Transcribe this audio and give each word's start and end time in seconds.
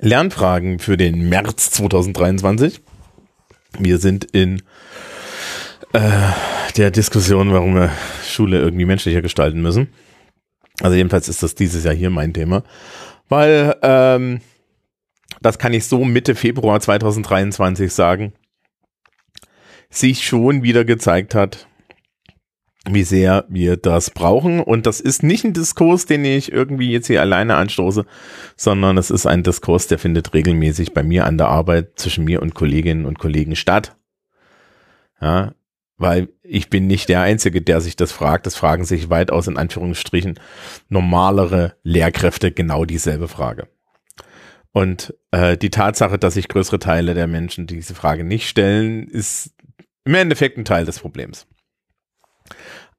Lernfragen 0.00 0.78
für 0.78 0.96
den 0.96 1.28
März 1.28 1.70
2023. 1.72 2.80
Wir 3.78 3.98
sind 3.98 4.24
in 4.24 4.62
äh, 5.92 6.30
der 6.76 6.90
Diskussion, 6.90 7.52
warum 7.52 7.74
wir 7.74 7.90
Schule 8.24 8.60
irgendwie 8.60 8.84
menschlicher 8.84 9.22
gestalten 9.22 9.60
müssen. 9.60 9.88
Also 10.80 10.96
jedenfalls 10.96 11.28
ist 11.28 11.42
das 11.42 11.56
dieses 11.56 11.84
Jahr 11.84 11.94
hier 11.94 12.10
mein 12.10 12.32
Thema, 12.32 12.62
weil 13.28 13.74
ähm, 13.82 14.40
das 15.42 15.58
kann 15.58 15.74
ich 15.74 15.86
so 15.86 16.04
Mitte 16.04 16.36
Februar 16.36 16.80
2023 16.80 17.92
sagen, 17.92 18.32
sich 19.90 20.24
schon 20.24 20.62
wieder 20.62 20.84
gezeigt 20.84 21.34
hat, 21.34 21.66
wie 22.94 23.02
sehr 23.02 23.44
wir 23.48 23.76
das 23.76 24.10
brauchen. 24.10 24.60
Und 24.60 24.86
das 24.86 25.00
ist 25.00 25.22
nicht 25.22 25.44
ein 25.44 25.52
Diskurs, 25.52 26.06
den 26.06 26.24
ich 26.24 26.52
irgendwie 26.52 26.90
jetzt 26.90 27.06
hier 27.06 27.20
alleine 27.20 27.56
anstoße, 27.56 28.04
sondern 28.56 28.98
es 28.98 29.10
ist 29.10 29.26
ein 29.26 29.42
Diskurs, 29.42 29.86
der 29.86 29.98
findet 29.98 30.34
regelmäßig 30.34 30.94
bei 30.94 31.02
mir 31.02 31.26
an 31.26 31.38
der 31.38 31.48
Arbeit 31.48 31.92
zwischen 31.96 32.24
mir 32.24 32.42
und 32.42 32.54
Kolleginnen 32.54 33.06
und 33.06 33.18
Kollegen 33.18 33.56
statt. 33.56 33.96
Ja, 35.20 35.54
weil 35.96 36.28
ich 36.42 36.70
bin 36.70 36.86
nicht 36.86 37.08
der 37.08 37.22
Einzige, 37.22 37.60
der 37.60 37.80
sich 37.80 37.96
das 37.96 38.12
fragt. 38.12 38.46
Das 38.46 38.54
fragen 38.54 38.84
sich 38.84 39.10
weitaus 39.10 39.48
in 39.48 39.56
Anführungsstrichen 39.56 40.38
normalere 40.88 41.74
Lehrkräfte 41.82 42.52
genau 42.52 42.84
dieselbe 42.84 43.28
Frage. 43.28 43.68
Und 44.72 45.14
äh, 45.32 45.56
die 45.56 45.70
Tatsache, 45.70 46.18
dass 46.18 46.34
sich 46.34 46.48
größere 46.48 46.78
Teile 46.78 47.14
der 47.14 47.26
Menschen 47.26 47.66
diese 47.66 47.94
Frage 47.94 48.22
nicht 48.22 48.48
stellen, 48.48 49.08
ist 49.08 49.52
im 50.04 50.14
Endeffekt 50.14 50.56
ein 50.56 50.64
Teil 50.64 50.84
des 50.84 51.00
Problems. 51.00 51.46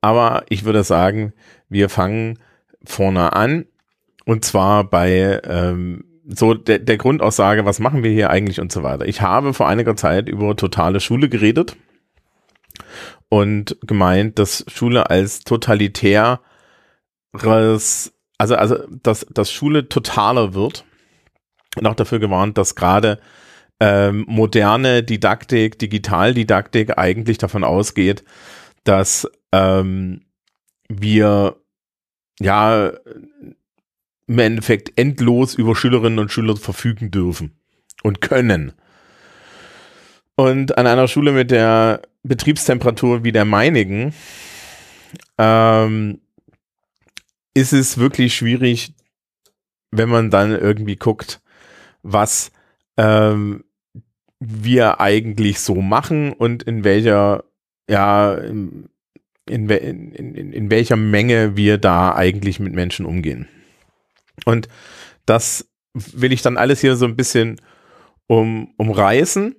Aber 0.02 0.44
ich 0.50 0.64
würde 0.66 0.84
sagen, 0.84 1.34
wir 1.68 1.90
fangen 1.90 2.40
vorne 2.84 3.34
an. 3.34 3.66
Und 4.26 4.46
zwar 4.46 4.84
bei 4.84 5.42
ähm, 5.44 6.06
so 6.26 6.54
der, 6.54 6.80
der 6.80 6.98
Grundaussage, 6.98 7.66
was 7.66 7.80
machen 7.80 8.04
wir 8.04 8.12
hier 8.12 8.30
eigentlich 8.30 8.62
und 8.62 8.72
so 8.72 8.84
weiter. 8.84 9.06
Ich 9.08 9.22
habe 9.22 9.54
vor 9.54 9.68
einiger 9.68 9.96
Zeit 9.96 10.30
über 10.30 10.56
totale 10.56 11.00
Schule 11.00 11.28
geredet 11.30 11.76
und 13.30 13.78
gemeint, 13.82 14.40
dass 14.40 14.64
Schule 14.68 15.10
als 15.10 15.42
totalitäres, 15.42 16.40
also, 18.38 18.56
also 18.56 18.78
dass, 19.04 19.26
dass 19.32 19.52
Schule 19.52 19.90
totaler 19.90 20.54
wird 20.54 20.86
und 21.78 21.88
auch 21.88 21.96
dafür 21.96 22.20
gewarnt, 22.20 22.58
dass 22.58 22.76
gerade 22.76 23.20
ähm, 23.80 24.26
moderne 24.28 25.04
Didaktik, 25.04 25.80
Digitaldidaktik 25.80 26.98
eigentlich 26.98 27.38
davon 27.38 27.64
ausgeht, 27.64 28.24
dass 28.84 29.28
ähm, 29.52 30.22
wir 30.88 31.58
ja 32.40 32.92
im 34.28 34.40
Endeffekt 34.40 34.98
endlos 34.98 35.56
über 35.56 35.76
Schülerinnen 35.76 36.20
und 36.20 36.32
Schüler 36.32 36.56
verfügen 36.56 37.12
dürfen 37.12 37.60
und 38.04 38.22
können. 38.22 38.74
Und 40.36 40.78
an 40.78 40.88
einer 40.88 41.08
Schule 41.08 41.32
mit 41.32 41.52
der 41.52 42.02
Betriebstemperatur 42.24 43.24
wie 43.24 43.32
der 43.32 43.46
meinigen 43.46 44.14
ähm, 45.38 46.22
ist 47.54 47.74
es 47.74 47.98
wirklich 47.98 48.36
schwierig, 48.36 48.94
wenn 49.92 50.10
man 50.10 50.30
dann 50.30 50.52
irgendwie 50.52 50.96
guckt, 50.96 51.42
was 52.04 52.52
ähm, 52.98 53.64
wir 54.40 55.02
eigentlich 55.02 55.60
so 55.60 55.76
machen 55.76 56.34
und 56.34 56.64
in 56.64 56.84
welcher 56.84 57.44
ja, 57.90 58.38
in, 59.50 59.70
in, 59.70 60.54
in 60.54 60.72
welcher 60.72 60.96
Menge 60.96 61.56
wir 61.56 61.78
da 61.78 62.16
eigentlich 62.16 62.60
mit 62.60 62.74
Menschen 62.74 63.06
umgehen. 63.06 63.48
Und 64.46 64.68
das 65.26 65.70
will 65.94 66.32
ich 66.32 66.42
dann 66.42 66.58
alles 66.58 66.82
hier 66.82 66.96
so 66.96 67.06
ein 67.06 67.16
bisschen 67.16 67.60
um, 68.28 68.74
umreißen 68.78 69.56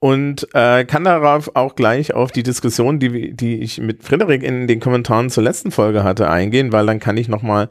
und 0.00 0.48
äh, 0.54 0.84
kann 0.84 1.04
darauf 1.04 1.56
auch 1.56 1.74
gleich 1.74 2.14
auf 2.14 2.30
die 2.30 2.44
Diskussion, 2.44 3.00
die, 3.00 3.34
die 3.34 3.60
ich 3.60 3.78
mit 3.78 4.04
Frederik 4.04 4.42
in 4.42 4.66
den 4.68 4.80
Kommentaren 4.80 5.30
zur 5.30 5.42
letzten 5.42 5.72
Folge 5.72 6.04
hatte, 6.04 6.30
eingehen, 6.30 6.72
weil 6.72 6.86
dann 6.86 7.00
kann 7.00 7.16
ich 7.16 7.28
nochmal 7.28 7.68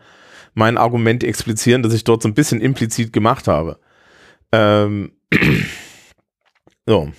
mein 0.54 0.78
Argument 0.78 1.24
explizieren, 1.24 1.84
das 1.84 1.94
ich 1.94 2.04
dort 2.04 2.22
so 2.22 2.28
ein 2.28 2.34
bisschen 2.34 2.60
implizit 2.60 3.14
gemacht 3.14 3.48
habe. 3.48 3.80
Ähm, 4.52 5.14
so, 6.86 7.12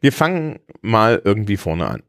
wir 0.00 0.12
fangen 0.12 0.60
mal 0.80 1.20
irgendwie 1.24 1.56
vorne 1.56 1.86
an. 1.86 2.02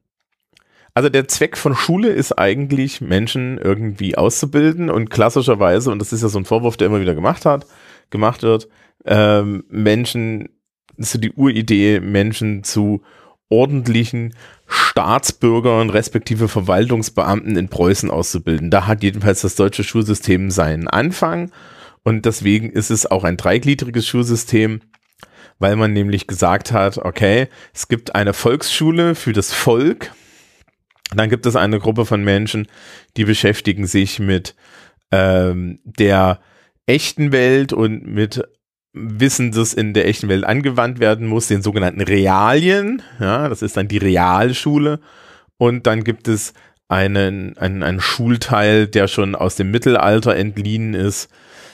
Also 0.94 1.10
der 1.10 1.28
Zweck 1.28 1.58
von 1.58 1.76
Schule 1.76 2.10
ist 2.10 2.38
eigentlich, 2.38 3.02
Menschen 3.02 3.58
irgendwie 3.58 4.18
auszubilden 4.18 4.90
und 4.90 5.10
klassischerweise, 5.10 5.92
und 5.92 6.00
das 6.00 6.12
ist 6.12 6.22
ja 6.22 6.28
so 6.28 6.38
ein 6.38 6.46
Vorwurf, 6.46 6.78
der 6.78 6.88
immer 6.88 7.02
wieder 7.02 7.16
gemacht 7.16 7.46
hat, 7.46 7.66
gemacht 8.10 8.44
wird, 8.44 8.68
ähm, 9.06 9.64
Menschen, 9.70 10.50
so 10.98 11.18
die 11.18 11.32
Uridee, 11.32 12.02
Menschen 12.02 12.64
zu 12.64 13.02
ordentlichen 13.50 14.34
Staatsbürgern 14.68 15.90
respektive 15.90 16.48
Verwaltungsbeamten 16.48 17.58
in 17.58 17.70
Preußen 17.70 18.10
auszubilden. 18.10 18.70
Da 18.70 18.88
hat 18.88 19.04
jedenfalls 19.04 19.42
das 19.42 19.56
deutsche 19.56 19.84
Schulsystem 19.84 20.52
seinen 20.52 20.88
Anfang 20.88 21.52
und 22.04 22.26
deswegen 22.26 22.70
ist 22.70 22.92
es 22.92 23.10
auch 23.10 23.24
ein 23.24 23.38
dreigliedriges 23.38 24.08
Schulsystem 24.08 24.82
weil 25.62 25.76
man 25.76 25.94
nämlich 25.94 26.26
gesagt 26.26 26.72
hat, 26.72 26.98
okay, 26.98 27.48
es 27.72 27.88
gibt 27.88 28.16
eine 28.16 28.34
Volksschule 28.34 29.14
für 29.14 29.32
das 29.32 29.54
Volk, 29.54 30.12
dann 31.16 31.30
gibt 31.30 31.46
es 31.46 31.56
eine 31.56 31.80
Gruppe 31.80 32.06
von 32.06 32.24
Menschen, 32.24 32.68
die 33.18 33.26
beschäftigen 33.26 33.86
sich 33.88 34.20
mit 34.20 34.56
ähm, 35.12 35.80
der 35.84 36.40
echten 36.86 37.32
Welt 37.32 37.74
und 37.74 38.06
mit 38.06 38.44
Wissen, 38.94 39.52
das 39.52 39.74
in 39.74 39.94
der 39.94 40.08
echten 40.08 40.28
Welt 40.28 40.44
angewandt 40.44 41.00
werden 41.00 41.28
muss, 41.28 41.48
den 41.48 41.62
sogenannten 41.62 42.02
Realien. 42.02 43.02
Ja, 43.20 43.48
das 43.48 43.62
ist 43.62 43.78
dann 43.78 43.88
die 43.88 43.98
Realschule. 43.98 45.00
Und 45.58 45.88
dann 45.88 46.04
gibt 46.04 46.28
es 46.28 46.54
einen, 46.90 47.58
einen, 47.58 47.84
einen 47.84 48.02
Schulteil, 48.02 48.88
der 48.88 49.08
schon 49.08 49.36
aus 49.36 49.56
dem 49.56 49.72
Mittelalter 49.72 50.36
entliehen 50.36 50.94
ist, 50.94 51.30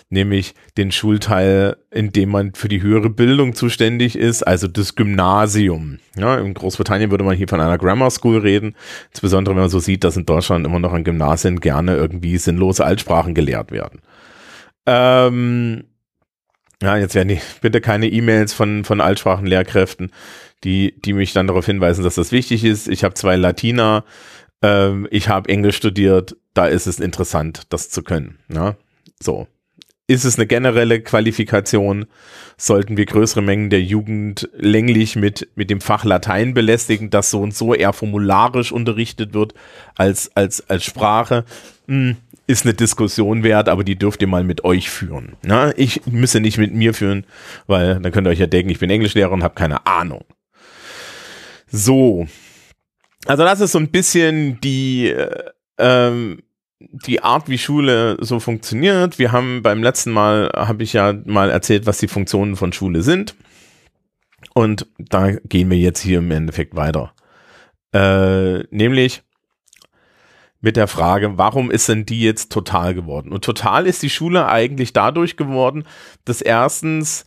nämlich 0.09 0.53
den 0.77 0.91
Schulteil, 0.91 1.77
in 1.91 2.11
dem 2.11 2.29
man 2.29 2.53
für 2.53 2.69
die 2.69 2.81
höhere 2.81 3.09
Bildung 3.09 3.53
zuständig 3.55 4.17
ist, 4.17 4.43
also 4.43 4.67
das 4.67 4.95
Gymnasium. 4.95 5.99
Ja, 6.15 6.37
in 6.37 6.53
Großbritannien 6.53 7.11
würde 7.11 7.25
man 7.25 7.35
hier 7.35 7.47
von 7.47 7.59
einer 7.59 7.77
Grammar 7.77 8.09
School 8.09 8.39
reden, 8.39 8.75
insbesondere 9.09 9.55
wenn 9.55 9.63
man 9.63 9.69
so 9.69 9.79
sieht, 9.79 10.03
dass 10.03 10.17
in 10.17 10.25
Deutschland 10.25 10.65
immer 10.65 10.79
noch 10.79 10.93
an 10.93 11.03
Gymnasien 11.03 11.59
gerne 11.59 11.95
irgendwie 11.95 12.37
sinnlose 12.37 12.85
Altsprachen 12.85 13.33
gelehrt 13.33 13.71
werden. 13.71 14.01
Ähm, 14.85 15.83
ja, 16.81 16.97
jetzt 16.97 17.15
werden 17.15 17.29
die, 17.29 17.41
bitte 17.61 17.81
keine 17.81 18.07
E-Mails 18.07 18.53
von, 18.53 18.85
von 18.85 19.01
Altsprachenlehrkräften, 19.01 20.11
die, 20.63 20.95
die 21.01 21.13
mich 21.13 21.33
dann 21.33 21.47
darauf 21.47 21.65
hinweisen, 21.65 22.03
dass 22.03 22.15
das 22.15 22.31
wichtig 22.31 22.63
ist. 22.63 22.87
Ich 22.87 23.03
habe 23.03 23.13
zwei 23.15 23.35
Latina, 23.35 24.05
ähm, 24.61 25.07
ich 25.11 25.27
habe 25.27 25.49
Englisch 25.49 25.75
studiert, 25.75 26.37
da 26.53 26.65
ist 26.65 26.87
es 26.87 27.01
interessant, 27.01 27.63
das 27.69 27.89
zu 27.89 28.03
können. 28.03 28.39
Ja? 28.49 28.75
So 29.21 29.47
ist 30.07 30.23
es 30.23 30.37
eine 30.37 30.47
generelle 30.47 31.01
Qualifikation? 31.01 32.05
Sollten 32.57 32.97
wir 32.97 33.05
größere 33.05 33.41
Mengen 33.41 33.69
der 33.69 33.81
Jugend 33.81 34.49
länglich 34.55 35.15
mit, 35.15 35.49
mit 35.55 35.69
dem 35.69 35.81
Fach 35.81 36.05
Latein 36.05 36.53
belästigen, 36.53 37.09
das 37.09 37.29
so 37.29 37.41
und 37.41 37.53
so 37.53 37.73
eher 37.73 37.93
formularisch 37.93 38.71
unterrichtet 38.71 39.33
wird 39.33 39.53
als, 39.95 40.31
als, 40.35 40.67
als 40.69 40.85
Sprache? 40.85 41.43
Hm, 41.87 42.15
ist 42.47 42.65
eine 42.65 42.73
Diskussion 42.73 43.43
wert, 43.43 43.67
aber 43.67 43.83
die 43.83 43.97
dürft 43.97 44.21
ihr 44.21 44.27
mal 44.27 44.45
mit 44.45 44.63
euch 44.63 44.89
führen. 44.89 45.35
Na, 45.43 45.77
ich 45.77 46.05
müsse 46.05 46.39
nicht 46.39 46.57
mit 46.57 46.73
mir 46.73 46.93
führen, 46.93 47.25
weil 47.67 47.99
dann 47.99 48.11
könnt 48.13 48.25
ihr 48.25 48.31
euch 48.31 48.39
ja 48.39 48.47
denken, 48.47 48.71
ich 48.71 48.79
bin 48.79 48.89
Englischlehrer 48.89 49.31
und 49.31 49.43
habe 49.43 49.55
keine 49.55 49.85
Ahnung. 49.85 50.23
So. 51.67 52.27
Also 53.25 53.43
das 53.43 53.59
ist 53.59 53.73
so 53.73 53.79
ein 53.79 53.91
bisschen 53.91 54.61
die, 54.61 55.09
äh, 55.09 55.51
ähm, 55.77 56.41
die 56.79 57.23
Art, 57.23 57.49
wie 57.49 57.57
Schule 57.57 58.17
so 58.19 58.39
funktioniert. 58.39 59.17
Wir 59.17 59.31
haben 59.31 59.61
beim 59.63 59.81
letzten 59.81 60.11
Mal, 60.11 60.51
habe 60.55 60.83
ich 60.83 60.93
ja 60.93 61.13
mal 61.25 61.49
erzählt, 61.49 61.85
was 61.85 61.97
die 61.97 62.07
Funktionen 62.07 62.55
von 62.55 62.73
Schule 62.73 63.01
sind. 63.01 63.35
Und 64.53 64.87
da 64.97 65.31
gehen 65.31 65.69
wir 65.69 65.77
jetzt 65.77 66.01
hier 66.01 66.19
im 66.19 66.31
Endeffekt 66.31 66.75
weiter. 66.75 67.13
Äh, 67.93 68.59
nämlich 68.69 69.23
mit 70.61 70.75
der 70.75 70.87
Frage, 70.87 71.37
warum 71.37 71.71
ist 71.71 71.89
denn 71.89 72.05
die 72.05 72.21
jetzt 72.21 72.51
total 72.51 72.93
geworden? 72.93 73.31
Und 73.31 73.43
total 73.43 73.87
ist 73.87 74.03
die 74.03 74.09
Schule 74.09 74.47
eigentlich 74.47 74.93
dadurch 74.93 75.37
geworden, 75.37 75.83
dass 76.25 76.41
erstens 76.41 77.25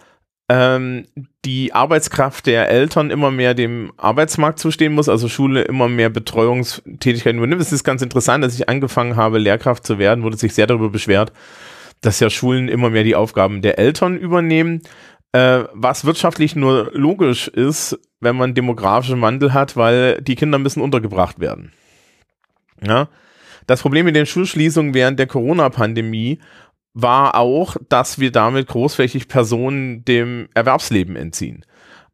ähm, 0.50 1.06
die 1.44 1.72
Arbeitskraft 1.72 2.46
der 2.46 2.68
Eltern 2.68 3.10
immer 3.10 3.30
mehr 3.30 3.54
dem 3.54 3.92
Arbeitsmarkt 3.96 4.58
zustehen 4.58 4.92
muss, 4.92 5.08
also 5.08 5.28
Schule 5.28 5.62
immer 5.62 5.88
mehr 5.88 6.10
Betreuungstätigkeiten 6.10 7.38
übernimmt. 7.38 7.62
Es 7.62 7.70
ist 7.70 7.84
ganz 7.84 8.02
interessant, 8.02 8.42
als 8.42 8.56
ich 8.56 8.68
angefangen 8.68 9.14
habe, 9.14 9.38
Lehrkraft 9.38 9.86
zu 9.86 10.00
werden, 10.00 10.24
wurde 10.24 10.36
sich 10.36 10.52
sehr 10.52 10.66
darüber 10.66 10.90
beschwert, 10.90 11.32
dass 12.00 12.18
ja 12.18 12.30
Schulen 12.30 12.68
immer 12.68 12.90
mehr 12.90 13.04
die 13.04 13.14
Aufgaben 13.14 13.62
der 13.62 13.78
Eltern 13.78 14.16
übernehmen, 14.16 14.82
äh, 15.30 15.62
was 15.72 16.04
wirtschaftlich 16.04 16.56
nur 16.56 16.90
logisch 16.94 17.46
ist, 17.46 17.96
wenn 18.18 18.34
man 18.34 18.54
demografischen 18.54 19.22
Wandel 19.22 19.54
hat, 19.54 19.76
weil 19.76 20.20
die 20.20 20.34
Kinder 20.34 20.58
müssen 20.58 20.82
untergebracht 20.82 21.38
werden. 21.38 21.70
Ja? 22.84 23.08
Das 23.68 23.82
Problem 23.82 24.04
mit 24.04 24.16
den 24.16 24.26
Schulschließungen 24.26 24.94
während 24.94 25.20
der 25.20 25.28
Corona-Pandemie 25.28 26.40
war 27.02 27.36
auch, 27.36 27.76
dass 27.88 28.18
wir 28.18 28.32
damit 28.32 28.68
großflächig 28.68 29.28
Personen 29.28 30.04
dem 30.04 30.48
Erwerbsleben 30.54 31.16
entziehen. 31.16 31.64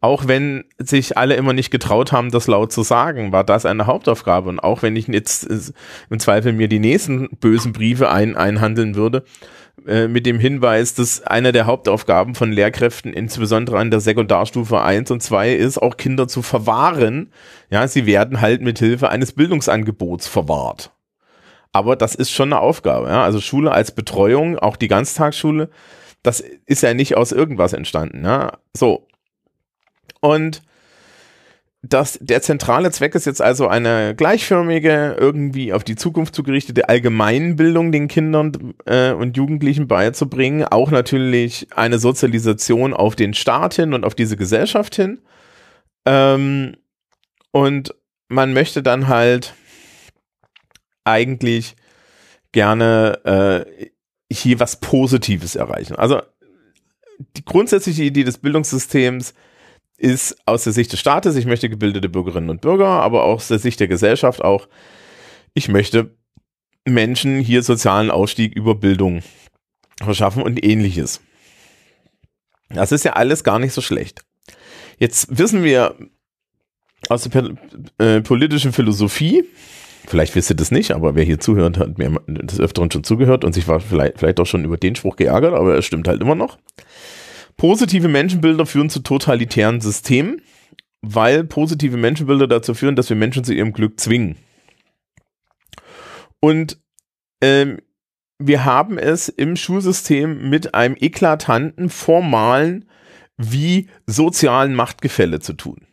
Auch 0.01 0.29
wenn 0.29 0.65
sich 0.79 1.17
alle 1.17 1.37
immer 1.37 1.53
nicht 1.53 1.71
getraut 1.71 2.13
haben, 2.13 2.31
das 2.31 2.47
laut 2.47 2.71
zu 2.71 2.83
sagen, 2.83 3.33
war 3.33 3.45
das 3.45 3.65
eine 3.67 3.87
Hauptaufgabe. 3.87 4.49
Und 4.49 4.61
auch 4.61 4.83
wenn 4.83 4.95
ich 4.95 5.09
jetzt 5.09 5.51
äh, 5.51 5.73
im 6.11 6.19
Zweifel 6.19 6.53
mir 6.53 6.69
die 6.69 6.79
nächsten 6.79 7.29
bösen 7.41 7.73
Briefe 7.73 8.11
ein, 8.11 8.37
einhandeln 8.37 8.95
würde, 8.95 9.25
äh, 9.87 10.09
mit 10.09 10.27
dem 10.27 10.39
Hinweis, 10.39 10.95
dass 10.95 11.23
eine 11.23 11.53
der 11.53 11.67
Hauptaufgaben 11.67 12.35
von 12.35 12.53
Lehrkräften, 12.53 13.13
insbesondere 13.13 13.79
an 13.79 13.91
der 13.91 14.01
Sekundarstufe 14.01 14.81
1 14.81 15.11
und 15.11 15.23
2, 15.23 15.55
ist, 15.55 15.79
auch 15.79 15.97
Kinder 15.97 16.29
zu 16.29 16.43
verwahren. 16.43 17.33
Ja, 17.71 17.89
sie 17.89 18.07
werden 18.07 18.41
halt 18.41 18.63
mit 18.63 18.79
Hilfe 18.79 19.11
eines 19.11 19.33
Bildungsangebots 19.33 20.29
verwahrt. 20.29 20.96
Aber 21.77 21.95
das 21.95 22.15
ist 22.15 22.31
schon 22.31 22.55
eine 22.55 22.63
Aufgabe. 22.63 23.09
Ja? 23.09 23.23
Also 23.23 23.39
Schule 23.39 23.71
als 23.71 23.91
Betreuung, 23.91 24.59
auch 24.59 24.77
die 24.77 24.89
Ganztagsschule, 24.89 25.69
das 26.23 26.41
ist 26.41 26.83
ja 26.83 26.95
nicht 26.95 27.19
aus 27.19 27.33
irgendwas 27.33 27.75
entstanden. 27.75 28.25
Ja? 28.25 28.53
So. 28.75 29.07
Und 30.21 30.63
das, 31.83 32.19
der 32.23 32.41
zentrale 32.41 32.91
Zweck 32.91 33.15
ist 33.15 33.27
jetzt 33.27 33.43
also 33.43 33.69
eine 33.69 34.15
gleichförmige, 34.17 35.17
irgendwie 35.21 35.75
auf 35.75 35.85
die 35.85 35.97
Zukunft 35.97 36.35
zugerichtete 36.35 36.89
Allgemeinbildung 36.89 37.93
den 37.93 38.09
Kindern 38.09 38.73
äh, 38.87 39.13
und 39.13 39.37
Jugendlichen 39.37 39.87
beizubringen. 39.87 40.65
Auch 40.65 40.91
natürlich 40.91 41.69
eine 41.77 41.99
Sozialisation 41.99 42.95
auf 42.95 43.17
den 43.17 43.35
Staat 43.35 43.75
hin 43.75 43.93
und 43.93 44.07
auf 44.07 44.15
diese 44.15 44.39
Gesellschaft 44.39 44.97
hin. 44.97 45.21
Ähm, 46.07 46.77
und 47.53 47.95
man 48.29 48.55
möchte 48.55 48.83
dann 48.83 49.09
halt 49.09 49.53
eigentlich 51.07 51.77
gerne 52.53 53.21
äh, 53.25 53.87
hier 54.33 54.61
was 54.61 54.81
Positives 54.81 55.55
erreichen. 55.55 55.97
Also 55.97 56.23
die 57.37 57.45
grundsätzliche 57.45 58.03
Idee 58.03 58.25
des 58.25 58.39
Bildungssystems 58.39 59.35
ist 59.97 60.37
aus 60.47 60.65
der 60.65 60.73
Sicht 60.73 60.93
des 60.93 61.01
Staates, 61.01 61.37
ich 61.37 61.47
möchte 61.47 61.71
gebildete 61.71 62.09
Bürgerinnen 62.09 62.51
und 62.51 62.61
Bürger, 62.61 62.87
aber 62.87 63.25
auch 63.25 63.37
aus 63.37 63.49
der 63.49 63.59
Sicht 63.59 63.81
der 63.81 63.89
Gesellschaft 63.89 64.43
auch, 64.43 64.69
ich 65.55 65.69
möchte 65.69 66.15
Menschen 66.85 67.41
hier 67.41 67.63
sozialen 67.63 68.11
Ausstieg 68.11 68.55
über 68.55 68.75
Bildung 68.75 69.23
verschaffen 70.03 70.43
und 70.43 70.63
ähnliches. 70.65 71.21
Das 72.69 72.93
ist 72.93 73.05
ja 73.05 73.15
alles 73.15 73.45
gar 73.45 73.59
nicht 73.59 73.73
so 73.73 73.81
schlecht. 73.81 74.25
Jetzt 74.99 75.39
wissen 75.39 75.63
wir 75.63 75.97
aus 77.09 77.23
der 77.23 77.57
äh, 77.99 78.21
politischen 78.21 78.73
Philosophie, 78.73 79.45
vielleicht 80.07 80.35
wisst 80.35 80.51
ihr 80.51 80.57
das 80.57 80.71
nicht, 80.71 80.93
aber 80.93 81.15
wer 81.15 81.25
hier 81.25 81.39
zuhört, 81.39 81.79
hat 81.79 81.99
mir 81.99 82.21
des 82.27 82.61
Öfteren 82.61 82.91
schon 82.91 83.05
zugehört 83.05 83.45
und 83.45 83.53
sich 83.53 83.69
war 83.69 83.81
vielleicht, 83.81 84.19
vielleicht 84.19 84.41
auch 84.41 84.47
schon 84.47 84.65
über 84.65 84.77
den 84.77 84.95
Spruch 84.95 85.17
geärgert, 85.17 85.55
aber 85.55 85.77
es 85.77 85.85
stimmt 85.85 86.09
halt 86.09 86.21
immer 86.21 86.35
noch. 86.35 86.59
Positive 87.57 88.09
Menschenbilder 88.09 88.67
führen 88.67 88.91
zu 88.91 89.01
totalitären 89.01 89.81
Systemen, 89.81 90.43
weil 91.03 91.45
positive 91.45 91.97
Menschenbilder 91.97 92.47
dazu 92.47 92.75
führen, 92.75 92.97
dass 92.97 93.09
wir 93.09 93.17
Menschen 93.17 93.45
zu 93.45 93.55
ihrem 93.55 93.73
Glück 93.73 93.99
zwingen. 93.99 94.37
Und 96.41 96.79
ähm, 97.41 97.79
wir 98.39 98.65
haben 98.65 98.99
es 98.99 99.29
im 99.29 99.57
Schulsystem 99.57 100.51
mit 100.51 100.75
einem 100.75 100.97
eklatanten, 100.99 101.89
formalen 101.89 102.87
wie 103.39 103.89
sozialen 104.07 104.75
Machtgefälle 104.75 105.41
zu 105.41 105.55
tun. 105.55 105.87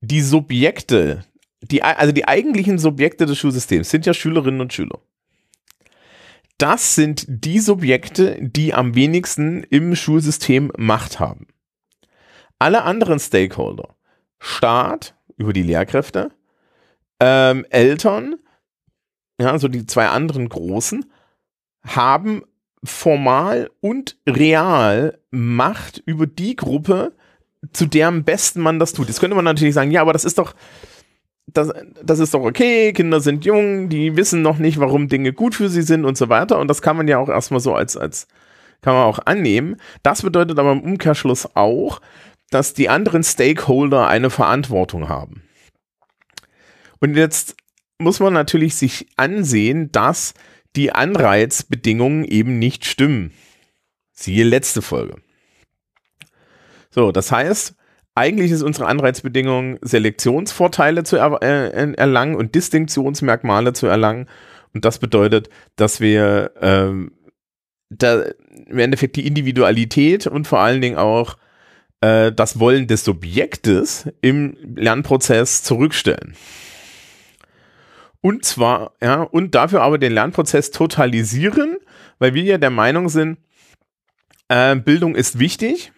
Die 0.00 0.20
Subjekte, 0.20 1.24
die, 1.62 1.82
also 1.82 2.12
die 2.12 2.26
eigentlichen 2.26 2.78
Subjekte 2.78 3.26
des 3.26 3.38
Schulsystems 3.38 3.90
sind 3.90 4.06
ja 4.06 4.14
Schülerinnen 4.14 4.60
und 4.60 4.72
Schüler 4.72 5.00
das 6.58 6.96
sind 6.96 7.24
die 7.28 7.60
Subjekte, 7.60 8.36
die 8.40 8.74
am 8.74 8.96
wenigsten 8.96 9.62
im 9.62 9.94
Schulsystem 9.94 10.72
Macht 10.76 11.20
haben. 11.20 11.46
Alle 12.58 12.82
anderen 12.82 13.20
Stakeholder, 13.20 13.94
Staat 14.40 15.14
über 15.36 15.52
die 15.52 15.62
Lehrkräfte, 15.62 16.32
ähm, 17.20 17.64
Eltern, 17.70 18.36
ja, 19.40 19.52
also 19.52 19.68
die 19.68 19.86
zwei 19.86 20.08
anderen 20.08 20.48
großen, 20.48 21.06
haben 21.82 22.42
formal 22.82 23.70
und 23.80 24.16
real 24.28 25.18
Macht 25.30 26.02
über 26.06 26.26
die 26.26 26.56
Gruppe, 26.56 27.14
zu 27.72 27.86
deren 27.86 28.24
besten 28.24 28.60
man 28.60 28.80
das 28.80 28.92
tut. 28.92 29.06
Jetzt 29.06 29.20
könnte 29.20 29.36
man 29.36 29.44
natürlich 29.44 29.74
sagen, 29.74 29.92
ja, 29.92 30.00
aber 30.00 30.12
das 30.12 30.24
ist 30.24 30.38
doch, 30.38 30.54
das, 31.52 31.72
das 32.02 32.18
ist 32.18 32.34
doch 32.34 32.42
okay, 32.42 32.92
Kinder 32.92 33.20
sind 33.20 33.44
jung, 33.44 33.88
die 33.88 34.16
wissen 34.16 34.42
noch 34.42 34.58
nicht, 34.58 34.78
warum 34.78 35.08
Dinge 35.08 35.32
gut 35.32 35.54
für 35.54 35.68
sie 35.68 35.82
sind 35.82 36.04
und 36.04 36.16
so 36.16 36.28
weiter. 36.28 36.58
Und 36.58 36.68
das 36.68 36.82
kann 36.82 36.96
man 36.96 37.08
ja 37.08 37.18
auch 37.18 37.28
erstmal 37.28 37.60
so 37.60 37.74
als, 37.74 37.96
als, 37.96 38.28
kann 38.82 38.94
man 38.94 39.04
auch 39.04 39.20
annehmen. 39.24 39.76
Das 40.02 40.22
bedeutet 40.22 40.58
aber 40.58 40.72
im 40.72 40.82
Umkehrschluss 40.82 41.56
auch, 41.56 42.00
dass 42.50 42.74
die 42.74 42.88
anderen 42.88 43.22
Stakeholder 43.22 44.06
eine 44.06 44.30
Verantwortung 44.30 45.08
haben. 45.08 45.42
Und 47.00 47.16
jetzt 47.16 47.56
muss 47.98 48.20
man 48.20 48.32
natürlich 48.32 48.76
sich 48.76 49.08
ansehen, 49.16 49.90
dass 49.92 50.34
die 50.76 50.92
Anreizbedingungen 50.92 52.24
eben 52.24 52.58
nicht 52.58 52.84
stimmen. 52.84 53.32
Siehe 54.12 54.44
letzte 54.44 54.82
Folge. 54.82 55.16
So, 56.90 57.12
das 57.12 57.32
heißt, 57.32 57.74
eigentlich 58.18 58.50
ist 58.50 58.62
unsere 58.62 58.86
Anreizbedingung, 58.86 59.78
Selektionsvorteile 59.80 61.04
zu 61.04 61.16
er, 61.16 61.40
äh, 61.40 61.92
erlangen 61.92 62.34
und 62.34 62.54
Distinktionsmerkmale 62.54 63.72
zu 63.72 63.86
erlangen. 63.86 64.26
Und 64.74 64.84
das 64.84 64.98
bedeutet, 64.98 65.48
dass 65.76 66.00
wir 66.00 66.50
ähm, 66.60 67.12
da 67.90 68.24
im 68.66 68.78
Endeffekt 68.78 69.16
die 69.16 69.26
Individualität 69.26 70.26
und 70.26 70.46
vor 70.46 70.58
allen 70.58 70.80
Dingen 70.80 70.98
auch 70.98 71.36
äh, 72.00 72.32
das 72.32 72.58
Wollen 72.58 72.88
des 72.88 73.04
Subjektes 73.04 74.08
im 74.20 74.56
Lernprozess 74.74 75.62
zurückstellen. 75.62 76.34
Und 78.20 78.44
zwar, 78.44 78.92
ja, 79.00 79.22
und 79.22 79.54
dafür 79.54 79.82
aber 79.82 79.96
den 79.96 80.12
Lernprozess 80.12 80.72
totalisieren, 80.72 81.76
weil 82.18 82.34
wir 82.34 82.42
ja 82.42 82.58
der 82.58 82.70
Meinung 82.70 83.08
sind, 83.08 83.38
äh, 84.48 84.74
Bildung 84.74 85.14
ist 85.14 85.38
wichtig 85.38 85.92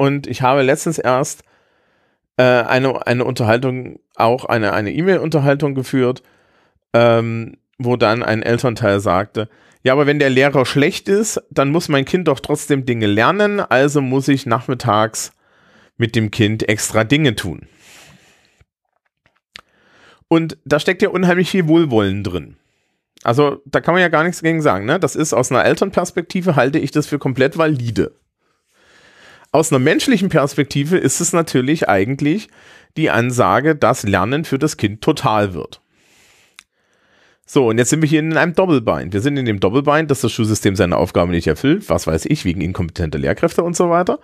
und 0.00 0.26
ich 0.26 0.40
habe 0.40 0.62
letztens 0.62 0.96
erst 0.96 1.42
äh, 2.38 2.42
eine, 2.42 3.06
eine 3.06 3.22
Unterhaltung, 3.22 4.00
auch 4.14 4.46
eine 4.46 4.90
E-Mail-Unterhaltung 4.90 5.74
geführt, 5.74 6.22
ähm, 6.94 7.58
wo 7.76 7.96
dann 7.96 8.22
ein 8.22 8.42
Elternteil 8.42 9.00
sagte, 9.00 9.50
ja, 9.82 9.92
aber 9.92 10.06
wenn 10.06 10.18
der 10.18 10.30
Lehrer 10.30 10.64
schlecht 10.64 11.10
ist, 11.10 11.42
dann 11.50 11.70
muss 11.70 11.90
mein 11.90 12.06
Kind 12.06 12.28
doch 12.28 12.40
trotzdem 12.40 12.86
Dinge 12.86 13.08
lernen, 13.08 13.60
also 13.60 14.00
muss 14.00 14.28
ich 14.28 14.46
nachmittags 14.46 15.32
mit 15.98 16.16
dem 16.16 16.30
Kind 16.30 16.66
extra 16.66 17.04
Dinge 17.04 17.34
tun. 17.36 17.68
Und 20.28 20.56
da 20.64 20.80
steckt 20.80 21.02
ja 21.02 21.10
unheimlich 21.10 21.50
viel 21.50 21.68
Wohlwollen 21.68 22.24
drin. 22.24 22.56
Also 23.22 23.60
da 23.66 23.82
kann 23.82 23.92
man 23.92 24.00
ja 24.00 24.08
gar 24.08 24.24
nichts 24.24 24.40
gegen 24.40 24.62
sagen. 24.62 24.86
Ne? 24.86 24.98
Das 24.98 25.14
ist 25.14 25.34
aus 25.34 25.50
einer 25.52 25.66
Elternperspektive 25.66 26.56
halte 26.56 26.78
ich 26.78 26.90
das 26.90 27.06
für 27.06 27.18
komplett 27.18 27.58
valide. 27.58 28.14
Aus 29.52 29.72
einer 29.72 29.80
menschlichen 29.80 30.28
Perspektive 30.28 30.96
ist 30.96 31.20
es 31.20 31.32
natürlich 31.32 31.88
eigentlich 31.88 32.48
die 32.96 33.10
Ansage, 33.10 33.74
dass 33.74 34.04
Lernen 34.04 34.44
für 34.44 34.58
das 34.58 34.76
Kind 34.76 35.00
total 35.00 35.54
wird. 35.54 35.80
So, 37.46 37.68
und 37.68 37.78
jetzt 37.78 37.90
sind 37.90 38.00
wir 38.00 38.08
hier 38.08 38.20
in 38.20 38.36
einem 38.36 38.54
Doppelbein. 38.54 39.12
Wir 39.12 39.20
sind 39.20 39.36
in 39.36 39.44
dem 39.44 39.58
Doppelbein, 39.58 40.06
dass 40.06 40.20
das 40.20 40.30
Schulsystem 40.30 40.76
seine 40.76 40.96
Aufgabe 40.96 41.32
nicht 41.32 41.48
erfüllt, 41.48 41.88
was 41.88 42.06
weiß 42.06 42.26
ich, 42.26 42.44
wegen 42.44 42.60
inkompetenter 42.60 43.18
Lehrkräfte 43.18 43.64
und 43.64 43.74
so 43.74 43.90
weiter. 43.90 44.20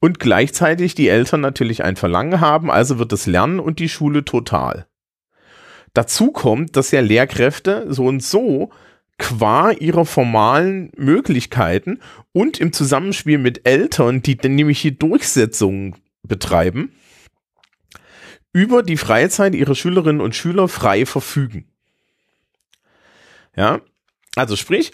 Und 0.00 0.18
gleichzeitig 0.18 0.94
die 0.94 1.08
Eltern 1.08 1.42
natürlich 1.42 1.84
ein 1.84 1.96
Verlangen 1.96 2.40
haben, 2.40 2.70
also 2.70 2.98
wird 2.98 3.12
das 3.12 3.26
Lernen 3.26 3.60
und 3.60 3.78
die 3.78 3.90
Schule 3.90 4.24
total. 4.24 4.86
Dazu 5.92 6.32
kommt, 6.32 6.76
dass 6.76 6.92
ja 6.92 7.02
Lehrkräfte 7.02 7.84
so 7.90 8.06
und 8.06 8.22
so 8.22 8.70
qua 9.18 9.70
ihrer 9.70 10.04
formalen 10.04 10.90
Möglichkeiten 10.96 12.00
und 12.32 12.60
im 12.60 12.72
Zusammenspiel 12.72 13.38
mit 13.38 13.66
Eltern, 13.66 14.22
die 14.22 14.36
dann 14.36 14.54
nämlich 14.54 14.80
hier 14.80 14.92
Durchsetzungen 14.92 15.96
betreiben, 16.22 16.92
über 18.52 18.82
die 18.82 18.96
Freizeit 18.96 19.54
ihrer 19.54 19.74
Schülerinnen 19.74 20.20
und 20.20 20.34
Schüler 20.34 20.68
frei 20.68 21.06
verfügen. 21.06 21.66
Ja, 23.56 23.80
also 24.36 24.56
sprich, 24.56 24.92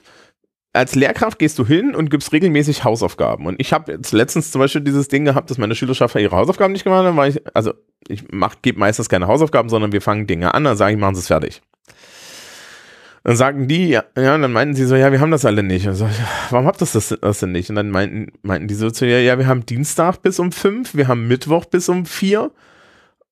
als 0.72 0.94
Lehrkraft 0.94 1.38
gehst 1.38 1.58
du 1.58 1.66
hin 1.66 1.94
und 1.94 2.10
gibst 2.10 2.32
regelmäßig 2.32 2.84
Hausaufgaben. 2.84 3.46
Und 3.46 3.60
ich 3.60 3.72
habe 3.72 3.92
jetzt 3.92 4.12
letztens 4.12 4.52
zum 4.52 4.60
Beispiel 4.60 4.80
dieses 4.80 5.08
Ding 5.08 5.24
gehabt, 5.24 5.50
dass 5.50 5.58
meine 5.58 5.74
Schülerschaft 5.74 6.14
ihre 6.16 6.36
Hausaufgaben 6.36 6.72
nicht 6.72 6.84
gemacht 6.84 7.04
haben, 7.04 7.16
weil 7.16 7.30
ich, 7.30 7.56
also 7.56 7.72
ich 8.08 8.24
gebe 8.62 8.78
meistens 8.78 9.08
keine 9.08 9.26
Hausaufgaben, 9.26 9.68
sondern 9.68 9.92
wir 9.92 10.02
fangen 10.02 10.26
Dinge 10.26 10.54
an, 10.54 10.64
dann 10.64 10.76
sage 10.76 10.94
ich, 10.94 11.00
machen 11.00 11.14
sie 11.14 11.20
es 11.20 11.26
fertig. 11.28 11.62
Dann 13.28 13.36
sagten 13.36 13.68
die, 13.68 13.90
ja, 13.90 14.04
ja, 14.16 14.36
und 14.36 14.40
dann 14.40 14.52
meinten 14.52 14.74
sie 14.74 14.86
so, 14.86 14.96
ja, 14.96 15.12
wir 15.12 15.20
haben 15.20 15.30
das 15.30 15.44
alle 15.44 15.62
nicht. 15.62 15.86
Und 15.86 15.96
so, 15.96 16.08
warum 16.48 16.64
habt 16.64 16.80
ihr 16.80 16.88
das, 16.90 17.14
das 17.20 17.40
denn 17.40 17.52
nicht? 17.52 17.68
Und 17.68 17.76
dann 17.76 17.90
meinten, 17.90 18.32
meinten 18.40 18.68
die 18.68 18.74
so 18.74 18.90
zu 18.90 19.04
ihr, 19.04 19.22
ja, 19.22 19.36
wir 19.36 19.46
haben 19.46 19.66
Dienstag 19.66 20.22
bis 20.22 20.38
um 20.38 20.50
fünf, 20.50 20.94
wir 20.94 21.08
haben 21.08 21.28
Mittwoch 21.28 21.66
bis 21.66 21.90
um 21.90 22.06
vier. 22.06 22.52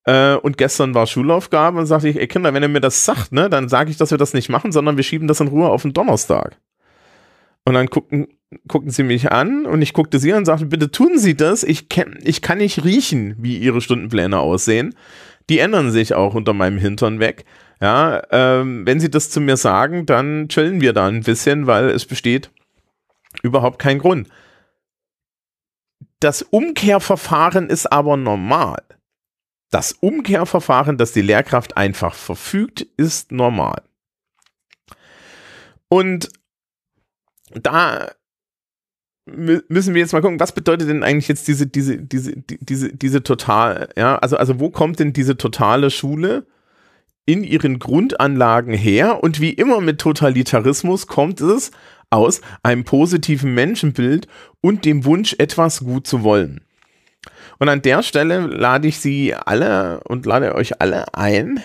Äh, 0.05 0.35
und 0.35 0.59
gestern 0.59 0.95
war 0.95 1.07
Schulaufgabe 1.07 1.79
und 1.79 1.87
sagte 1.87 2.11
ich, 2.11 2.21
ey 2.21 2.27
Kinder, 2.27 2.53
wenn 2.53 2.63
ihr 2.63 2.69
mir 2.69 2.83
das 2.83 3.07
sagt, 3.07 3.33
ne, 3.33 3.49
dann 3.49 3.71
sage 3.71 3.91
ich, 3.91 3.97
dass 3.97 4.11
wir 4.11 4.19
das 4.19 4.35
nicht 4.35 4.51
machen, 4.51 4.71
sondern 4.71 4.99
wir 4.99 5.03
schieben 5.03 5.29
das 5.29 5.41
in 5.41 5.49
Ruhe 5.49 5.71
auf 5.71 5.81
den 5.81 5.95
Donnerstag. 5.95 6.59
Und 7.65 7.73
dann 7.73 7.87
guckten, 7.87 8.27
guckten 8.69 8.91
sie 8.91 9.03
mich 9.03 9.33
an 9.33 9.65
und 9.65 9.81
ich 9.81 9.95
guckte 9.95 10.19
sie 10.19 10.31
an 10.31 10.41
und 10.41 10.45
sagte, 10.45 10.67
bitte 10.67 10.91
tun 10.91 11.19
Sie 11.19 11.39
das. 11.39 11.63
Ich, 11.63 11.87
ich 12.23 12.43
kann 12.43 12.59
nicht 12.59 12.85
riechen, 12.85 13.35
wie 13.39 13.57
Ihre 13.57 13.81
Stundenpläne 13.81 14.41
aussehen. 14.41 14.95
Die 15.49 15.59
ändern 15.59 15.91
sich 15.91 16.13
auch 16.13 16.35
unter 16.35 16.53
meinem 16.53 16.77
Hintern 16.77 17.19
weg. 17.19 17.47
Ja, 17.81 18.23
ähm, 18.31 18.87
wenn 18.87 19.01
Sie 19.01 19.11
das 19.11 19.31
zu 19.31 19.41
mir 19.41 19.57
sagen, 19.57 20.07
dann 20.07 20.49
chillen 20.49 20.81
wir 20.81 20.93
da 20.93 21.07
ein 21.07 21.23
bisschen, 21.23 21.67
weil 21.67 21.91
es 21.91 22.07
besteht 22.07 22.51
überhaupt 23.43 23.79
kein 23.79 23.99
Grund. 23.99 24.29
Das 26.21 26.41
Umkehrverfahren 26.43 27.69
ist 27.69 27.93
aber 27.93 28.17
normal. 28.17 28.83
Das 29.71 29.93
Umkehrverfahren, 29.93 30.97
dass 30.97 31.13
die 31.13 31.23
Lehrkraft 31.23 31.77
einfach 31.77 32.15
verfügt, 32.15 32.81
ist 32.97 33.33
normal. 33.33 33.83
Und 35.89 36.31
da 37.51 38.11
müssen 39.27 39.95
wir 39.95 40.01
jetzt 40.01 40.13
mal 40.13 40.23
gucken, 40.23 40.41
was 40.41 40.53
bedeutet 40.53 40.89
denn 40.89 41.03
eigentlich 41.03 41.29
jetzt 41.29 41.49
diese, 41.49 41.67
diese, 41.67 41.99
diese, 41.99 42.37
diese, 42.37 42.95
diese 42.95 43.23
total, 43.23 43.89
ja, 43.97 44.17
also, 44.19 44.37
also 44.37 44.61
wo 44.61 44.71
kommt 44.71 45.01
denn 45.01 45.13
diese 45.13 45.37
totale 45.37 45.91
Schule 45.91 46.47
in 47.27 47.45
ihren 47.45 47.79
Grundanlagen 47.79 48.73
her? 48.73 49.23
Und 49.23 49.41
wie 49.41 49.51
immer 49.51 49.81
mit 49.81 50.01
Totalitarismus 50.01 51.07
kommt 51.07 51.41
es 51.41 51.73
aus 52.09 52.41
einem 52.63 52.85
positiven 52.85 53.53
Menschenbild 53.55 54.29
und 54.61 54.85
dem 54.85 55.05
Wunsch, 55.05 55.35
etwas 55.39 55.81
gut 55.81 56.07
zu 56.07 56.23
wollen. 56.23 56.63
Und 57.59 57.69
an 57.69 57.83
der 57.83 58.03
Stelle 58.03 58.47
lade 58.47 58.89
ich 58.89 58.99
Sie 58.99 59.35
alle 59.35 60.01
und 60.05 60.27
lade 60.27 60.55
euch 60.55 60.81
alle 60.81 61.15
ein, 61.15 61.61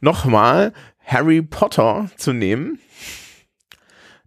nochmal 0.00 0.72
Harry 1.04 1.42
Potter 1.42 2.10
zu 2.16 2.32
nehmen. 2.32 2.78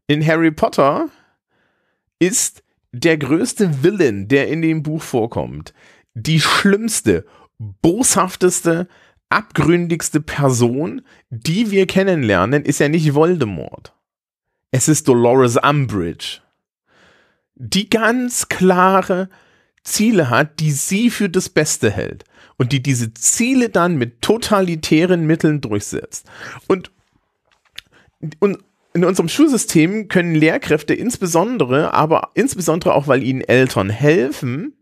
In 0.07 0.25
Harry 0.25 0.51
Potter 0.51 1.09
ist 2.19 2.63
der 2.91 3.17
größte 3.17 3.83
Villain, 3.83 4.27
der 4.27 4.47
in 4.47 4.61
dem 4.61 4.83
Buch 4.83 5.01
vorkommt, 5.01 5.73
die 6.13 6.41
schlimmste, 6.41 7.25
boshafteste, 7.57 8.87
abgründigste 9.31 10.21
Person, 10.21 11.01
die 11.29 11.71
wir 11.71 11.87
kennenlernen, 11.87 12.63
ist 12.63 12.79
ja 12.79 12.89
nicht 12.89 13.13
Voldemort. 13.13 13.93
Es 14.71 14.87
ist 14.87 15.07
Dolores 15.07 15.57
Umbridge, 15.57 16.39
die 17.55 17.89
ganz 17.89 18.47
klare 18.49 19.29
Ziele 19.83 20.29
hat, 20.29 20.59
die 20.59 20.71
sie 20.71 21.09
für 21.09 21.29
das 21.29 21.49
Beste 21.49 21.89
hält 21.91 22.23
und 22.57 22.71
die 22.71 22.81
diese 22.81 23.13
Ziele 23.13 23.69
dann 23.69 23.97
mit 23.97 24.21
totalitären 24.21 25.25
Mitteln 25.25 25.61
durchsetzt. 25.61 26.29
Und, 26.67 26.91
und 28.39 28.59
in 28.93 29.05
unserem 29.05 29.29
Schulsystem 29.29 30.07
können 30.07 30.35
Lehrkräfte 30.35 30.93
insbesondere, 30.93 31.93
aber 31.93 32.31
insbesondere 32.33 32.93
auch, 32.93 33.07
weil 33.07 33.23
ihnen 33.23 33.41
Eltern 33.41 33.89
helfen, 33.89 34.73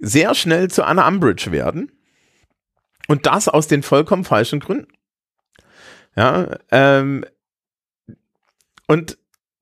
sehr 0.00 0.34
schnell 0.34 0.70
zu 0.70 0.84
Anna 0.84 1.06
Umbridge 1.06 1.52
werden. 1.52 1.92
Und 3.08 3.26
das 3.26 3.48
aus 3.48 3.66
den 3.66 3.82
vollkommen 3.82 4.24
falschen 4.24 4.60
Gründen. 4.60 4.88
Ja, 6.16 6.58
ähm, 6.70 7.24
und 8.86 9.18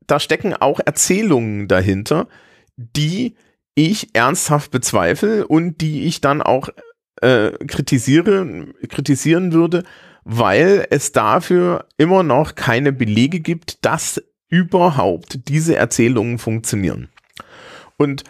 da 0.07 0.19
stecken 0.19 0.55
auch 0.55 0.81
Erzählungen 0.85 1.69
dahinter, 1.69 2.27
die 2.77 3.37
ich 3.75 4.15
ernsthaft 4.15 4.71
bezweifle 4.71 5.47
und 5.47 5.81
die 5.81 6.07
ich 6.07 6.21
dann 6.21 6.43
auch 6.43 6.69
äh, 7.21 7.53
kritisiere, 7.67 8.67
kritisieren 8.89 9.53
würde, 9.53 9.85
weil 10.25 10.87
es 10.91 11.13
dafür 11.13 11.87
immer 11.97 12.23
noch 12.23 12.55
keine 12.55 12.93
Belege 12.93 13.41
gibt, 13.41 13.85
dass 13.85 14.23
überhaupt 14.49 15.49
diese 15.49 15.77
Erzählungen 15.77 16.39
funktionieren. 16.39 17.09
Und 17.97 18.25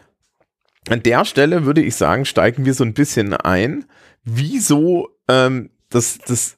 an 0.89 1.03
der 1.03 1.25
Stelle 1.25 1.65
würde 1.65 1.83
ich 1.83 1.97
sagen, 1.97 2.25
steigen 2.25 2.65
wir 2.65 2.75
so 2.75 2.85
ein 2.85 2.95
bisschen 2.95 3.35
ein, 3.35 3.85
wieso 4.25 5.09
ähm, 5.29 5.71
das, 5.91 6.19
das 6.19 6.57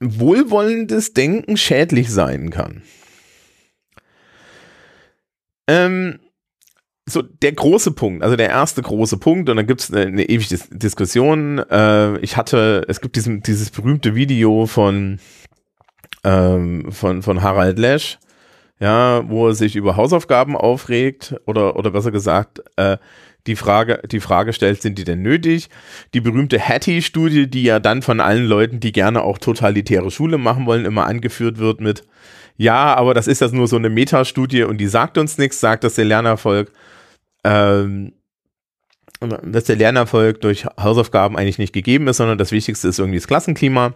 wohlwollendes 0.00 1.12
Denken 1.12 1.56
schädlich 1.56 2.10
sein 2.10 2.50
kann. 2.50 2.82
Ähm, 5.66 6.20
so 7.06 7.22
der 7.22 7.52
große 7.52 7.92
Punkt, 7.92 8.22
also 8.22 8.36
der 8.36 8.48
erste 8.48 8.82
große 8.82 9.18
Punkt, 9.18 9.48
und 9.48 9.56
dann 9.56 9.66
gibt 9.66 9.82
es 9.82 9.92
eine, 9.92 10.06
eine, 10.06 10.28
ewige 10.28 10.58
Diskussion. 10.70 11.58
Äh, 11.58 12.18
ich 12.18 12.36
hatte, 12.36 12.84
es 12.88 13.00
gibt 13.00 13.16
diesen, 13.16 13.42
dieses 13.42 13.70
berühmte 13.70 14.14
Video 14.14 14.66
von, 14.66 15.18
ähm, 16.24 16.90
von, 16.90 17.22
von 17.22 17.42
Harald 17.42 17.78
Lesch, 17.78 18.18
ja, 18.78 19.28
wo 19.28 19.48
er 19.48 19.54
sich 19.54 19.76
über 19.76 19.96
Hausaufgaben 19.96 20.56
aufregt, 20.56 21.34
oder, 21.46 21.76
oder 21.76 21.90
besser 21.90 22.10
gesagt, 22.10 22.62
äh, 22.76 22.96
die 23.46 23.56
Frage, 23.56 24.00
die 24.10 24.20
Frage 24.20 24.52
stellt, 24.52 24.82
sind 24.82 24.98
die 24.98 25.04
denn 25.04 25.22
nötig? 25.22 25.68
Die 26.14 26.20
berühmte 26.20 26.58
Hattie-Studie, 26.58 27.48
die 27.48 27.62
ja 27.62 27.80
dann 27.80 28.02
von 28.02 28.20
allen 28.20 28.46
Leuten, 28.46 28.80
die 28.80 28.92
gerne 28.92 29.22
auch 29.22 29.38
totalitäre 29.38 30.10
Schule 30.10 30.38
machen 30.38 30.66
wollen, 30.66 30.84
immer 30.84 31.06
angeführt 31.06 31.58
wird 31.58 31.80
mit, 31.80 32.04
ja, 32.56 32.94
aber 32.94 33.14
das 33.14 33.26
ist 33.26 33.40
das 33.40 33.52
nur 33.52 33.68
so 33.68 33.76
eine 33.76 33.88
Metastudie 33.88 34.64
und 34.64 34.78
die 34.78 34.86
sagt 34.86 35.16
uns 35.16 35.38
nichts, 35.38 35.60
sagt, 35.60 35.84
dass 35.84 35.94
der 35.94 36.04
Lernerfolg 36.04 36.70
ähm, 37.44 38.12
dass 39.20 39.64
der 39.64 39.76
Lernerfolg 39.76 40.40
durch 40.40 40.64
Hausaufgaben 40.64 41.36
eigentlich 41.36 41.58
nicht 41.58 41.74
gegeben 41.74 42.08
ist, 42.08 42.16
sondern 42.16 42.38
das 42.38 42.52
Wichtigste 42.52 42.88
ist 42.88 42.98
irgendwie 42.98 43.18
das 43.18 43.26
Klassenklima. 43.26 43.94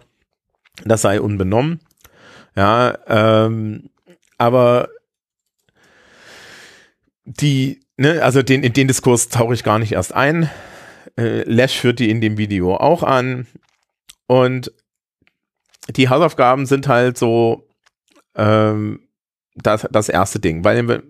Das 0.83 1.01
sei 1.01 1.19
unbenommen. 1.19 1.79
Ja, 2.55 2.97
ähm, 3.07 3.89
aber 4.37 4.89
die, 7.25 7.79
ne, 7.97 8.21
also 8.21 8.41
den, 8.41 8.63
in 8.63 8.73
den 8.73 8.87
Diskurs 8.87 9.29
tauche 9.29 9.53
ich 9.53 9.63
gar 9.63 9.79
nicht 9.79 9.93
erst 9.93 10.13
ein. 10.13 10.49
Äh, 11.17 11.43
Lash 11.43 11.77
führt 11.77 11.99
die 11.99 12.09
in 12.09 12.21
dem 12.21 12.37
Video 12.37 12.75
auch 12.75 13.03
an. 13.03 13.47
Und 14.27 14.71
die 15.89 16.09
Hausaufgaben 16.09 16.65
sind 16.65 16.87
halt 16.87 17.17
so 17.17 17.67
ähm, 18.35 19.01
das, 19.55 19.87
das 19.91 20.09
erste 20.09 20.39
Ding, 20.39 20.63
weil 20.63 21.03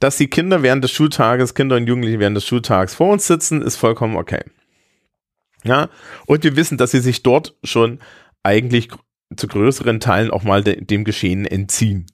dass 0.00 0.16
die 0.16 0.28
Kinder 0.28 0.62
während 0.62 0.84
des 0.84 0.92
Schultages, 0.92 1.54
Kinder 1.54 1.76
und 1.76 1.86
Jugendliche 1.86 2.20
während 2.20 2.36
des 2.36 2.46
Schultages 2.46 2.94
vor 2.94 3.12
uns 3.12 3.26
sitzen, 3.26 3.62
ist 3.62 3.76
vollkommen 3.76 4.16
okay. 4.16 4.44
Ja, 5.64 5.88
und 6.26 6.44
wir 6.44 6.54
wissen, 6.54 6.78
dass 6.78 6.92
sie 6.92 7.00
sich 7.00 7.24
dort 7.24 7.56
schon 7.64 7.98
eigentlich 8.44 8.88
zu 9.36 9.48
größeren 9.48 10.00
Teilen 10.00 10.30
auch 10.30 10.44
mal 10.44 10.62
de 10.62 10.82
dem 10.82 11.04
Geschehen 11.04 11.44
entziehen. 11.44 12.06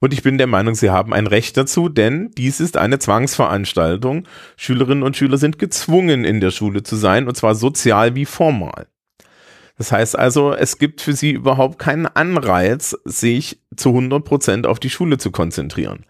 Und 0.00 0.14
ich 0.14 0.22
bin 0.22 0.38
der 0.38 0.46
Meinung, 0.46 0.74
sie 0.74 0.88
haben 0.88 1.12
ein 1.12 1.26
Recht 1.26 1.58
dazu, 1.58 1.90
denn 1.90 2.30
dies 2.36 2.58
ist 2.58 2.78
eine 2.78 2.98
Zwangsveranstaltung. 2.98 4.26
Schülerinnen 4.56 5.02
und 5.02 5.16
Schüler 5.16 5.36
sind 5.36 5.58
gezwungen, 5.58 6.24
in 6.24 6.40
der 6.40 6.50
Schule 6.50 6.82
zu 6.82 6.96
sein, 6.96 7.28
und 7.28 7.36
zwar 7.36 7.54
sozial 7.54 8.14
wie 8.14 8.24
formal. 8.24 8.86
Das 9.76 9.92
heißt 9.92 10.18
also, 10.18 10.54
es 10.54 10.78
gibt 10.78 11.02
für 11.02 11.12
sie 11.12 11.32
überhaupt 11.32 11.78
keinen 11.78 12.06
Anreiz, 12.06 12.96
sich 13.04 13.60
zu 13.76 13.90
100 13.90 14.24
Prozent 14.24 14.66
auf 14.66 14.80
die 14.80 14.90
Schule 14.90 15.18
zu 15.18 15.30
konzentrieren. 15.30 16.06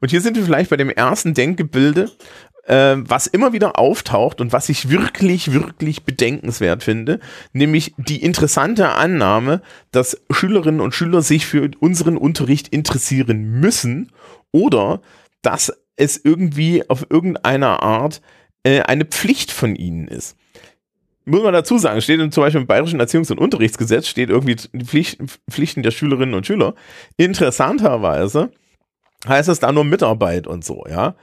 Und 0.00 0.10
hier 0.10 0.20
sind 0.20 0.36
wir 0.36 0.44
vielleicht 0.44 0.70
bei 0.70 0.76
dem 0.76 0.88
ersten 0.88 1.34
Denkgebilde, 1.34 2.10
äh, 2.64 2.96
was 2.96 3.26
immer 3.26 3.52
wieder 3.52 3.78
auftaucht 3.78 4.40
und 4.40 4.52
was 4.52 4.68
ich 4.68 4.90
wirklich, 4.90 5.52
wirklich 5.52 6.04
bedenkenswert 6.04 6.82
finde, 6.82 7.20
nämlich 7.52 7.94
die 7.96 8.22
interessante 8.22 8.90
Annahme, 8.90 9.62
dass 9.92 10.20
Schülerinnen 10.30 10.80
und 10.80 10.94
Schüler 10.94 11.22
sich 11.22 11.46
für 11.46 11.70
unseren 11.80 12.16
Unterricht 12.16 12.68
interessieren 12.68 13.60
müssen 13.60 14.12
oder 14.52 15.00
dass 15.42 15.72
es 15.96 16.20
irgendwie 16.22 16.88
auf 16.88 17.06
irgendeiner 17.10 17.82
Art 17.82 18.20
äh, 18.62 18.80
eine 18.80 19.04
Pflicht 19.04 19.52
von 19.52 19.74
ihnen 19.74 20.08
ist 20.08 20.36
muss 21.30 21.42
man 21.42 21.52
dazu 21.52 21.78
sagen, 21.78 22.00
steht 22.00 22.32
zum 22.32 22.42
Beispiel 22.42 22.60
im 22.60 22.66
Bayerischen 22.66 23.00
Erziehungs- 23.00 23.30
und 23.30 23.38
Unterrichtsgesetz, 23.38 24.08
steht 24.08 24.30
irgendwie 24.30 24.56
die 24.56 24.84
Pflicht, 24.84 25.18
Pflichten 25.48 25.82
der 25.82 25.90
Schülerinnen 25.90 26.34
und 26.34 26.46
Schüler. 26.46 26.74
Interessanterweise 27.16 28.50
heißt 29.26 29.48
es 29.48 29.60
da 29.60 29.72
nur 29.72 29.84
Mitarbeit 29.84 30.46
und 30.46 30.64
so, 30.64 30.84
ja. 30.88 31.14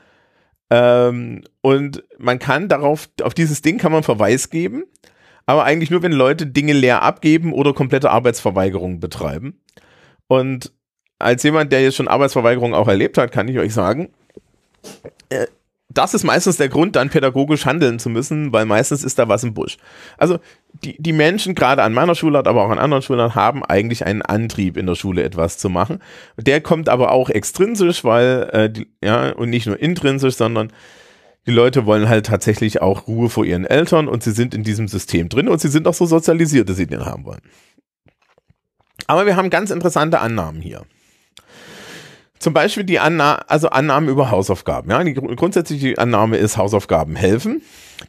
Ähm, 0.69 1.43
und 1.61 2.03
man 2.17 2.39
kann 2.39 2.67
darauf, 2.67 3.09
auf 3.21 3.33
dieses 3.33 3.61
Ding 3.61 3.77
kann 3.77 3.91
man 3.91 4.03
Verweis 4.03 4.49
geben, 4.49 4.83
aber 5.45 5.63
eigentlich 5.63 5.91
nur, 5.91 6.03
wenn 6.03 6.11
Leute 6.11 6.45
Dinge 6.45 6.73
leer 6.73 7.03
abgeben 7.03 7.53
oder 7.53 7.73
komplette 7.73 8.11
Arbeitsverweigerung 8.11 8.99
betreiben. 8.99 9.61
Und 10.27 10.73
als 11.19 11.43
jemand, 11.43 11.71
der 11.71 11.81
jetzt 11.81 11.95
schon 11.95 12.09
Arbeitsverweigerung 12.09 12.73
auch 12.73 12.87
erlebt 12.87 13.17
hat, 13.17 13.31
kann 13.31 13.47
ich 13.47 13.57
euch 13.57 13.73
sagen, 13.73 14.09
äh, 15.29 15.47
das 15.97 16.13
ist 16.13 16.23
meistens 16.23 16.57
der 16.57 16.69
Grund, 16.69 16.95
dann 16.95 17.09
pädagogisch 17.09 17.65
handeln 17.65 17.99
zu 17.99 18.09
müssen, 18.09 18.53
weil 18.53 18.65
meistens 18.65 19.03
ist 19.03 19.17
da 19.17 19.27
was 19.27 19.43
im 19.43 19.53
Busch. 19.53 19.77
Also 20.17 20.39
die, 20.83 20.95
die 21.01 21.13
Menschen, 21.13 21.55
gerade 21.55 21.83
an 21.83 21.93
meiner 21.93 22.15
Schulart, 22.15 22.47
aber 22.47 22.63
auch 22.63 22.69
an 22.69 22.77
anderen 22.77 23.01
Schulern, 23.01 23.35
haben 23.35 23.65
eigentlich 23.65 24.05
einen 24.05 24.21
Antrieb 24.21 24.77
in 24.77 24.85
der 24.85 24.95
Schule 24.95 25.23
etwas 25.23 25.57
zu 25.57 25.69
machen. 25.69 25.99
Der 26.37 26.61
kommt 26.61 26.87
aber 26.87 27.11
auch 27.11 27.29
extrinsisch, 27.29 28.03
weil, 28.03 28.49
äh, 28.53 28.69
die, 28.69 28.87
ja, 29.03 29.31
und 29.31 29.49
nicht 29.49 29.65
nur 29.65 29.79
intrinsisch, 29.79 30.35
sondern 30.35 30.71
die 31.47 31.51
Leute 31.51 31.85
wollen 31.85 32.09
halt 32.09 32.25
tatsächlich 32.27 32.81
auch 32.81 33.07
Ruhe 33.07 33.29
vor 33.29 33.45
ihren 33.45 33.65
Eltern 33.65 34.07
und 34.07 34.21
sie 34.21 34.31
sind 34.31 34.53
in 34.53 34.63
diesem 34.63 34.87
System 34.87 35.29
drin 35.29 35.47
und 35.47 35.61
sie 35.61 35.69
sind 35.69 35.87
auch 35.87 35.93
so 35.93 36.05
sozialisiert, 36.05 36.69
dass 36.69 36.77
sie 36.77 36.87
den 36.87 37.05
haben 37.05 37.25
wollen. 37.25 37.41
Aber 39.07 39.25
wir 39.25 39.35
haben 39.35 39.49
ganz 39.49 39.71
interessante 39.71 40.19
Annahmen 40.19 40.61
hier. 40.61 40.83
Zum 42.39 42.53
Beispiel 42.53 42.83
die 42.83 42.99
Anna 42.99 43.35
also 43.47 43.69
Annahmen 43.69 44.09
über 44.09 44.29
Hausaufgaben. 44.29 44.91
Ja, 44.91 45.03
die 45.03 45.13
grundsätzliche 45.13 45.97
Annahme 45.97 46.37
ist, 46.37 46.57
Hausaufgaben 46.57 47.15
helfen. 47.15 47.61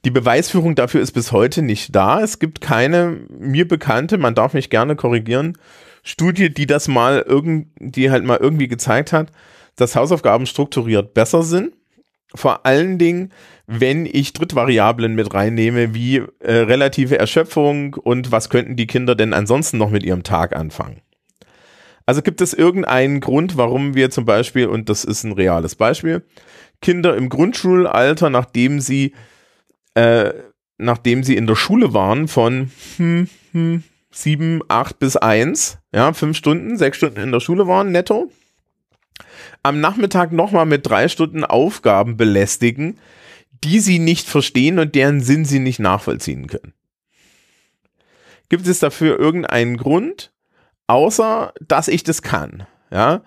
Die 0.04 0.10
Beweisführung 0.10 0.74
dafür 0.74 1.00
ist 1.00 1.12
bis 1.12 1.32
heute 1.32 1.62
nicht 1.62 1.96
da. 1.96 2.20
Es 2.20 2.38
gibt 2.38 2.60
keine 2.60 3.18
mir 3.30 3.66
bekannte, 3.66 4.18
man 4.18 4.34
darf 4.34 4.52
mich 4.52 4.70
gerne 4.70 4.96
korrigieren, 4.96 5.56
Studie, 6.02 6.52
die 6.52 6.66
das 6.66 6.88
mal 6.88 7.24
irgend, 7.26 7.68
die 7.78 8.10
halt 8.10 8.24
mal 8.24 8.38
irgendwie 8.38 8.68
gezeigt 8.68 9.12
hat, 9.12 9.30
dass 9.76 9.96
Hausaufgaben 9.96 10.46
strukturiert 10.46 11.14
besser 11.14 11.42
sind. 11.42 11.72
Vor 12.34 12.66
allen 12.66 12.98
Dingen, 12.98 13.32
wenn 13.66 14.06
ich 14.06 14.34
Drittvariablen 14.34 15.14
mit 15.14 15.32
reinnehme, 15.32 15.94
wie 15.94 16.16
äh, 16.40 16.52
relative 16.52 17.18
Erschöpfung 17.18 17.94
und 17.94 18.30
was 18.30 18.50
könnten 18.50 18.76
die 18.76 18.86
Kinder 18.86 19.14
denn 19.14 19.32
ansonsten 19.32 19.78
noch 19.78 19.90
mit 19.90 20.02
ihrem 20.02 20.22
Tag 20.22 20.54
anfangen. 20.54 21.00
Also 22.08 22.22
gibt 22.22 22.40
es 22.40 22.54
irgendeinen 22.54 23.20
Grund, 23.20 23.58
warum 23.58 23.94
wir 23.94 24.08
zum 24.08 24.24
Beispiel, 24.24 24.66
und 24.66 24.88
das 24.88 25.04
ist 25.04 25.24
ein 25.24 25.32
reales 25.32 25.74
Beispiel, 25.74 26.24
Kinder 26.80 27.14
im 27.14 27.28
Grundschulalter, 27.28 28.30
nachdem 28.30 28.80
sie, 28.80 29.12
äh, 29.92 30.32
nachdem 30.78 31.22
sie 31.22 31.36
in 31.36 31.46
der 31.46 31.54
Schule 31.54 31.92
waren, 31.92 32.26
von 32.26 32.70
hm, 32.96 33.28
hm, 33.52 33.82
sieben, 34.10 34.62
acht 34.68 34.98
bis 34.98 35.18
eins, 35.18 35.80
ja, 35.92 36.14
fünf 36.14 36.38
Stunden, 36.38 36.78
sechs 36.78 36.96
Stunden 36.96 37.20
in 37.20 37.30
der 37.30 37.40
Schule 37.40 37.66
waren, 37.66 37.92
netto, 37.92 38.32
am 39.62 39.82
Nachmittag 39.82 40.32
nochmal 40.32 40.64
mit 40.64 40.86
drei 40.86 41.08
Stunden 41.08 41.44
Aufgaben 41.44 42.16
belästigen, 42.16 42.98
die 43.62 43.80
sie 43.80 43.98
nicht 43.98 44.26
verstehen 44.26 44.78
und 44.78 44.94
deren 44.94 45.20
Sinn 45.20 45.44
sie 45.44 45.58
nicht 45.58 45.78
nachvollziehen 45.78 46.46
können. 46.46 46.72
Gibt 48.48 48.66
es 48.66 48.78
dafür 48.78 49.18
irgendeinen 49.18 49.76
Grund? 49.76 50.32
Außer 50.88 51.52
dass 51.66 51.86
ich 51.86 52.02
das 52.02 52.22
kann. 52.22 52.66
Ja. 52.90 53.22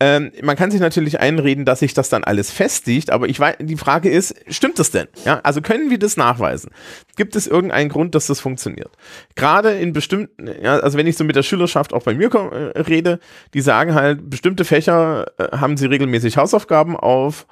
Ähm, 0.00 0.30
man 0.42 0.54
kann 0.54 0.70
sich 0.70 0.80
natürlich 0.80 1.18
einreden, 1.18 1.64
dass 1.64 1.80
sich 1.80 1.92
das 1.92 2.08
dann 2.08 2.22
alles 2.22 2.52
festigt, 2.52 3.10
aber 3.10 3.28
ich 3.28 3.40
weiß, 3.40 3.56
die 3.58 3.76
Frage 3.76 4.08
ist, 4.08 4.32
stimmt 4.48 4.78
das 4.78 4.92
denn? 4.92 5.08
Ja, 5.24 5.40
also 5.42 5.60
können 5.60 5.90
wir 5.90 5.98
das 5.98 6.16
nachweisen? 6.16 6.70
Gibt 7.16 7.34
es 7.34 7.48
irgendeinen 7.48 7.88
Grund, 7.88 8.14
dass 8.14 8.28
das 8.28 8.38
funktioniert? 8.38 8.92
Gerade 9.34 9.72
in 9.72 9.92
bestimmten, 9.92 10.48
ja, 10.62 10.78
also 10.78 10.96
wenn 10.96 11.08
ich 11.08 11.16
so 11.16 11.24
mit 11.24 11.34
der 11.34 11.42
Schülerschaft 11.42 11.92
auch 11.92 12.04
bei 12.04 12.14
mir 12.14 12.32
äh, 12.32 12.80
rede, 12.80 13.18
die 13.54 13.60
sagen 13.60 13.94
halt, 13.94 14.30
bestimmte 14.30 14.64
Fächer 14.64 15.32
äh, 15.36 15.56
haben 15.56 15.76
sie 15.76 15.86
regelmäßig 15.86 16.36
Hausaufgaben 16.36 16.96
auf 16.96 17.48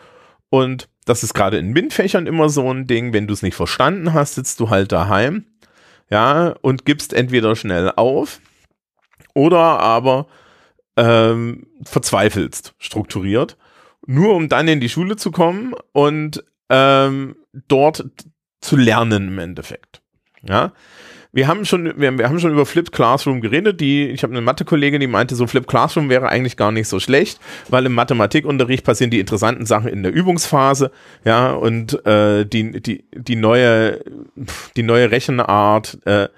und 0.49 0.89
das 1.05 1.25
ist 1.25 1.35
gerade 1.35 1.59
in 1.59 1.73
MINT-Fächern 1.73 2.29
immer 2.29 2.49
so 2.49 2.73
ein 2.73 2.87
Ding, 2.87 3.13
wenn 3.13 3.27
du 3.27 3.35
es 3.35 3.43
nicht 3.43 3.57
verstanden 3.57 4.13
hast, 4.13 4.37
sitzt 4.37 4.61
du 4.61 4.71
halt 4.71 4.93
daheim, 4.93 5.47
ja, 6.11 6.55
und 6.63 6.85
gibst 6.85 7.13
entweder 7.13 7.57
schnell 7.57 7.93
auf 7.97 8.41
oder 9.37 9.59
aber 9.59 10.26
ähm, 10.97 11.66
verzweifelst, 11.85 12.75
strukturiert, 12.78 13.59
nur 14.07 14.35
um 14.35 14.49
dann 14.49 14.66
in 14.66 14.81
die 14.81 14.88
Schule 14.88 15.16
zu 15.16 15.31
kommen 15.31 15.75
und 15.93 16.43
ähm, 16.71 17.37
dort 17.69 18.07
zu 18.61 18.76
lernen 18.76 19.28
im 19.28 19.38
Endeffekt. 19.38 20.00
Ja, 20.43 20.73
wir 21.33 21.49
haben 21.49 21.66
schon, 21.66 21.93
wir, 22.00 22.16
wir 22.16 22.28
haben 22.31 22.40
schon 22.40 22.52
über 22.52 22.64
Flipped 22.64 22.93
Classroom 22.93 23.43
geredet. 23.43 23.78
Die, 23.83 24.07
ich 24.09 24.23
habe 24.23 24.33
eine 24.33 24.40
Mathe-Kollegin, 24.40 25.00
die 25.00 25.07
meinte, 25.07 25.35
so 25.35 25.47
Flipped 25.47 25.69
Classroom 25.69 26.09
wäre 26.09 26.31
eigentlich 26.31 26.57
gar 26.57 26.73
nicht 26.73 26.88
so 26.88 26.99
schlecht, 26.99 27.38
weil 27.69 27.85
im 27.85 27.93
Mathematikunterricht 27.93 28.87
passieren 28.87 29.11
die 29.11 29.21
interessanten 29.21 29.66
Sachen 29.66 29.88
in 29.88 30.02
der 30.02 30.14
Übungsphase, 30.14 30.93
ja, 31.26 31.50
und 31.50 32.07
äh, 32.07 32.47
die, 32.47 32.81
die, 32.81 33.05
die 33.12 33.37
neue, 33.37 34.02
die 34.76 34.83
neue 34.83 35.11
Rechenart, 35.11 35.99
äh, 36.07 36.28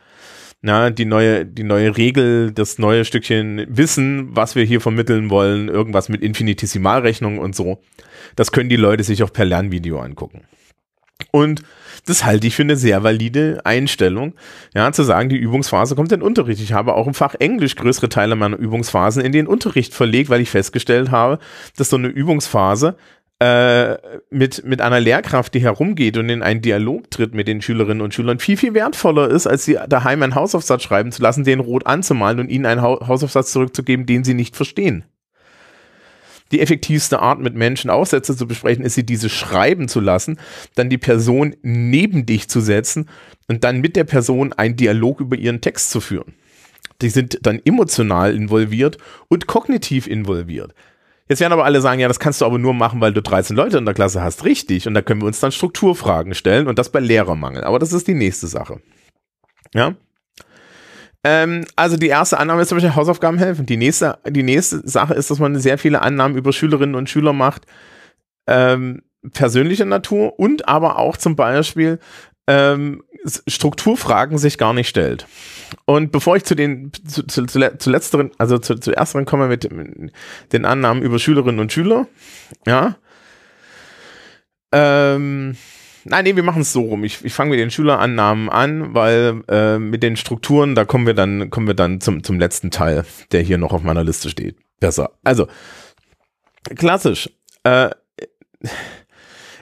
na, 0.61 0.91
die 0.91 1.05
neue, 1.05 1.47
die 1.47 1.62
neue 1.62 1.97
Regel, 1.97 2.53
das 2.53 2.79
neue 2.79 3.05
Stückchen 3.05 3.65
Wissen, 3.69 4.35
was 4.35 4.57
wir 4.57 4.65
hier 4.65 4.81
vermitteln 4.81 5.31
wollen, 5.31 5.69
irgendwas 5.69 6.09
mit 6.09 6.23
Infinitesimalrechnung 6.23 7.38
und 7.38 7.55
so. 7.55 7.81
Das 8.35 8.50
können 8.50 8.69
die 8.69 8.77
Leute 8.77 9.05
sich 9.05 9.23
auch 9.23 9.33
per 9.33 9.45
Lernvideo 9.45 10.00
angucken. 10.00 10.43
Und 11.31 11.62
das 12.07 12.25
halte 12.25 12.47
ich 12.47 12.57
für 12.57 12.62
eine 12.62 12.77
sehr 12.77 13.03
valide 13.03 13.61
Einstellung, 13.64 14.35
ja, 14.75 14.90
zu 14.92 15.03
sagen, 15.03 15.29
die 15.29 15.37
Übungsphase 15.37 15.94
kommt 15.94 16.12
in 16.12 16.21
den 16.21 16.27
Unterricht. 16.27 16.61
Ich 16.61 16.73
habe 16.73 16.94
auch 16.94 17.07
im 17.07 17.14
Fach 17.14 17.35
Englisch 17.35 17.77
größere 17.77 18.09
Teile 18.09 18.35
meiner 18.35 18.57
Übungsphasen 18.57 19.23
in 19.23 19.33
den 19.33 19.47
Unterricht 19.47 19.94
verlegt, 19.94 20.31
weil 20.31 20.40
ich 20.40 20.51
festgestellt 20.51 21.11
habe, 21.11 21.38
dass 21.77 21.90
so 21.90 21.97
eine 21.97 22.09
Übungsphase 22.09 22.97
äh, 23.40 23.96
mit, 24.31 24.64
mit 24.64 24.81
einer 24.81 25.01
Lehrkraft, 25.01 25.55
die 25.55 25.61
herumgeht 25.61 26.16
und 26.16 26.29
in 26.29 26.42
einen 26.42 26.61
Dialog 26.61 27.11
tritt 27.11 27.35
mit 27.35 27.46
den 27.46 27.62
Schülerinnen 27.62 28.01
und 28.01 28.12
Schülern, 28.12 28.40
viel, 28.40 28.57
viel 28.57 28.74
wertvoller 28.74 29.31
ist, 29.31 29.46
als 29.46 29.64
sie 29.64 29.79
daheim 29.88 30.22
einen 30.22 30.35
Hausaufsatz 30.35 30.83
schreiben 30.83 31.12
zu 31.12 31.22
lassen, 31.22 31.44
den 31.44 31.61
rot 31.61 31.87
anzumalen 31.87 32.40
und 32.40 32.48
ihnen 32.48 32.66
einen 32.66 32.83
Hausaufsatz 32.83 33.53
zurückzugeben, 33.53 34.07
den 34.07 34.24
sie 34.24 34.35
nicht 34.35 34.57
verstehen. 34.57 35.05
Die 36.51 36.61
effektivste 36.61 37.20
Art, 37.20 37.40
mit 37.40 37.55
Menschen 37.55 37.90
Aufsätze 37.90 38.37
zu 38.37 38.48
besprechen, 38.48 38.85
ist 38.85 38.94
sie 38.94 39.05
diese 39.05 39.29
schreiben 39.29 39.87
zu 39.87 40.01
lassen, 40.01 40.38
dann 40.74 40.88
die 40.88 40.98
Person 40.98 41.55
neben 41.62 42.27
dich 42.27 42.48
zu 42.48 42.61
setzen 42.61 43.09
und 43.48 43.64
dann 43.64 43.81
mit 43.81 43.96
der 43.96 44.05
Person 44.05 44.53
einen 44.55 44.77
Dialog 44.77 45.20
über 45.20 45.37
ihren 45.37 45.61
Text 45.61 45.90
zu 45.90 46.01
führen. 46.01 46.35
Die 47.03 47.11
sind 47.11 47.38
dann 47.42 47.61
emotional 47.64 48.35
involviert 48.35 48.98
und 49.29 49.46
kognitiv 49.46 50.07
involviert. 50.07 50.74
Jetzt 51.29 51.41
werden 51.41 51.53
aber 51.53 51.64
alle 51.64 51.81
sagen, 51.81 52.01
ja, 52.01 52.09
das 52.09 52.19
kannst 52.19 52.41
du 52.41 52.47
aber 52.47 52.59
nur 52.59 52.73
machen, 52.73 53.01
weil 53.01 53.12
du 53.12 53.21
13 53.21 53.55
Leute 53.55 53.79
in 53.79 53.85
der 53.85 53.95
Klasse 53.95 54.23
hast. 54.23 54.45
Richtig. 54.45 54.87
Und 54.87 54.95
da 54.95 55.03
können 55.03 55.21
wir 55.21 55.27
uns 55.27 55.41
dann 55.41 55.53
Strukturfragen 55.53 56.35
stellen 56.35 56.67
und 56.67 56.79
das 56.79 56.91
bei 56.91 57.01
Lehrermangel. 57.01 57.64
Aber 57.64 57.79
das 57.79 57.93
ist 57.93 58.09
die 58.09 58.14
nächste 58.14 58.47
Sache. 58.47 58.81
Ja. 59.75 59.95
Ähm, 61.25 61.67
also 61.77 61.97
die 61.97 62.09
erste 62.09 62.38
Annahme 62.38 62.62
ist 62.62 62.69
zum 62.69 62.77
Beispiel 62.77 62.95
Hausaufgaben 62.95 63.38
helfen. 63.38 63.67
Die 63.67 63.77
nächste, 63.77 64.19
die 64.27 64.43
nächste 64.43 64.88
Sache 64.88 65.14
ist, 65.14 65.31
dass 65.31 65.38
man 65.38 65.59
sehr 65.59 65.77
viele 65.77 66.01
Annahmen 66.01 66.37
über 66.37 66.53
Schülerinnen 66.53 66.95
und 66.95 67.11
Schüler 67.11 67.35
macht. 67.35 67.67
Ähm, 68.47 69.03
persönlicher 69.33 69.85
Natur 69.85 70.38
und 70.38 70.69
aber 70.69 70.99
auch 70.99 71.17
zum 71.17 71.37
Beispiel 71.37 71.99
ähm, 72.47 73.03
Strukturfragen 73.47 74.38
sich 74.38 74.59
gar 74.59 74.73
nicht 74.73 74.88
stellt. 74.88 75.27
Und 75.85 76.12
bevor 76.12 76.37
ich 76.37 76.45
zu 76.45 76.55
den 76.55 76.93
zu, 77.07 77.23
zu, 77.25 77.47
zu 77.47 77.91
letzteren, 77.91 78.31
also 78.38 78.59
zu, 78.59 78.77
zu 78.77 78.93
ersteren 78.95 79.25
komme 79.25 79.49
mit 79.49 79.69
den 80.53 80.64
Annahmen 80.64 81.03
über 81.03 81.19
Schülerinnen 81.19 81.61
und 81.61 81.73
Schüler, 81.73 82.07
ja. 82.67 82.97
Ähm, 84.73 85.57
nein, 86.05 86.25
nee, 86.25 86.37
wir 86.37 86.43
machen 86.43 86.62
es 86.62 86.73
so 86.73 86.83
rum. 86.83 87.05
Ich, 87.05 87.25
ich 87.25 87.33
fange 87.33 87.51
mit 87.51 87.61
den 87.61 87.71
Schülerannahmen 87.71 88.49
an, 88.49 88.95
weil 88.95 89.43
äh, 89.49 89.79
mit 89.79 90.03
den 90.03 90.17
Strukturen, 90.17 90.75
da 90.75 90.85
kommen 90.85 91.07
wir 91.07 91.14
dann, 91.14 91.51
kommen 91.51 91.67
wir 91.67 91.75
dann 91.75 92.01
zum, 92.01 92.23
zum 92.23 92.38
letzten 92.38 92.71
Teil, 92.71 93.05
der 93.33 93.43
hier 93.43 93.59
noch 93.59 93.73
auf 93.73 93.83
meiner 93.83 94.05
Liste 94.05 94.29
steht. 94.31 94.57
Besser. 94.81 95.12
Also, 95.25 95.49
klassisch. 96.77 97.31
Äh, 97.64 97.91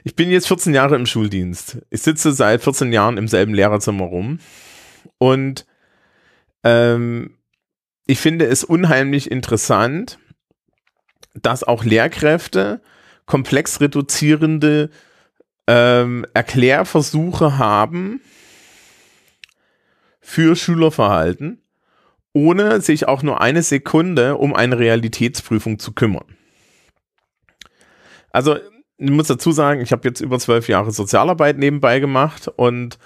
ich 0.06 0.14
bin 0.14 0.30
jetzt 0.30 0.46
14 0.46 0.72
Jahre 0.72 0.94
im 0.94 1.04
Schuldienst. 1.04 1.78
Ich 1.90 2.02
sitze 2.02 2.30
seit 2.30 2.62
14 2.62 2.92
Jahren 2.92 3.16
im 3.16 3.26
selben 3.26 3.52
Lehrerzimmer 3.54 4.04
rum 4.04 4.38
und 5.18 5.66
ähm, 6.62 7.36
ich 8.06 8.20
finde 8.20 8.46
es 8.46 8.62
unheimlich 8.62 9.28
interessant, 9.32 10.20
dass 11.34 11.64
auch 11.64 11.82
Lehrkräfte 11.82 12.82
komplex 13.26 13.80
reduzierende 13.80 14.90
ähm, 15.66 16.24
Erklärversuche 16.34 17.58
haben 17.58 18.20
für 20.20 20.54
Schülerverhalten, 20.54 21.60
ohne 22.32 22.80
sich 22.80 23.08
auch 23.08 23.24
nur 23.24 23.40
eine 23.40 23.64
Sekunde 23.64 24.36
um 24.36 24.54
eine 24.54 24.78
Realitätsprüfung 24.78 25.80
zu 25.80 25.90
kümmern. 25.90 26.36
Also 28.30 28.56
ich 28.98 29.10
muss 29.10 29.26
dazu 29.26 29.52
sagen, 29.52 29.80
ich 29.80 29.92
habe 29.92 30.08
jetzt 30.08 30.20
über 30.20 30.38
zwölf 30.38 30.68
Jahre 30.68 30.90
Sozialarbeit 30.90 31.58
nebenbei 31.58 32.00
gemacht 32.00 32.48
und 32.48 32.98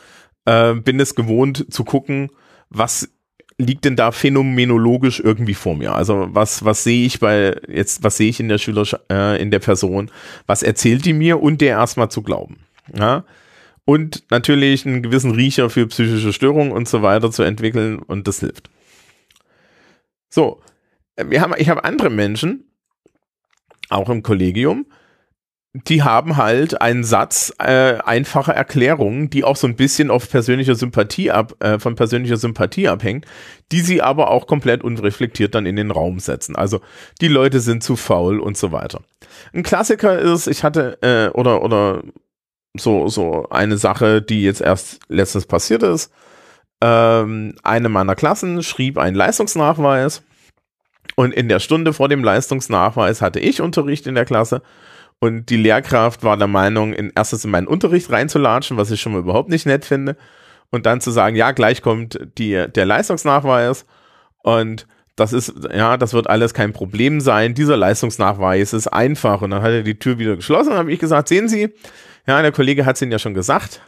äh, 0.45 0.75
bin 0.75 1.01
es 1.01 1.15
gewohnt 1.15 1.73
zu 1.73 1.85
gucken, 1.85 2.31
was 2.69 3.09
liegt 3.59 3.85
denn 3.85 3.97
da 3.97 4.11
phänomenologisch 4.13 5.21
irgendwie 5.21 5.55
vor 5.55 5.77
mir? 5.77 5.95
Also 5.95 6.29
was 6.31 6.65
was 6.65 6.85
sehe 6.85 7.07
ich 7.07 7.21
bei 7.21 7.57
jetzt 7.69 8.03
was 8.03 8.17
sehe 8.17 8.31
ich 8.31 8.41
in 8.41 8.49
der 8.49 8.59
Schüler 8.59 8.85
äh, 9.11 9.41
in 9.41 9.51
der 9.51 9.59
Person? 9.59 10.11
Was 10.47 10.63
erzählt 10.63 11.05
die 11.05 11.13
mir 11.13 11.43
und 11.43 11.61
der 11.61 11.71
erstmal 11.71 12.11
zu 12.11 12.23
glauben? 12.23 12.61
Ja? 12.95 13.25
Und 13.85 14.25
natürlich 14.31 14.87
einen 14.87 15.03
gewissen 15.03 15.33
Riecher 15.33 15.69
für 15.69 15.87
psychische 15.89 16.33
Störungen 16.33 16.73
und 16.73 16.89
so 16.89 17.03
weiter 17.03 17.31
zu 17.31 17.43
entwickeln 17.43 17.99
und 17.99 18.29
das 18.29 18.41
hilft. 18.41 18.71
So, 20.29 20.63
wir 21.17 21.41
haben 21.41 21.55
ich 21.59 21.69
habe 21.69 21.85
andere 21.85 22.11
Menschen 22.11 22.65
auch 23.89 24.09
im 24.09 24.23
Kollegium, 24.23 24.87
die 25.73 26.03
haben 26.03 26.37
halt 26.37 26.81
einen 26.81 27.05
Satz 27.05 27.53
äh, 27.59 27.99
einfacher 28.05 28.53
Erklärungen, 28.55 29.31
die 29.31 29.45
auch 29.45 29.55
so 29.55 29.69
ein 29.69 29.77
bisschen 29.77 30.11
auf 30.11 30.29
persönlicher 30.29 30.75
Sympathie 30.75 31.31
ab, 31.31 31.55
äh, 31.61 31.79
von 31.79 31.95
persönlicher 31.95 32.37
Sympathie 32.37 32.89
abhängt, 32.89 33.25
die 33.71 33.81
sie 33.81 34.03
aber 34.03 34.31
auch 34.31 34.49
komplett 34.49 34.83
unreflektiert 34.83 35.55
dann 35.55 35.67
in 35.67 35.77
den 35.77 35.93
Raum 35.93 36.19
setzen. 36.19 36.57
Also 36.57 36.81
die 37.21 37.29
Leute 37.29 37.61
sind 37.61 37.85
zu 37.85 37.95
faul 37.95 38.41
und 38.41 38.57
so 38.57 38.73
weiter. 38.73 39.03
Ein 39.53 39.63
Klassiker 39.63 40.19
ist, 40.19 40.49
ich 40.49 40.65
hatte 40.65 40.99
äh, 41.03 41.29
oder 41.37 41.63
oder 41.63 42.03
so 42.77 43.07
so 43.07 43.49
eine 43.51 43.79
Sache, 43.79 44.23
die 44.23 44.43
jetzt 44.43 44.61
erst 44.61 44.99
letztens 45.09 45.47
passiert 45.47 45.85
ist. 45.85 46.13
Ähm, 46.83 47.55
eine 47.63 47.89
meiner 47.89 48.17
Klassen 48.17 48.65
schrieb 48.65 48.99
einen 48.99 49.15
Leistungsnachweis 49.17 50.23
Und 51.15 51.33
in 51.33 51.49
der 51.49 51.61
Stunde 51.61 51.93
vor 51.93 52.09
dem 52.09 52.25
Leistungsnachweis 52.25 53.23
hatte 53.23 53.39
ich 53.39 53.61
Unterricht 53.61 54.09
in 54.09 54.17
der 54.17 54.25
Klasse 54.25 54.63
und 55.21 55.51
die 55.51 55.57
Lehrkraft 55.57 56.25
war 56.25 56.37
der 56.37 56.49
Meinung, 56.49 56.95
in 56.95 57.13
erstes 57.15 57.45
in 57.45 57.51
meinen 57.51 57.67
Unterricht 57.67 58.11
reinzulatschen, 58.11 58.77
was 58.77 58.91
ich 58.91 59.01
schon 59.01 59.13
mal 59.13 59.19
überhaupt 59.19 59.51
nicht 59.51 59.67
nett 59.67 59.85
finde. 59.85 60.17
Und 60.71 60.87
dann 60.87 61.01
zu 61.01 61.11
sagen, 61.11 61.37
ja, 61.37 61.53
gleich 61.53 61.83
kommt 61.83 62.19
die, 62.39 62.67
der 62.75 62.87
Leistungsnachweis 62.87 63.85
und 64.43 64.87
das 65.17 65.35
ist, 65.35 65.53
ja, 65.75 65.99
das 65.99 66.15
wird 66.15 66.31
alles 66.31 66.55
kein 66.55 66.73
Problem 66.73 67.21
sein. 67.21 67.53
Dieser 67.53 67.77
Leistungsnachweis 67.77 68.73
ist 68.73 68.87
einfach. 68.87 69.43
Und 69.43 69.51
dann 69.51 69.61
hat 69.61 69.73
er 69.73 69.83
die 69.83 69.99
Tür 69.99 70.19
wieder 70.19 70.37
geschlossen 70.37 70.73
und 70.73 70.79
habe 70.79 70.93
ich 70.93 70.99
gesagt, 70.99 71.29
sehen 71.29 71.49
Sie, 71.49 71.75
ja, 72.27 72.41
der 72.41 72.53
Kollege 72.53 72.87
hat 72.87 72.97
es 72.97 73.03
Ihnen 73.03 73.13
ja 73.13 73.19
schon 73.19 73.35
gesagt. 73.35 73.83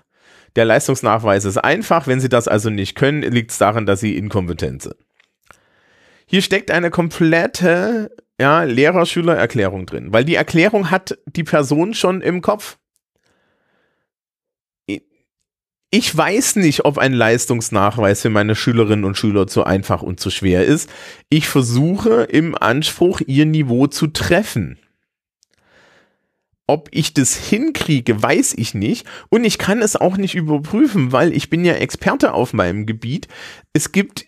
Der 0.56 0.66
Leistungsnachweis 0.66 1.46
ist 1.46 1.56
einfach. 1.56 2.06
Wenn 2.06 2.20
Sie 2.20 2.28
das 2.28 2.48
also 2.48 2.68
nicht 2.68 2.96
können, 2.96 3.22
liegt 3.22 3.52
es 3.52 3.58
daran, 3.58 3.86
dass 3.86 4.00
Sie 4.00 4.18
inkompetent 4.18 4.82
sind. 4.82 4.96
Hier 6.26 6.42
steckt 6.42 6.70
eine 6.70 6.90
komplette 6.90 8.10
ja, 8.40 8.62
Lehrer-Schüler-Erklärung 8.64 9.86
drin, 9.86 10.12
weil 10.12 10.24
die 10.24 10.34
Erklärung 10.34 10.90
hat 10.90 11.18
die 11.26 11.44
Person 11.44 11.94
schon 11.94 12.20
im 12.20 12.40
Kopf. 12.40 12.78
Ich 15.94 16.16
weiß 16.16 16.56
nicht, 16.56 16.86
ob 16.86 16.96
ein 16.96 17.12
Leistungsnachweis 17.12 18.22
für 18.22 18.30
meine 18.30 18.54
Schülerinnen 18.54 19.04
und 19.04 19.18
Schüler 19.18 19.46
zu 19.46 19.64
einfach 19.64 20.00
und 20.00 20.20
zu 20.20 20.30
schwer 20.30 20.64
ist. 20.64 20.88
Ich 21.28 21.48
versuche 21.48 22.22
im 22.22 22.56
Anspruch, 22.56 23.20
ihr 23.26 23.44
Niveau 23.44 23.86
zu 23.88 24.06
treffen. 24.06 24.78
Ob 26.66 26.88
ich 26.92 27.12
das 27.12 27.36
hinkriege, 27.36 28.22
weiß 28.22 28.54
ich 28.56 28.72
nicht. 28.72 29.06
Und 29.28 29.44
ich 29.44 29.58
kann 29.58 29.82
es 29.82 29.94
auch 29.94 30.16
nicht 30.16 30.34
überprüfen, 30.34 31.12
weil 31.12 31.36
ich 31.36 31.50
bin 31.50 31.62
ja 31.62 31.74
Experte 31.74 32.32
auf 32.32 32.54
meinem 32.54 32.86
Gebiet. 32.86 33.28
Es 33.74 33.92
gibt 33.92 34.24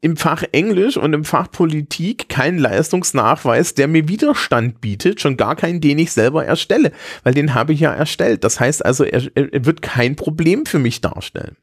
im 0.00 0.16
Fach 0.16 0.44
Englisch 0.52 0.96
und 0.96 1.12
im 1.14 1.24
Fach 1.24 1.50
Politik 1.50 2.28
keinen 2.28 2.58
Leistungsnachweis, 2.58 3.74
der 3.74 3.88
mir 3.88 4.08
Widerstand 4.08 4.80
bietet, 4.80 5.20
schon 5.20 5.36
gar 5.36 5.56
keinen, 5.56 5.80
den 5.80 5.98
ich 5.98 6.12
selber 6.12 6.44
erstelle, 6.44 6.92
weil 7.24 7.34
den 7.34 7.54
habe 7.54 7.72
ich 7.72 7.80
ja 7.80 7.92
erstellt. 7.92 8.44
Das 8.44 8.60
heißt 8.60 8.84
also, 8.84 9.04
er, 9.04 9.22
er 9.34 9.64
wird 9.64 9.82
kein 9.82 10.14
Problem 10.16 10.66
für 10.66 10.78
mich 10.78 11.00
darstellen. 11.00 11.56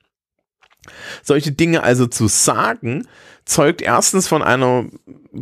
Solche 1.22 1.52
Dinge 1.52 1.84
also 1.84 2.08
zu 2.08 2.28
sagen, 2.28 3.08
zeugt 3.46 3.82
erstens 3.82 4.28
von 4.28 4.42
einer 4.42 4.86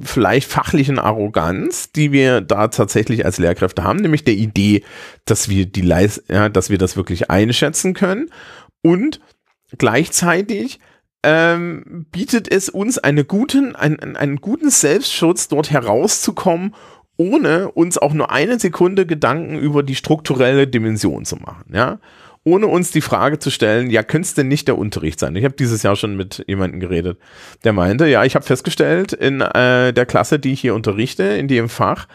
vielleicht 0.03 0.49
fachlichen 0.49 0.99
Arroganz, 0.99 1.91
die 1.91 2.11
wir 2.11 2.41
da 2.41 2.67
tatsächlich 2.67 3.25
als 3.25 3.37
Lehrkräfte 3.37 3.83
haben, 3.83 3.99
nämlich 3.99 4.23
der 4.23 4.33
Idee, 4.35 4.83
dass 5.25 5.49
wir 5.49 5.65
die 5.65 5.81
Leis 5.81 6.23
ja, 6.27 6.49
dass 6.49 6.69
wir 6.69 6.77
das 6.77 6.95
wirklich 6.95 7.29
einschätzen 7.29 7.93
können 7.93 8.29
und 8.81 9.19
gleichzeitig 9.77 10.79
ähm, 11.23 12.05
bietet 12.11 12.51
es 12.51 12.69
uns 12.69 12.97
eine 12.97 13.25
guten, 13.25 13.75
einen, 13.75 14.15
einen 14.15 14.37
guten 14.37 14.69
Selbstschutz, 14.69 15.47
dort 15.47 15.71
herauszukommen, 15.71 16.73
ohne 17.17 17.71
uns 17.71 17.97
auch 17.97 18.13
nur 18.13 18.31
eine 18.31 18.59
Sekunde 18.59 19.05
Gedanken 19.05 19.59
über 19.59 19.83
die 19.83 19.95
strukturelle 19.95 20.67
Dimension 20.67 21.25
zu 21.25 21.35
machen, 21.37 21.65
ja. 21.73 21.99
Ohne 22.43 22.65
uns 22.65 22.89
die 22.89 23.01
Frage 23.01 23.37
zu 23.37 23.51
stellen, 23.51 23.91
ja, 23.91 24.01
könnte 24.01 24.25
es 24.25 24.33
denn 24.33 24.47
nicht 24.47 24.67
der 24.67 24.75
Unterricht 24.75 25.19
sein? 25.19 25.35
Ich 25.35 25.43
habe 25.45 25.53
dieses 25.53 25.83
Jahr 25.83 25.95
schon 25.95 26.17
mit 26.17 26.43
jemandem 26.47 26.79
geredet, 26.79 27.19
der 27.63 27.71
meinte, 27.71 28.07
ja, 28.07 28.25
ich 28.25 28.33
habe 28.33 28.43
festgestellt, 28.43 29.13
in 29.13 29.41
äh, 29.41 29.93
der 29.93 30.07
Klasse, 30.07 30.39
die 30.39 30.53
ich 30.53 30.61
hier 30.61 30.73
unterrichte, 30.73 31.21
in 31.21 31.47
dem 31.47 31.69
Fach, 31.69 32.07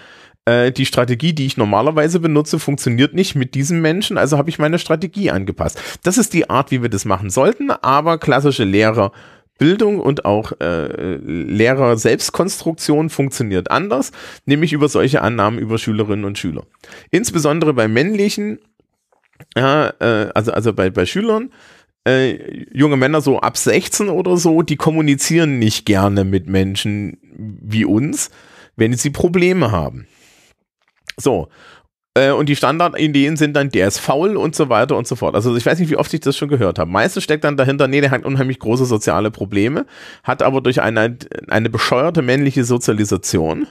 äh, 0.46 0.72
die 0.72 0.86
Strategie, 0.86 1.32
die 1.32 1.46
ich 1.46 1.56
normalerweise 1.56 2.20
benutze, 2.20 2.58
funktioniert 2.58 3.12
nicht 3.14 3.34
mit 3.34 3.54
diesem 3.54 3.82
Menschen, 3.82 4.16
also 4.16 4.38
habe 4.38 4.48
ich 4.48 4.58
meine 4.58 4.78
Strategie 4.78 5.30
angepasst. 5.30 5.78
Das 6.02 6.18
ist 6.18 6.32
die 6.32 6.48
Art, 6.48 6.70
wie 6.70 6.82
wir 6.82 6.88
das 6.88 7.04
machen 7.04 7.30
sollten, 7.30 7.70
aber 7.70 8.18
klassische 8.18 8.64
Lehrer 8.64 9.12
Bildung 9.58 10.00
und 10.00 10.24
auch 10.24 10.52
äh, 10.60 11.16
Lehrer 11.16 11.96
Selbstkonstruktion 11.96 13.10
funktioniert 13.10 13.70
anders, 13.70 14.12
nämlich 14.44 14.72
über 14.72 14.88
solche 14.88 15.22
Annahmen 15.22 15.58
über 15.58 15.78
Schülerinnen 15.78 16.24
und 16.24 16.38
Schüler. 16.38 16.64
Insbesondere 17.10 17.72
bei 17.72 17.88
männlichen, 17.88 18.58
ja, 19.56 19.94
äh, 19.98 20.30
also, 20.34 20.52
also 20.52 20.72
bei, 20.74 20.90
bei 20.90 21.06
Schülern, 21.06 21.50
äh, 22.06 22.64
junge 22.72 22.96
Männer 22.96 23.20
so 23.20 23.40
ab 23.40 23.56
16 23.56 24.10
oder 24.10 24.36
so, 24.36 24.62
die 24.62 24.76
kommunizieren 24.76 25.58
nicht 25.58 25.86
gerne 25.86 26.24
mit 26.24 26.48
Menschen 26.48 27.18
wie 27.32 27.84
uns, 27.84 28.30
wenn 28.76 28.92
sie 28.92 29.10
Probleme 29.10 29.72
haben. 29.72 30.06
So. 31.16 31.48
Äh, 32.14 32.30
und 32.30 32.48
die 32.48 32.56
Standardideen 32.56 33.36
sind 33.36 33.54
dann, 33.54 33.70
der 33.70 33.88
ist 33.88 33.98
faul 33.98 34.36
und 34.36 34.56
so 34.56 34.68
weiter 34.68 34.96
und 34.96 35.06
so 35.06 35.16
fort. 35.16 35.34
Also 35.34 35.54
ich 35.56 35.66
weiß 35.66 35.78
nicht, 35.78 35.90
wie 35.90 35.96
oft 35.96 36.12
ich 36.14 36.20
das 36.20 36.36
schon 36.36 36.48
gehört 36.48 36.78
habe. 36.78 36.90
Meistens 36.90 37.24
steckt 37.24 37.44
dann 37.44 37.56
dahinter, 37.56 37.88
nee, 37.88 38.00
der 38.00 38.10
hat 38.10 38.24
unheimlich 38.24 38.58
große 38.58 38.86
soziale 38.86 39.30
Probleme, 39.30 39.86
hat 40.22 40.42
aber 40.42 40.60
durch 40.60 40.80
eine, 40.80 41.16
eine 41.48 41.70
bescheuerte 41.70 42.22
männliche 42.22 42.64
Sozialisation 42.64 43.66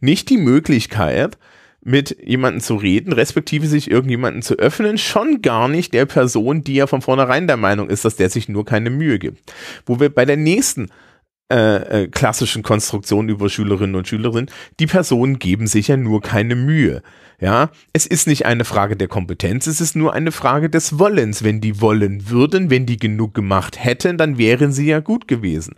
nicht 0.00 0.30
die 0.30 0.36
Möglichkeit, 0.36 1.38
mit 1.84 2.16
jemandem 2.24 2.60
zu 2.60 2.76
reden, 2.76 3.12
respektive 3.12 3.66
sich 3.66 3.90
irgendjemanden 3.90 4.42
zu 4.42 4.54
öffnen, 4.54 4.98
schon 4.98 5.42
gar 5.42 5.68
nicht 5.68 5.92
der 5.92 6.06
Person, 6.06 6.62
die 6.62 6.74
ja 6.74 6.86
von 6.86 7.02
vornherein 7.02 7.48
der 7.48 7.56
Meinung 7.56 7.90
ist, 7.90 8.04
dass 8.04 8.16
der 8.16 8.30
sich 8.30 8.48
nur 8.48 8.64
keine 8.64 8.90
Mühe 8.90 9.18
gibt. 9.18 9.52
Wo 9.84 9.98
wir 9.98 10.08
bei 10.08 10.24
der 10.24 10.36
nächsten 10.36 10.90
äh, 11.52 12.04
äh, 12.04 12.08
klassischen 12.08 12.62
Konstruktionen 12.62 13.28
über 13.28 13.50
Schülerinnen 13.50 13.94
und 13.94 14.08
Schüler 14.08 14.32
die 14.80 14.86
Personen 14.86 15.38
geben 15.38 15.66
sich 15.66 15.88
ja 15.88 15.98
nur 15.98 16.22
keine 16.22 16.54
Mühe. 16.54 17.02
Ja, 17.40 17.70
es 17.92 18.06
ist 18.06 18.26
nicht 18.26 18.46
eine 18.46 18.64
Frage 18.64 18.96
der 18.96 19.08
Kompetenz, 19.08 19.66
es 19.66 19.80
ist 19.80 19.94
nur 19.94 20.14
eine 20.14 20.32
Frage 20.32 20.70
des 20.70 20.98
Wollens. 20.98 21.44
Wenn 21.44 21.60
die 21.60 21.80
wollen 21.80 22.30
würden, 22.30 22.70
wenn 22.70 22.86
die 22.86 22.96
genug 22.96 23.34
gemacht 23.34 23.84
hätten, 23.84 24.16
dann 24.16 24.38
wären 24.38 24.72
sie 24.72 24.86
ja 24.86 25.00
gut 25.00 25.28
gewesen. 25.28 25.74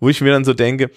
Wo 0.00 0.08
ich 0.08 0.20
mir 0.20 0.32
dann 0.32 0.44
so 0.44 0.54
denke, 0.54 0.90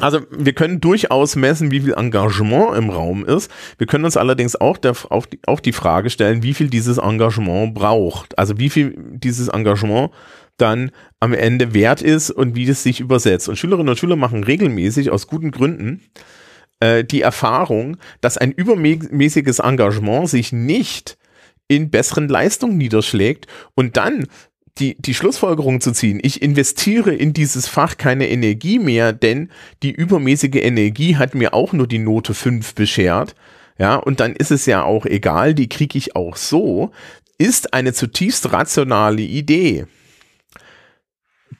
also 0.00 0.20
wir 0.30 0.52
können 0.52 0.80
durchaus 0.80 1.34
messen, 1.34 1.70
wie 1.70 1.80
viel 1.80 1.94
Engagement 1.94 2.76
im 2.76 2.90
Raum 2.90 3.24
ist. 3.24 3.50
Wir 3.78 3.86
können 3.86 4.04
uns 4.04 4.16
allerdings 4.16 4.54
auch, 4.54 4.76
der, 4.78 4.94
auch, 5.10 5.26
die, 5.26 5.40
auch 5.46 5.60
die 5.60 5.72
Frage 5.72 6.10
stellen, 6.10 6.42
wie 6.42 6.54
viel 6.54 6.70
dieses 6.70 6.98
Engagement 6.98 7.74
braucht. 7.74 8.38
Also 8.38 8.58
wie 8.58 8.70
viel 8.70 8.94
dieses 8.96 9.48
Engagement 9.48 10.12
dann 10.60 10.90
am 11.20 11.32
Ende 11.32 11.74
wert 11.74 12.02
ist 12.02 12.30
und 12.30 12.54
wie 12.54 12.66
das 12.66 12.82
sich 12.82 13.00
übersetzt. 13.00 13.48
Und 13.48 13.56
Schülerinnen 13.56 13.90
und 13.90 13.98
Schüler 13.98 14.16
machen 14.16 14.44
regelmäßig 14.44 15.10
aus 15.10 15.26
guten 15.26 15.50
Gründen 15.50 16.00
äh, 16.80 17.04
die 17.04 17.20
Erfahrung, 17.20 17.96
dass 18.20 18.38
ein 18.38 18.52
übermäßiges 18.52 19.58
Engagement 19.60 20.28
sich 20.28 20.52
nicht 20.52 21.18
in 21.68 21.90
besseren 21.90 22.28
Leistungen 22.28 22.78
niederschlägt 22.78 23.46
und 23.74 23.96
dann 23.96 24.26
die, 24.78 24.96
die 25.00 25.14
Schlussfolgerung 25.14 25.80
zu 25.80 25.92
ziehen, 25.92 26.20
ich 26.22 26.42
investiere 26.42 27.14
in 27.14 27.32
dieses 27.32 27.68
Fach 27.68 27.96
keine 27.96 28.28
Energie 28.28 28.78
mehr, 28.78 29.12
denn 29.12 29.50
die 29.82 29.90
übermäßige 29.90 30.56
Energie 30.56 31.16
hat 31.16 31.34
mir 31.34 31.54
auch 31.54 31.72
nur 31.72 31.86
die 31.86 31.98
Note 31.98 32.34
5 32.34 32.74
beschert. 32.74 33.34
Ja, 33.78 33.96
und 33.96 34.20
dann 34.20 34.34
ist 34.34 34.50
es 34.50 34.66
ja 34.66 34.82
auch 34.82 35.06
egal, 35.06 35.54
die 35.54 35.68
kriege 35.68 35.96
ich 35.96 36.16
auch 36.16 36.36
so, 36.36 36.92
ist 37.38 37.72
eine 37.72 37.92
zutiefst 37.92 38.52
rationale 38.52 39.22
Idee 39.22 39.86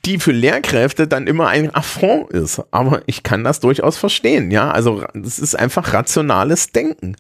die 0.04 0.18
für 0.18 0.32
Lehrkräfte 0.32 1.06
dann 1.06 1.26
immer 1.26 1.48
ein 1.48 1.74
Affront 1.74 2.30
ist. 2.30 2.62
Aber 2.70 3.02
ich 3.06 3.22
kann 3.22 3.44
das 3.44 3.60
durchaus 3.60 3.98
verstehen, 3.98 4.50
ja. 4.50 4.70
Also 4.70 5.04
es 5.14 5.38
ist 5.38 5.58
einfach 5.58 5.92
rationales 5.92 6.72
Denken. 6.72 7.16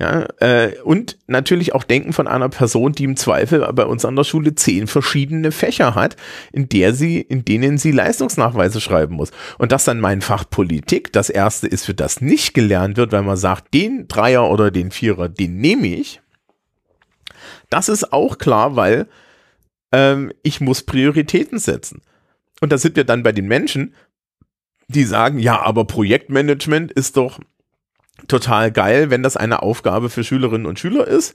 Ja, 0.00 0.26
äh, 0.40 0.72
und 0.82 1.18
natürlich 1.28 1.72
auch 1.72 1.84
Denken 1.84 2.12
von 2.12 2.26
einer 2.26 2.48
Person, 2.48 2.92
die 2.92 3.04
im 3.04 3.16
Zweifel 3.16 3.60
bei 3.74 3.84
uns 3.84 4.04
an 4.04 4.16
der 4.16 4.24
Schule 4.24 4.56
zehn 4.56 4.88
verschiedene 4.88 5.52
Fächer 5.52 5.94
hat, 5.94 6.16
in 6.50 6.68
der 6.68 6.94
sie, 6.94 7.20
in 7.20 7.44
denen 7.44 7.78
sie 7.78 7.92
Leistungsnachweise 7.92 8.80
schreiben 8.80 9.14
muss. 9.14 9.30
Und 9.58 9.70
dass 9.70 9.84
dann 9.84 10.00
mein 10.00 10.20
Fach 10.20 10.50
Politik 10.50 11.12
das 11.12 11.30
erste 11.30 11.68
ist, 11.68 11.84
für 11.86 11.94
das 11.94 12.20
nicht 12.20 12.54
gelernt 12.54 12.96
wird, 12.96 13.12
weil 13.12 13.22
man 13.22 13.36
sagt, 13.36 13.72
den 13.72 14.08
Dreier 14.08 14.50
oder 14.50 14.72
den 14.72 14.90
Vierer, 14.90 15.28
den 15.28 15.58
nehme 15.58 15.86
ich. 15.86 16.20
Das 17.70 17.88
ist 17.88 18.12
auch 18.12 18.38
klar, 18.38 18.74
weil 18.74 19.06
ähm, 19.92 20.32
ich 20.42 20.60
muss 20.60 20.82
Prioritäten 20.82 21.58
setzen. 21.58 22.02
Und 22.60 22.72
da 22.72 22.78
sind 22.78 22.96
wir 22.96 23.04
dann 23.04 23.22
bei 23.22 23.32
den 23.32 23.46
Menschen, 23.46 23.94
die 24.88 25.04
sagen, 25.04 25.38
ja, 25.38 25.60
aber 25.60 25.86
Projektmanagement 25.86 26.92
ist 26.92 27.16
doch 27.16 27.40
total 28.28 28.70
geil, 28.70 29.10
wenn 29.10 29.22
das 29.22 29.36
eine 29.36 29.62
Aufgabe 29.62 30.10
für 30.10 30.24
Schülerinnen 30.24 30.66
und 30.66 30.78
Schüler 30.78 31.06
ist. 31.06 31.34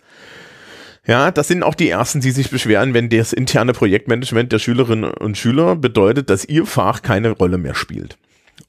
Ja, 1.05 1.31
das 1.31 1.47
sind 1.47 1.63
auch 1.63 1.75
die 1.75 1.89
ersten, 1.89 2.21
die 2.21 2.31
sich 2.31 2.49
beschweren, 2.49 2.93
wenn 2.93 3.09
das 3.09 3.33
interne 3.33 3.73
Projektmanagement 3.73 4.51
der 4.51 4.59
Schülerinnen 4.59 5.11
und 5.11 5.37
Schüler 5.37 5.75
bedeutet, 5.75 6.29
dass 6.29 6.45
ihr 6.45 6.65
Fach 6.65 7.01
keine 7.01 7.31
Rolle 7.31 7.57
mehr 7.57 7.75
spielt. 7.75 8.17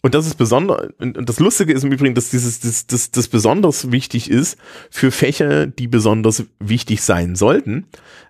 Und 0.03 0.15
das 0.15 0.27
ist 0.27 0.37
besonders, 0.37 0.89
und 0.99 1.29
das 1.29 1.41
Lustige 1.41 1.73
ist 1.73 1.85
im 1.85 1.93
Übrigen, 1.93 2.15
dass 2.15 2.31
dieses, 2.31 2.61
das, 2.61 2.87
das, 2.87 3.11
das 3.11 3.29
besonders 3.29 3.91
wichtig 3.93 4.31
ist 4.31 4.59
für 4.91 5.11
Fächer, 5.11 5.67
die 5.67 5.89
besonders 5.89 6.45
wichtig 6.59 7.03
sein 7.03 7.37
sollten. 7.37 7.87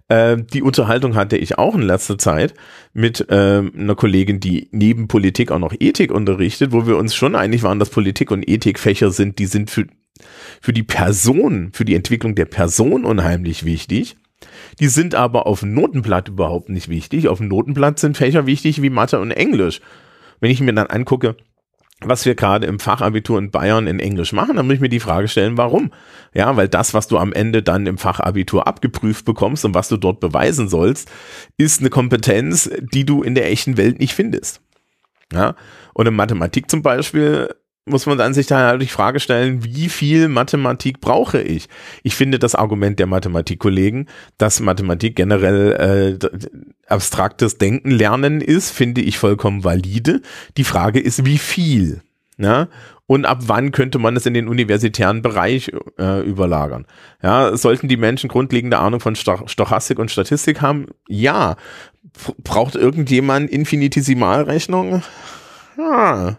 Äh, 0.09 0.39
die 0.39 0.63
Unterhaltung 0.63 1.15
hatte 1.15 1.37
ich 1.37 1.59
auch 1.59 1.75
in 1.75 1.83
letzter 1.83 2.19
Zeit 2.19 2.55
mit 2.93 3.29
äh, 3.31 3.63
einer 3.63 3.95
Kollegin, 3.95 4.41
die 4.41 4.69
neben 4.73 5.07
Politik 5.07 5.53
auch 5.53 5.59
noch 5.59 5.75
Ethik 5.79 6.11
unterrichtet, 6.11 6.73
wo 6.73 6.87
wir 6.87 6.97
uns 6.97 7.15
schon 7.15 7.37
einig 7.37 7.63
waren, 7.63 7.79
dass 7.79 7.91
Politik 7.91 8.31
und 8.31 8.49
Ethik 8.49 8.79
Fächer 8.79 9.13
sind, 9.13 9.39
die 9.39 9.47
sind 9.47 9.71
für, 9.71 9.87
für 10.61 10.73
die 10.73 10.83
Person, 10.83 11.71
für 11.73 11.85
die 11.85 11.95
Entwicklung 11.95 12.35
der 12.35 12.47
Person 12.47 13.05
unheimlich 13.05 13.65
wichtig. 13.65 14.17
Die 14.81 14.89
sind 14.89 15.15
aber 15.15 15.47
auf 15.47 15.61
dem 15.61 15.75
Notenblatt 15.75 16.29
überhaupt 16.29 16.71
nicht 16.71 16.89
wichtig. 16.89 17.29
Auf 17.29 17.39
dem 17.39 17.49
Notenblatt 17.49 17.99
sind 17.99 18.17
Fächer 18.17 18.47
wichtig 18.47 18.83
wie 18.83 18.91
Mathe 18.91 19.21
und 19.21 19.31
Englisch. 19.31 19.81
Wenn 20.41 20.51
ich 20.51 20.61
mir 20.61 20.73
dann 20.73 20.87
angucke, 20.87 21.37
was 22.03 22.25
wir 22.25 22.35
gerade 22.35 22.67
im 22.67 22.79
Fachabitur 22.79 23.39
in 23.39 23.51
Bayern 23.51 23.87
in 23.87 24.01
Englisch 24.01 24.33
machen, 24.33 24.57
dann 24.57 24.67
muss 24.67 24.77
ich 24.77 24.81
mir 24.81 24.89
die 24.89 25.01
Frage 25.01 25.29
stellen, 25.29 25.57
warum? 25.57 25.93
Ja, 26.33 26.57
weil 26.57 26.69
das, 26.69 26.95
was 26.95 27.09
du 27.09 27.19
am 27.19 27.33
Ende 27.33 27.63
dann 27.63 27.87
im 27.87 27.99
Fachabitur 27.99 28.67
abgeprüft 28.67 29.25
bekommst 29.25 29.65
und 29.65 29.75
was 29.75 29.89
du 29.89 29.97
dort 29.97 30.21
beweisen 30.21 30.69
sollst, 30.69 31.11
ist 31.57 31.81
eine 31.81 31.91
Kompetenz, 31.91 32.71
die 32.81 33.05
du 33.05 33.23
in 33.23 33.35
der 33.35 33.51
echten 33.51 33.77
Welt 33.77 33.99
nicht 33.99 34.15
findest. 34.15 34.63
Ja, 35.33 35.55
und 35.95 36.07
in 36.07 36.15
Mathematik 36.15 36.71
zum 36.71 36.83
Beispiel 36.83 37.55
muss 37.91 38.07
man 38.07 38.19
dann 38.19 38.35
sich 38.35 38.47
da 38.47 38.69
halt 38.69 38.83
die 38.83 38.87
Frage 38.87 39.21
stellen, 39.21 39.65
wie 39.65 39.89
viel 39.89 40.29
Mathematik 40.29 41.01
brauche 41.01 41.41
ich? 41.41 41.69
Ich 42.03 42.15
finde 42.15 42.39
das 42.39 42.55
Argument 42.55 42.99
der 42.99 43.07
Mathematikkollegen, 43.07 44.09
dass 44.39 44.61
Mathematik 44.61 45.17
generell 45.17 46.19
äh, 46.21 46.49
abstraktes 46.87 47.59
Denken 47.59 47.91
lernen 47.91 48.41
ist, 48.41 48.71
finde 48.71 49.01
ich 49.01 49.19
vollkommen 49.19 49.65
valide. 49.65 50.23
Die 50.57 50.65
Frage 50.65 51.01
ist, 51.01 51.25
wie 51.27 51.39
viel? 51.39 52.03
Ja? 52.39 52.69
Und 53.07 53.27
ab 53.27 53.41
wann 53.47 53.73
könnte 53.73 53.99
man 53.99 54.17
es 54.17 54.27
in 54.27 54.35
den 54.35 54.49
universitären 54.49 55.21
Bereich 55.21 55.71
äh, 55.99 56.21
überlagern? 56.21 56.87
Ja, 57.23 57.57
sollten 57.57 57.89
die 57.89 57.97
Menschen 57.97 58.29
grundlegende 58.29 58.79
Ahnung 58.79 59.01
von 59.01 59.17
Stochastik 59.17 59.99
und 59.99 60.11
Statistik 60.11 60.61
haben? 60.61 60.87
Ja. 61.09 61.57
Braucht 62.45 62.77
irgendjemand 62.77 63.51
Infinitesimalrechnung? 63.51 65.03
Ja 65.77 66.39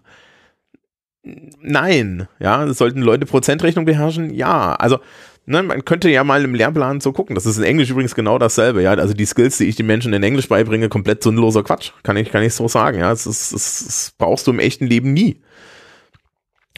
Nein, 1.24 2.28
ja, 2.40 2.74
sollten 2.74 3.02
Leute 3.02 3.26
Prozentrechnung 3.26 3.86
beherrschen? 3.86 4.34
Ja, 4.34 4.74
also 4.74 5.00
ne, 5.46 5.62
man 5.62 5.86
könnte 5.86 6.10
ja 6.10 6.24
mal 6.24 6.44
im 6.44 6.56
Lehrplan 6.56 7.00
so 7.00 7.12
gucken. 7.12 7.36
Das 7.36 7.46
ist 7.46 7.58
in 7.58 7.64
Englisch 7.64 7.90
übrigens 7.90 8.16
genau 8.16 8.40
dasselbe, 8.40 8.82
ja. 8.82 8.92
Also 8.94 9.14
die 9.14 9.26
Skills, 9.26 9.58
die 9.58 9.66
ich 9.66 9.76
den 9.76 9.86
Menschen 9.86 10.14
in 10.14 10.24
Englisch 10.24 10.50
beibringe, 10.50 10.90
komplett 10.90 11.24
sinnloser 11.24 11.64
Quatsch. 11.64 11.92
Kann 12.04 12.18
ich, 12.18 12.32
kann 12.32 12.44
ich 12.44 12.54
so 12.54 12.68
sagen, 12.68 13.00
ja. 13.00 13.10
Das, 13.10 13.28
ist, 13.28 13.54
das, 13.54 13.84
das 13.86 14.14
brauchst 14.18 14.48
du 14.48 14.52
im 14.52 14.60
echten 14.60 14.88
Leben 14.88 15.14
nie. 15.14 15.42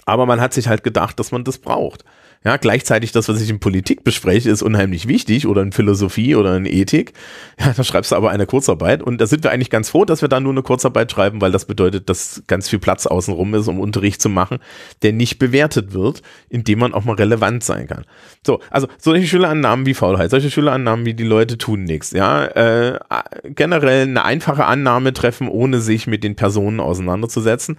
Aber 0.05 0.25
man 0.25 0.41
hat 0.41 0.53
sich 0.53 0.67
halt 0.67 0.83
gedacht, 0.83 1.19
dass 1.19 1.31
man 1.31 1.45
das 1.45 1.59
braucht. 1.59 2.03
Ja, 2.45 2.57
gleichzeitig 2.57 3.13
das, 3.13 3.29
was 3.29 3.41
ich 3.41 3.49
in 3.49 3.59
Politik 3.59 4.03
bespreche, 4.03 4.49
ist 4.49 4.61
unheimlich 4.61 5.07
wichtig 5.07 5.47
oder 5.47 5.61
in 5.61 5.71
Philosophie 5.71 6.35
oder 6.35 6.57
in 6.57 6.65
Ethik. 6.65 7.13
Ja, 7.59 7.71
da 7.75 7.83
schreibst 7.83 8.11
du 8.11 8.15
aber 8.15 8.31
eine 8.31 8.45
Kurzarbeit 8.45 9.01
und 9.01 9.21
da 9.21 9.27
sind 9.27 9.43
wir 9.43 9.51
eigentlich 9.51 9.69
ganz 9.69 9.89
froh, 9.89 10.05
dass 10.05 10.21
wir 10.21 10.27
da 10.27 10.39
nur 10.39 10.51
eine 10.51 10.63
Kurzarbeit 10.63 11.11
schreiben, 11.11 11.39
weil 11.39 11.51
das 11.51 11.65
bedeutet, 11.65 12.09
dass 12.09 12.43
ganz 12.47 12.67
viel 12.67 12.79
Platz 12.79 13.05
außenrum 13.05 13.53
ist, 13.53 13.67
um 13.67 13.79
Unterricht 13.79 14.21
zu 14.21 14.27
machen, 14.27 14.57
der 15.03 15.13
nicht 15.13 15.39
bewertet 15.39 15.93
wird, 15.93 16.21
indem 16.49 16.79
man 16.79 16.93
auch 16.93 17.05
mal 17.05 17.15
relevant 17.15 17.63
sein 17.63 17.87
kann. 17.87 18.05
So, 18.45 18.59
also 18.69 18.87
solche 18.97 19.27
Schülerannahmen 19.27 19.85
wie 19.85 19.93
Faulheit, 19.93 20.31
solche 20.31 20.51
Schülerannahmen 20.51 21.05
wie 21.05 21.13
die 21.13 21.23
Leute 21.23 21.57
tun 21.57 21.83
nichts, 21.83 22.11
ja, 22.11 22.45
äh, 22.45 22.99
generell 23.45 24.01
eine 24.01 24.25
einfache 24.25 24.65
Annahme 24.65 25.13
treffen, 25.13 25.47
ohne 25.47 25.79
sich 25.79 26.07
mit 26.07 26.23
den 26.23 26.35
Personen 26.35 26.79
auseinanderzusetzen 26.79 27.77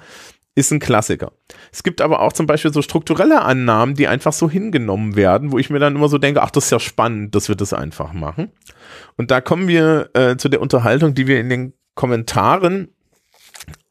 ist 0.55 0.71
ein 0.71 0.79
Klassiker. 0.79 1.33
Es 1.73 1.83
gibt 1.83 2.01
aber 2.01 2.21
auch 2.21 2.33
zum 2.33 2.47
Beispiel 2.47 2.73
so 2.73 2.81
strukturelle 2.81 3.43
Annahmen, 3.43 3.95
die 3.95 4.07
einfach 4.07 4.33
so 4.33 4.49
hingenommen 4.49 5.17
werden, 5.17 5.51
wo 5.51 5.59
ich 5.59 5.71
mir 5.71 5.81
dann 5.81 5.97
immer 5.97 6.09
so 6.09 6.19
denke, 6.19 6.43
ach, 6.43 6.51
das 6.51 6.67
ist 6.67 6.71
ja 6.71 6.81
spannend, 6.81 7.35
dass 7.35 7.49
wir 7.49 7.57
das 7.57 7.73
einfach 7.73 8.13
machen. 8.13 8.51
Und 9.17 9.31
da 9.31 9.41
kommen 9.41 9.67
wir 9.67 10.11
äh, 10.15 10.37
zu 10.37 10.49
der 10.49 10.61
Unterhaltung, 10.61 11.15
die 11.15 11.27
wir 11.27 11.41
in 11.41 11.49
den 11.49 11.73
Kommentaren 11.95 12.89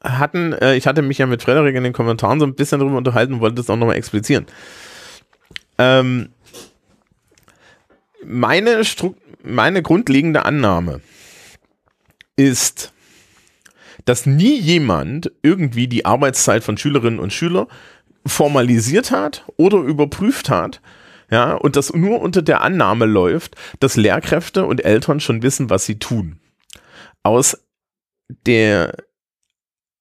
hatten. 0.02 0.54
Äh, 0.54 0.76
ich 0.76 0.88
hatte 0.88 1.02
mich 1.02 1.17
ja 1.17 1.26
mit 1.26 1.43
Frederik 1.43 1.76
in 1.76 1.84
den 1.84 1.93
Kommentaren 1.93 2.39
so 2.39 2.45
ein 2.45 2.56
bisschen 2.56 2.80
darüber 2.80 2.97
unterhalten 2.97 3.34
und 3.34 3.39
wollte 3.41 3.56
das 3.56 3.69
auch 3.69 3.76
nochmal 3.76 3.97
explizieren. 3.97 4.45
Ähm, 5.78 6.30
meine, 8.26 8.82
meine 9.43 9.82
grundlegende 9.82 10.45
Annahme 10.45 11.02
ist, 12.38 12.93
dass 14.06 14.26
nie 14.26 14.60
jemand 14.60 15.32
irgendwie 15.42 15.88
die 15.88 16.06
Arbeitszeit 16.06 16.63
von 16.63 16.78
Schülerinnen 16.78 17.20
und 17.20 17.34
Schülern 17.34 17.68
formalisiert 18.26 19.12
hat 19.12 19.46
oder 19.58 19.80
überprüft 19.80 20.50
hat, 20.50 20.82
ja, 21.30 21.54
und 21.54 21.76
das 21.76 21.94
nur 21.94 22.22
unter 22.22 22.42
der 22.42 22.62
Annahme 22.62 23.06
läuft, 23.06 23.56
dass 23.80 23.96
Lehrkräfte 23.96 24.66
und 24.66 24.86
Eltern 24.86 25.20
schon 25.20 25.42
wissen, 25.42 25.70
was 25.70 25.86
sie 25.86 25.98
tun. 25.98 26.39
Aus 27.24 27.58
der 28.46 28.96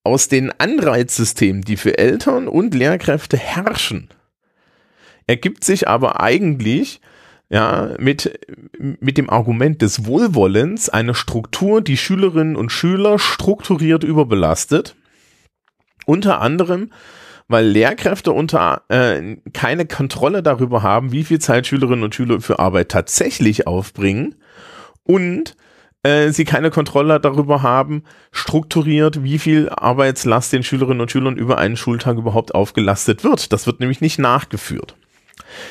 aus 0.04 0.28
den 0.28 0.50
Anreizsystemen, 0.58 1.62
die 1.62 1.76
für 1.76 1.96
Eltern 1.96 2.48
und 2.48 2.74
Lehrkräfte 2.74 3.36
herrschen, 3.36 4.08
ergibt 5.26 5.64
sich 5.64 5.88
aber 5.88 6.20
eigentlich 6.20 7.00
ja, 7.52 7.90
mit, 7.98 8.40
mit 8.78 9.18
dem 9.18 9.28
Argument 9.28 9.82
des 9.82 10.06
Wohlwollens 10.06 10.88
eine 10.88 11.14
Struktur, 11.14 11.82
die 11.82 11.98
Schülerinnen 11.98 12.56
und 12.56 12.72
Schüler 12.72 13.18
strukturiert 13.18 14.04
überbelastet. 14.04 14.96
Unter 16.06 16.40
anderem, 16.40 16.90
weil 17.48 17.66
Lehrkräfte 17.66 18.32
unter 18.32 18.84
äh, 18.88 19.36
keine 19.52 19.84
Kontrolle 19.84 20.42
darüber 20.42 20.82
haben, 20.82 21.12
wie 21.12 21.24
viel 21.24 21.40
Zeit 21.40 21.66
Schülerinnen 21.66 22.04
und 22.04 22.14
Schüler 22.14 22.40
für 22.40 22.58
Arbeit 22.58 22.88
tatsächlich 22.88 23.66
aufbringen 23.66 24.36
und 25.04 25.54
äh, 26.04 26.30
sie 26.30 26.46
keine 26.46 26.70
Kontrolle 26.70 27.20
darüber 27.20 27.60
haben, 27.60 28.04
strukturiert, 28.32 29.22
wie 29.24 29.38
viel 29.38 29.68
Arbeitslast 29.68 30.54
den 30.54 30.62
Schülerinnen 30.62 31.02
und 31.02 31.10
Schülern 31.10 31.36
über 31.36 31.58
einen 31.58 31.76
Schultag 31.76 32.16
überhaupt 32.16 32.54
aufgelastet 32.54 33.24
wird. 33.24 33.52
Das 33.52 33.66
wird 33.66 33.80
nämlich 33.80 34.00
nicht 34.00 34.18
nachgeführt. 34.18 34.96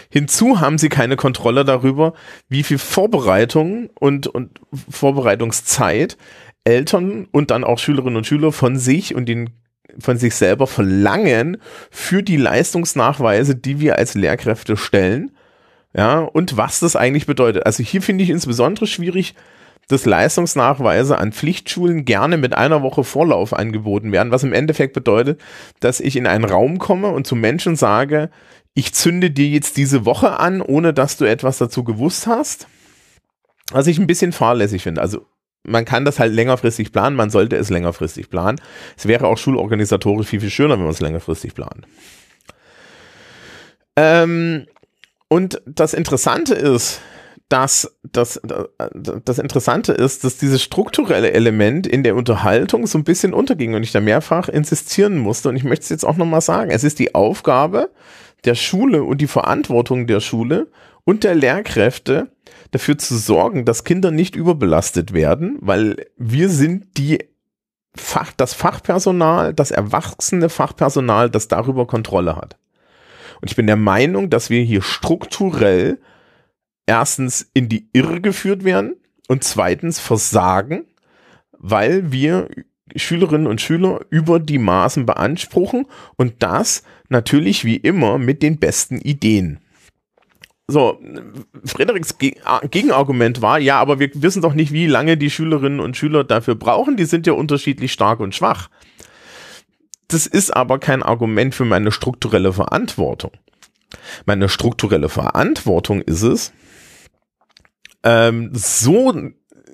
Hinzu 0.10 0.60
haben 0.60 0.78
sie 0.78 0.90
keine 0.90 1.16
Kontrolle 1.16 1.66
darüber, 1.66 2.14
wie 2.50 2.64
viel 2.64 2.78
Vorbereitung 2.78 3.90
und, 4.00 4.28
und 4.28 4.60
Vorbereitungszeit 4.90 6.18
Eltern 6.64 7.28
und 7.32 7.52
dann 7.52 7.64
auch 7.64 7.80
Schülerinnen 7.80 8.18
und 8.18 8.28
Schüler 8.28 8.52
von 8.52 8.78
sich 8.78 9.16
und 9.16 9.28
den 9.28 9.50
von 10.00 10.18
sich 10.18 10.36
selber 10.36 10.68
verlangen 10.68 11.58
für 11.90 12.24
die 12.24 12.38
Leistungsnachweise, 12.38 13.56
die 13.56 13.80
wir 13.80 13.98
als 13.98 14.16
Lehrkräfte 14.16 14.78
stellen. 14.78 15.32
Ja, 15.94 16.20
und 16.20 16.56
was 16.56 16.80
das 16.80 16.96
eigentlich 16.96 17.26
bedeutet. 17.26 17.66
Also 17.66 17.84
hier 17.84 18.02
finde 18.02 18.24
ich 18.24 18.30
insbesondere 18.30 18.88
schwierig, 18.88 19.36
dass 19.90 20.06
Leistungsnachweise 20.06 21.18
an 21.18 21.34
Pflichtschulen 21.34 22.06
gerne 22.06 22.38
mit 22.38 22.54
einer 22.54 22.82
Woche 22.82 23.04
Vorlauf 23.04 23.54
angeboten 23.54 24.14
werden, 24.14 24.32
was 24.32 24.44
im 24.44 24.54
Endeffekt 24.54 24.94
bedeutet, 24.94 25.42
dass 25.82 26.00
ich 26.00 26.16
in 26.16 26.28
einen 26.28 26.46
Raum 26.46 26.80
komme 26.80 27.10
und 27.10 27.28
zu 27.28 27.36
Menschen 27.36 27.76
sage, 27.76 28.30
ich 28.74 28.94
zünde 28.94 29.32
dir 29.32 29.48
jetzt 29.48 29.78
diese 29.78 30.06
Woche 30.06 30.40
an, 30.40 30.62
ohne 30.62 30.94
dass 30.94 31.18
du 31.18 31.26
etwas 31.26 31.58
dazu 31.58 31.84
gewusst 31.84 32.28
hast. 32.28 32.68
Was 33.72 33.88
ich 33.88 34.00
ein 34.00 34.08
bisschen 34.08 34.32
fahrlässig 34.32 34.84
finde. 34.84 35.02
Also 35.02 35.26
man 35.64 35.86
kann 35.86 36.06
das 36.06 36.20
halt 36.20 36.34
längerfristig 36.34 36.92
planen, 36.92 37.16
man 37.16 37.30
sollte 37.30 37.56
es 37.56 37.70
längerfristig 37.70 38.30
planen. 38.30 38.60
Es 38.98 39.08
wäre 39.08 39.28
auch 39.28 39.38
schulorganisatorisch 39.38 40.28
viel, 40.28 40.42
viel 40.42 40.50
schöner, 40.50 40.76
wenn 40.76 40.84
man 40.84 40.94
es 40.94 41.02
längerfristig 41.02 41.54
plant. 41.54 41.86
Ähm, 43.96 44.66
und 45.28 45.62
das 45.66 45.94
Interessante 45.94 46.56
ist, 46.56 47.02
dass 47.48 47.98
das, 48.04 48.40
das 49.24 49.40
Interessante 49.40 49.92
ist, 49.92 50.24
dass 50.24 50.38
dieses 50.38 50.64
strukturelle 50.64 51.32
Element 51.32 51.86
in 51.86 52.02
der 52.02 52.16
Unterhaltung 52.16 52.88
so 52.88 52.98
ein 52.98 53.04
bisschen 53.04 53.34
unterging 53.34 53.74
und 53.74 53.84
ich 53.84 53.92
da 53.92 54.00
mehrfach 54.00 54.48
insistieren 54.48 55.18
musste. 55.18 55.50
Und 55.50 55.58
ich 55.58 55.66
möchte 55.66 55.84
es 55.84 55.90
jetzt 55.90 56.06
auch 56.06 56.16
nochmal 56.16 56.42
sagen. 56.42 56.72
Es 56.72 56.86
ist 56.86 56.98
die 57.00 57.14
Aufgabe 57.14 57.92
der 58.46 58.56
Schule 58.56 59.04
und 59.04 59.20
die 59.20 59.28
Verantwortung 59.28 60.08
der 60.08 60.20
Schule 60.20 60.72
und 61.04 61.24
der 61.24 61.36
Lehrkräfte 61.36 62.32
dafür 62.72 62.98
zu 62.98 63.18
sorgen, 63.18 63.66
dass 63.66 63.84
Kinder 63.84 64.12
nicht 64.12 64.36
überbelastet 64.36 65.14
werden, 65.14 65.58
weil 65.62 66.08
wir 66.18 66.50
sind 66.50 66.98
die 66.98 67.20
Fach, 67.94 68.32
das 68.38 68.54
Fachpersonal, 68.54 69.54
das 69.54 69.72
erwachsene 69.72 70.48
Fachpersonal, 70.48 71.30
das 71.30 71.50
darüber 71.50 71.86
Kontrolle 71.88 72.38
hat. 72.38 72.58
Und 73.42 73.50
ich 73.50 73.58
bin 73.58 73.68
der 73.68 73.76
Meinung, 73.76 74.30
dass 74.30 74.50
wir 74.50 74.64
hier 74.64 74.82
strukturell 74.82 76.00
erstens 76.86 77.50
in 77.54 77.68
die 77.68 77.90
Irre 77.92 78.22
geführt 78.22 78.64
werden 78.64 78.96
und 79.28 79.44
zweitens 79.44 80.00
versagen, 80.00 80.86
weil 81.52 82.12
wir 82.12 82.50
Schülerinnen 82.96 83.48
und 83.48 83.62
Schüler 83.62 84.02
über 84.10 84.40
die 84.40 84.58
Maßen 84.58 85.06
beanspruchen 85.06 85.86
und 86.16 86.36
das 86.40 86.84
natürlich 87.10 87.66
wie 87.66 87.78
immer 87.78 88.18
mit 88.18 88.42
den 88.42 88.60
besten 88.60 89.00
Ideen. 89.00 89.60
So, 90.68 91.02
Frederiks 91.66 92.18
Gegenargument 92.18 93.42
war, 93.42 93.60
ja, 93.60 93.80
aber 93.80 94.00
wir 94.00 94.10
wissen 94.14 94.42
doch 94.42 94.54
nicht, 94.54 94.72
wie 94.72 94.88
lange 94.88 95.18
die 95.18 95.30
Schülerinnen 95.30 95.82
und 95.82 95.98
Schüler 95.98 96.24
dafür 96.24 96.56
brauchen, 96.56 96.96
die 96.96 97.06
sind 97.06 97.28
ja 97.28 97.34
unterschiedlich 97.34 97.92
stark 97.92 98.22
und 98.22 98.34
schwach. 98.34 98.70
Das 100.08 100.28
ist 100.28 100.56
aber 100.56 100.80
kein 100.80 101.04
Argument 101.04 101.56
für 101.56 101.66
meine 101.66 101.92
strukturelle 101.92 102.54
Verantwortung. 102.54 103.32
Meine 104.26 104.48
strukturelle 104.48 105.10
Verantwortung 105.10 106.02
ist 106.02 106.22
es, 106.22 106.54
ähm, 108.04 108.52
so 108.54 109.14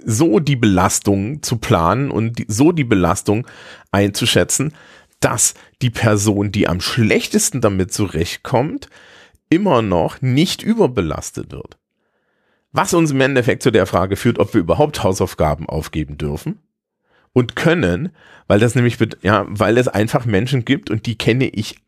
so 0.09 0.39
die 0.39 0.55
Belastung 0.55 1.43
zu 1.43 1.57
planen 1.57 2.09
und 2.11 2.45
so 2.47 2.71
die 2.71 2.85
Belastung 2.85 3.45
einzuschätzen, 3.91 4.73
dass 5.19 5.53
die 5.81 5.89
Person, 5.89 6.53
die 6.53 6.69
am 6.69 6.79
schlechtesten 6.79 7.59
damit 7.59 7.91
zurechtkommt, 7.91 8.89
immer 9.49 9.81
noch 9.81 10.21
nicht 10.21 10.63
überbelastet 10.63 11.51
wird. 11.51 11.77
Was 12.71 12.93
uns 12.93 13.11
im 13.11 13.19
Endeffekt 13.19 13.63
zu 13.63 13.69
der 13.69 13.85
Frage 13.85 14.15
führt, 14.15 14.39
ob 14.39 14.53
wir 14.53 14.61
überhaupt 14.61 15.03
Hausaufgaben 15.03 15.67
aufgeben 15.67 16.17
dürfen 16.17 16.59
und 17.33 17.57
können, 17.57 18.15
weil 18.47 18.61
das 18.61 18.75
nämlich, 18.75 18.97
ja, 19.23 19.45
weil 19.49 19.77
es 19.77 19.89
einfach 19.89 20.25
Menschen 20.25 20.63
gibt 20.63 20.89
und 20.89 21.05
die 21.05 21.17
kenne 21.17 21.49
ich 21.49 21.79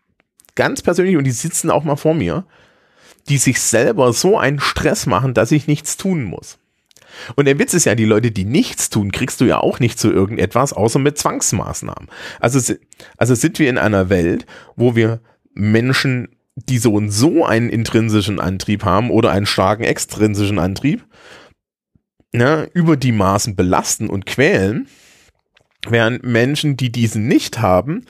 ganz 0.55 0.81
persönlich 0.81 1.15
und 1.15 1.23
die 1.23 1.31
sitzen 1.31 1.71
auch 1.71 1.85
mal 1.85 1.95
vor 1.95 2.15
mir, 2.15 2.43
die 3.29 3.37
sich 3.37 3.61
selber 3.61 4.11
so 4.11 4.37
einen 4.37 4.59
Stress 4.59 5.05
machen, 5.05 5.33
dass 5.33 5.53
ich 5.53 5.67
nichts 5.67 5.95
tun 5.95 6.25
muss. 6.25 6.59
Und 7.35 7.45
der 7.45 7.59
Witz 7.59 7.73
ist 7.73 7.85
ja, 7.85 7.95
die 7.95 8.05
Leute, 8.05 8.31
die 8.31 8.45
nichts 8.45 8.89
tun, 8.89 9.11
kriegst 9.11 9.41
du 9.41 9.45
ja 9.45 9.59
auch 9.59 9.79
nicht 9.79 9.99
zu 9.99 10.11
irgendetwas, 10.11 10.73
außer 10.73 10.99
mit 10.99 11.17
Zwangsmaßnahmen. 11.17 12.09
Also, 12.39 12.73
also 13.17 13.35
sind 13.35 13.59
wir 13.59 13.69
in 13.69 13.77
einer 13.77 14.09
Welt, 14.09 14.45
wo 14.75 14.95
wir 14.95 15.21
Menschen, 15.53 16.29
die 16.55 16.77
so 16.77 16.93
und 16.93 17.09
so 17.11 17.45
einen 17.45 17.69
intrinsischen 17.69 18.39
Antrieb 18.39 18.83
haben 18.83 19.11
oder 19.11 19.31
einen 19.31 19.45
starken 19.45 19.83
extrinsischen 19.83 20.59
Antrieb, 20.59 21.05
ja, 22.33 22.65
über 22.73 22.95
die 22.95 23.11
Maßen 23.11 23.55
belasten 23.55 24.09
und 24.09 24.25
quälen, 24.25 24.87
während 25.87 26.23
Menschen, 26.23 26.77
die 26.77 26.91
diesen 26.91 27.27
nicht 27.27 27.59
haben 27.59 28.05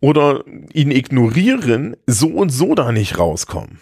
oder 0.00 0.44
ihn 0.72 0.90
ignorieren, 0.90 1.96
so 2.06 2.28
und 2.28 2.50
so 2.50 2.74
da 2.74 2.92
nicht 2.92 3.18
rauskommen. 3.18 3.78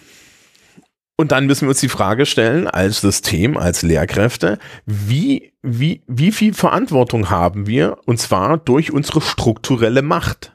Und 1.23 1.31
dann 1.31 1.47
müssen 1.47 1.67
wir 1.67 1.69
uns 1.69 1.79
die 1.79 1.89
Frage 1.89 2.27
stellen, 2.27 2.67
als 2.67 3.01
System, 3.01 3.57
als 3.57 3.83
Lehrkräfte, 3.83 4.59
wie, 4.87 5.53
wie, 5.63 6.03
wie 6.09 6.33
viel 6.33 6.53
Verantwortung 6.53 7.31
haben 7.31 7.69
wir, 7.69 7.99
und 8.07 8.19
zwar 8.19 8.59
durch 8.59 8.93
unsere 8.93 9.21
strukturelle 9.21 10.03
Macht? 10.03 10.53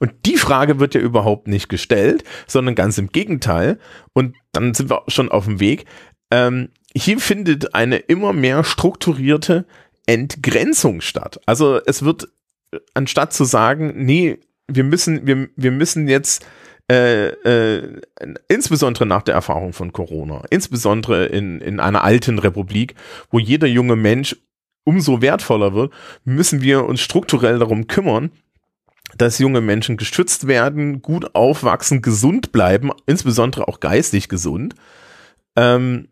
Und 0.00 0.10
die 0.26 0.38
Frage 0.38 0.80
wird 0.80 0.96
ja 0.96 1.00
überhaupt 1.00 1.46
nicht 1.46 1.68
gestellt, 1.68 2.24
sondern 2.48 2.74
ganz 2.74 2.98
im 2.98 3.10
Gegenteil. 3.10 3.78
Und 4.12 4.34
dann 4.50 4.74
sind 4.74 4.90
wir 4.90 5.04
schon 5.06 5.30
auf 5.30 5.44
dem 5.44 5.60
Weg. 5.60 5.84
Ähm, 6.32 6.70
hier 6.96 7.20
findet 7.20 7.76
eine 7.76 7.98
immer 7.98 8.32
mehr 8.32 8.64
strukturierte 8.64 9.66
Entgrenzung 10.06 11.00
statt. 11.00 11.38
Also 11.46 11.80
es 11.86 12.04
wird, 12.04 12.26
anstatt 12.94 13.32
zu 13.32 13.44
sagen, 13.44 14.04
nee, 14.04 14.40
wir 14.66 14.82
müssen, 14.82 15.28
wir, 15.28 15.48
wir 15.54 15.70
müssen 15.70 16.08
jetzt 16.08 16.44
äh, 16.92 17.28
äh, 17.28 18.02
insbesondere 18.48 19.06
nach 19.06 19.22
der 19.22 19.34
Erfahrung 19.34 19.72
von 19.72 19.94
Corona, 19.94 20.42
insbesondere 20.50 21.24
in, 21.24 21.62
in 21.62 21.80
einer 21.80 22.04
alten 22.04 22.38
Republik, 22.38 22.96
wo 23.30 23.38
jeder 23.38 23.66
junge 23.66 23.96
Mensch 23.96 24.36
umso 24.84 25.22
wertvoller 25.22 25.72
wird, 25.72 25.94
müssen 26.24 26.60
wir 26.60 26.84
uns 26.84 27.00
strukturell 27.00 27.58
darum 27.58 27.86
kümmern, 27.86 28.30
dass 29.16 29.38
junge 29.38 29.62
Menschen 29.62 29.96
geschützt 29.96 30.46
werden, 30.48 31.00
gut 31.00 31.34
aufwachsen, 31.34 32.02
gesund 32.02 32.52
bleiben, 32.52 32.90
insbesondere 33.06 33.68
auch 33.68 33.80
geistig 33.80 34.28
gesund. 34.28 34.74
Ähm, 35.56 36.08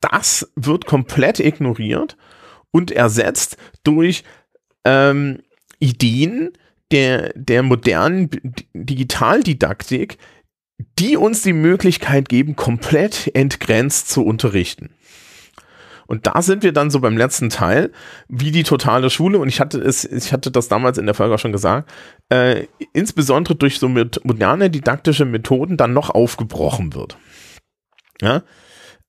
das 0.00 0.52
wird 0.54 0.86
komplett 0.86 1.40
ignoriert 1.40 2.16
und 2.70 2.92
ersetzt 2.92 3.56
durch 3.82 4.22
ähm, 4.84 5.40
Ideen 5.80 6.52
der, 6.92 7.32
der 7.34 7.62
modernen 7.62 8.30
Digitaldidaktik, 8.74 10.18
die 10.98 11.16
uns 11.16 11.42
die 11.42 11.52
Möglichkeit 11.52 12.28
geben, 12.28 12.56
komplett 12.56 13.30
entgrenzt 13.34 14.10
zu 14.10 14.24
unterrichten. 14.24 14.90
Und 16.06 16.26
da 16.26 16.42
sind 16.42 16.62
wir 16.62 16.72
dann 16.72 16.90
so 16.90 17.00
beim 17.00 17.16
letzten 17.16 17.48
Teil, 17.48 17.90
wie 18.28 18.50
die 18.50 18.62
totale 18.62 19.08
Schule, 19.08 19.38
und 19.38 19.48
ich 19.48 19.60
hatte 19.60 19.78
es, 19.78 20.04
ich 20.04 20.32
hatte 20.32 20.50
das 20.50 20.68
damals 20.68 20.98
in 20.98 21.06
der 21.06 21.14
Folge 21.14 21.34
auch 21.34 21.38
schon 21.38 21.52
gesagt, 21.52 21.90
äh, 22.28 22.66
insbesondere 22.92 23.54
durch 23.54 23.78
so 23.78 23.88
moderne 23.88 24.68
didaktische 24.70 25.24
Methoden 25.24 25.76
dann 25.76 25.94
noch 25.94 26.10
aufgebrochen 26.10 26.94
wird. 26.94 27.16
Ja? 28.20 28.42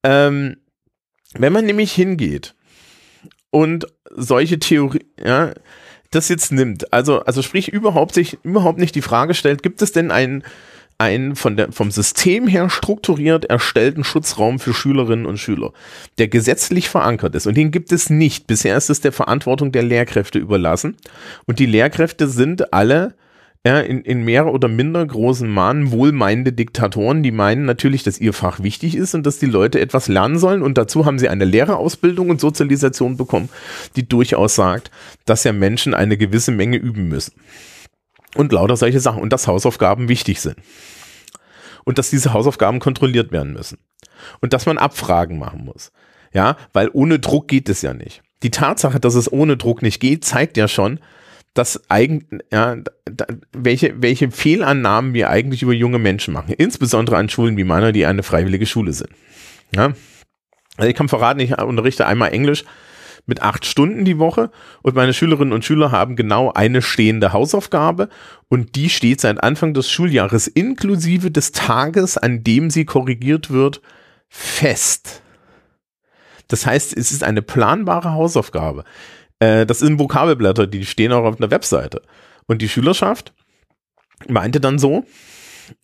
Ähm, 0.04 0.58
wenn 1.34 1.52
man 1.52 1.66
nämlich 1.66 1.92
hingeht 1.92 2.56
und 3.52 3.88
solche 4.12 4.60
Theorie, 4.60 5.06
ja, 5.24 5.54
das 6.15 6.30
jetzt 6.30 6.51
nimmt, 6.51 6.91
also, 6.93 7.21
also 7.21 7.41
sprich 7.41 7.67
überhaupt 7.67 8.13
sich 8.13 8.38
überhaupt 8.43 8.80
nicht 8.80 8.95
die 8.95 9.01
Frage 9.01 9.34
stellt, 9.34 9.63
gibt 9.63 9.82
es 9.82 9.91
denn 9.91 10.12
einen, 10.12 10.43
einen 10.97 11.36
von 11.36 11.58
der, 11.58 11.71
vom 11.71 11.91
System 11.91 12.47
her 12.47 12.69
strukturiert 12.69 13.45
erstellten 13.45 14.04
Schutzraum 14.04 14.60
für 14.60 14.73
Schülerinnen 14.73 15.25
und 15.25 15.38
Schüler, 15.38 15.73
der 16.17 16.28
gesetzlich 16.28 16.89
verankert 16.89 17.36
ist. 17.36 17.47
Und 17.47 17.58
den 17.58 17.71
gibt 17.71 17.91
es 17.91 18.10
nicht. 18.10 18.47
Bisher 18.47 18.78
ist 18.78 18.89
es 18.89 19.01
der 19.01 19.12
Verantwortung 19.12 19.71
der 19.71 19.84
Lehrkräfte 19.84 20.39
überlassen. 20.39 20.95
Und 21.45 21.60
die 21.60 21.65
Lehrkräfte 21.65 22.28
sind 22.28 22.73
alle 22.73 23.13
ja, 23.65 23.80
in, 23.80 24.01
in 24.01 24.23
mehr 24.23 24.45
oder 24.45 24.67
minder 24.67 25.04
großen 25.04 25.49
Mahnen 25.49 25.91
wohlmeinende 25.91 26.54
Diktatoren, 26.54 27.23
die 27.23 27.32
meinen 27.32 27.65
natürlich, 27.65 28.04
dass 28.04 28.19
ihr 28.19 28.32
Fach 28.32 28.62
wichtig 28.62 28.95
ist 28.95 29.15
und 29.15 29.25
dass 29.25 29.39
die 29.39 29.47
Leute 29.47 29.82
etwas 29.82 30.08
lernen 30.08 30.38
sollen. 30.38 30.62
Und 30.62 30.78
dazu 30.78 31.08
haben 31.08 31.17
sie 31.17 31.30
eine 31.30 31.45
Lehrerausbildung 31.45 32.30
und 32.30 32.39
Sozialisation 32.39 33.17
bekommen, 33.17 33.49
die 33.95 34.08
durchaus 34.08 34.54
sagt, 34.54 34.91
dass 35.25 35.43
ja 35.45 35.51
Menschen 35.51 35.95
eine 35.95 36.15
gewisse 36.15 36.51
Menge 36.51 36.78
üben 36.78 37.08
müssen. 37.08 37.34
Und 38.36 38.51
lauter 38.51 38.78
solche 38.78 38.99
Sachen. 38.99 39.23
Und 39.23 39.34
dass 39.34 39.47
Hausaufgaben 39.47 40.10
wichtig 40.10 40.41
sind. 40.41 40.58
Und 41.86 41.97
dass 41.97 42.12
diese 42.12 42.34
Hausaufgaben 42.34 42.80
kontrolliert 42.80 43.32
werden 43.32 43.54
müssen. 43.54 43.80
Und 44.41 44.54
dass 44.54 44.67
man 44.67 44.78
Abfragen 44.78 45.39
machen 45.39 45.65
muss. 45.65 45.91
Ja, 46.34 46.56
weil 46.71 46.91
ohne 46.93 47.17
Druck 47.17 47.47
geht 47.47 47.67
es 47.69 47.82
ja 47.82 47.95
nicht. 47.95 48.21
Die 48.43 48.51
Tatsache, 48.51 48.99
dass 48.99 49.15
es 49.15 49.32
ohne 49.32 49.58
Druck 49.58 49.82
nicht 49.82 49.99
geht, 49.99 50.23
zeigt 50.23 50.56
ja 50.56 50.67
schon, 50.67 50.99
dass 51.56 51.89
eigen, 51.89 52.41
ja, 52.52 52.76
da, 53.06 53.26
welche, 53.54 53.96
welche 54.02 54.30
Fehlannahmen 54.30 55.13
wir 55.13 55.30
eigentlich 55.30 55.63
über 55.63 55.74
junge 55.74 56.00
Menschen 56.00 56.34
machen. 56.34 56.54
Insbesondere 56.56 57.18
an 57.18 57.30
Schulen 57.30 57.58
wie 57.58 57.63
meiner, 57.63 57.91
die 57.91 58.06
eine 58.06 58.24
freiwillige 58.24 58.65
Schule 58.68 58.94
sind. 58.94 59.10
Ja. 59.74 59.94
Also 60.78 60.89
ich 60.89 60.96
kann 60.96 61.10
verraten, 61.10 61.39
ich 61.39 61.58
unterrichte 61.58 62.06
einmal 62.06 62.34
Englisch 62.34 62.65
mit 63.26 63.41
acht 63.41 63.65
Stunden 63.65 64.06
die 64.06 64.20
Woche 64.20 64.52
und 64.84 64.96
meine 64.96 65.13
Schülerinnen 65.13 65.54
und 65.54 65.65
Schüler 65.65 65.91
haben 65.91 66.18
genau 66.18 66.52
eine 66.52 66.82
stehende 66.82 67.34
Hausaufgabe 67.34 68.10
und 68.50 68.76
die 68.76 68.89
steht 68.89 69.22
seit 69.22 69.41
Anfang 69.41 69.74
des 69.74 69.89
Schuljahres 69.89 70.48
inklusive 70.48 71.32
des 71.32 71.54
Tages, 71.54 72.18
an 72.18 72.44
dem 72.44 72.70
sie 72.70 72.86
korrigiert 72.86 73.50
wird, 73.50 73.82
fest. 74.28 75.22
Das 76.50 76.65
heißt, 76.65 76.96
es 76.96 77.12
ist 77.12 77.24
eine 77.24 77.41
planbare 77.41 78.12
Hausaufgabe. 78.12 78.84
Äh, 79.39 79.65
das 79.65 79.80
sind 79.80 80.00
Vokabelblätter, 80.00 80.67
die 80.67 80.86
stehen 80.86 81.12
auch 81.12 81.24
auf 81.24 81.39
einer 81.39 81.52
Webseite. 81.52 82.02
Und 82.48 82.62
die 82.62 82.69
Schülerschaft 82.69 83.34
meinte 84.28 84.60
dann 84.60 84.80
so, 84.80 85.06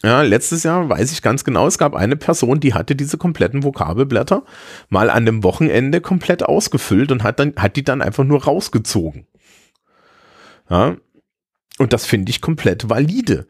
ja, 0.04 0.22
letztes 0.22 0.64
Jahr 0.64 0.90
weiß 0.90 1.12
ich 1.12 1.22
ganz 1.22 1.44
genau, 1.44 1.66
es 1.68 1.78
gab 1.78 1.96
eine 1.96 2.16
Person, 2.16 2.60
die 2.60 2.74
hatte 2.74 2.96
diese 2.96 3.18
kompletten 3.18 3.64
Vokabelblätter 3.64 4.44
mal 4.90 5.10
an 5.10 5.26
dem 5.26 5.44
Wochenende 5.44 6.02
komplett 6.02 6.44
ausgefüllt 6.44 7.12
und 7.12 7.24
hat 7.24 7.40
dann, 7.40 7.56
hat 7.56 7.76
die 7.76 7.84
dann 7.84 8.02
einfach 8.02 8.24
nur 8.24 8.44
rausgezogen. 8.44 9.28
Ja. 10.70 10.98
Und 11.80 11.94
das 11.94 12.06
finde 12.06 12.30
ich 12.30 12.42
komplett 12.42 12.90
valide. 12.90 13.48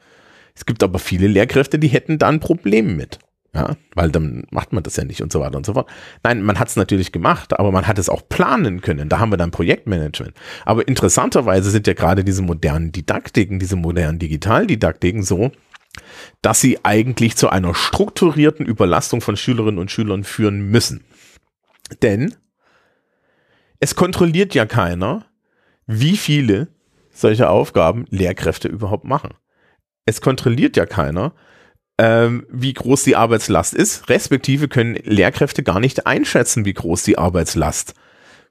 Es 0.55 0.65
gibt 0.65 0.83
aber 0.83 0.99
viele 0.99 1.27
Lehrkräfte, 1.27 1.79
die 1.79 1.89
hätten 1.89 2.17
da 2.17 2.29
ein 2.29 2.39
Problem 2.39 2.95
mit. 2.95 3.19
Ja, 3.53 3.75
weil 3.95 4.11
dann 4.11 4.45
macht 4.49 4.71
man 4.71 4.81
das 4.81 4.95
ja 4.95 5.03
nicht 5.03 5.21
und 5.21 5.33
so 5.33 5.41
weiter 5.41 5.57
und 5.57 5.65
so 5.65 5.73
fort. 5.73 5.89
Nein, 6.23 6.41
man 6.41 6.57
hat 6.57 6.69
es 6.69 6.77
natürlich 6.77 7.11
gemacht, 7.11 7.59
aber 7.59 7.73
man 7.73 7.85
hat 7.85 7.99
es 7.99 8.07
auch 8.07 8.27
planen 8.29 8.79
können. 8.79 9.09
Da 9.09 9.19
haben 9.19 9.31
wir 9.31 9.37
dann 9.37 9.51
Projektmanagement. 9.51 10.33
Aber 10.65 10.87
interessanterweise 10.87 11.69
sind 11.69 11.85
ja 11.85 11.93
gerade 11.93 12.23
diese 12.23 12.41
modernen 12.41 12.93
Didaktiken, 12.93 13.59
diese 13.59 13.75
modernen 13.75 14.19
Digitaldidaktiken 14.19 15.23
so, 15.23 15.51
dass 16.41 16.61
sie 16.61 16.79
eigentlich 16.83 17.35
zu 17.35 17.49
einer 17.49 17.75
strukturierten 17.75 18.65
Überlastung 18.65 19.19
von 19.19 19.35
Schülerinnen 19.35 19.79
und 19.79 19.91
Schülern 19.91 20.23
führen 20.23 20.69
müssen. 20.69 21.03
Denn 22.01 22.35
es 23.81 23.95
kontrolliert 23.95 24.55
ja 24.55 24.65
keiner, 24.65 25.25
wie 25.87 26.15
viele 26.15 26.69
solche 27.11 27.49
Aufgaben 27.49 28.05
Lehrkräfte 28.09 28.69
überhaupt 28.69 29.03
machen. 29.03 29.33
Es 30.05 30.21
kontrolliert 30.21 30.77
ja 30.77 30.85
keiner, 30.85 31.33
ähm, 32.01 32.47
wie 32.49 32.73
groß 32.73 33.03
die 33.03 33.15
Arbeitslast 33.15 33.75
ist, 33.75 34.09
respektive 34.09 34.67
können 34.67 34.95
Lehrkräfte 35.03 35.61
gar 35.61 35.79
nicht 35.79 36.07
einschätzen, 36.07 36.65
wie 36.65 36.73
groß 36.73 37.03
die 37.03 37.19
Arbeitslast 37.19 37.93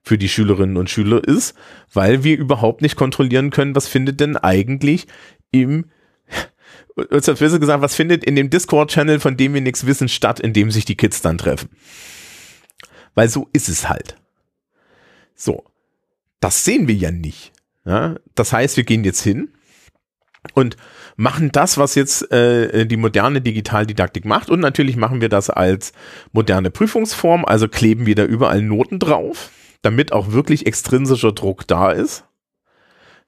für 0.02 0.18
die 0.18 0.28
Schülerinnen 0.28 0.76
und 0.76 0.88
Schüler 0.88 1.24
ist, 1.24 1.56
weil 1.92 2.22
wir 2.22 2.38
überhaupt 2.38 2.80
nicht 2.80 2.94
kontrollieren 2.94 3.50
können, 3.50 3.74
was 3.74 3.88
findet 3.88 4.20
denn 4.20 4.36
eigentlich 4.36 5.08
im 5.50 5.86
hat 6.96 7.60
gesagt, 7.60 7.83
was 7.83 7.96
findet 7.96 8.25
in 8.25 8.37
dem 8.37 8.50
Discord-Channel, 8.50 9.18
von 9.18 9.37
dem 9.37 9.52
wir 9.52 9.60
nichts 9.60 9.85
wissen, 9.85 10.08
statt, 10.08 10.38
in 10.38 10.52
dem 10.52 10.70
sich 10.70 10.85
die 10.85 10.96
Kids 10.96 11.20
dann 11.20 11.37
treffen. 11.37 11.70
Weil 13.16 13.29
so 13.29 13.48
ist 13.52 13.68
es 13.68 13.88
halt. 13.88 14.14
So. 15.35 15.64
Das 16.38 16.64
sehen 16.64 16.87
wir 16.87 16.94
ja 16.94 17.10
nicht. 17.10 17.50
Ja? 17.85 18.14
Das 18.37 18.52
heißt, 18.52 18.77
wir 18.77 18.85
gehen 18.85 19.02
jetzt 19.02 19.22
hin 19.22 19.48
und 20.54 20.77
machen 21.21 21.52
das, 21.52 21.77
was 21.77 21.94
jetzt 21.94 22.33
äh, 22.33 22.87
die 22.87 22.96
moderne 22.96 23.42
Digitaldidaktik 23.42 24.25
macht. 24.25 24.48
Und 24.48 24.60
natürlich 24.60 24.96
machen 24.96 25.21
wir 25.21 25.29
das 25.29 25.50
als 25.50 25.92
moderne 26.33 26.71
Prüfungsform, 26.71 27.44
also 27.44 27.68
kleben 27.68 28.06
wir 28.06 28.14
da 28.14 28.25
überall 28.25 28.62
Noten 28.62 28.98
drauf, 28.98 29.50
damit 29.83 30.12
auch 30.12 30.33
wirklich 30.33 30.66
extrinsischer 30.66 31.33
Druck 31.33 31.66
da 31.66 31.90
ist. 31.90 32.25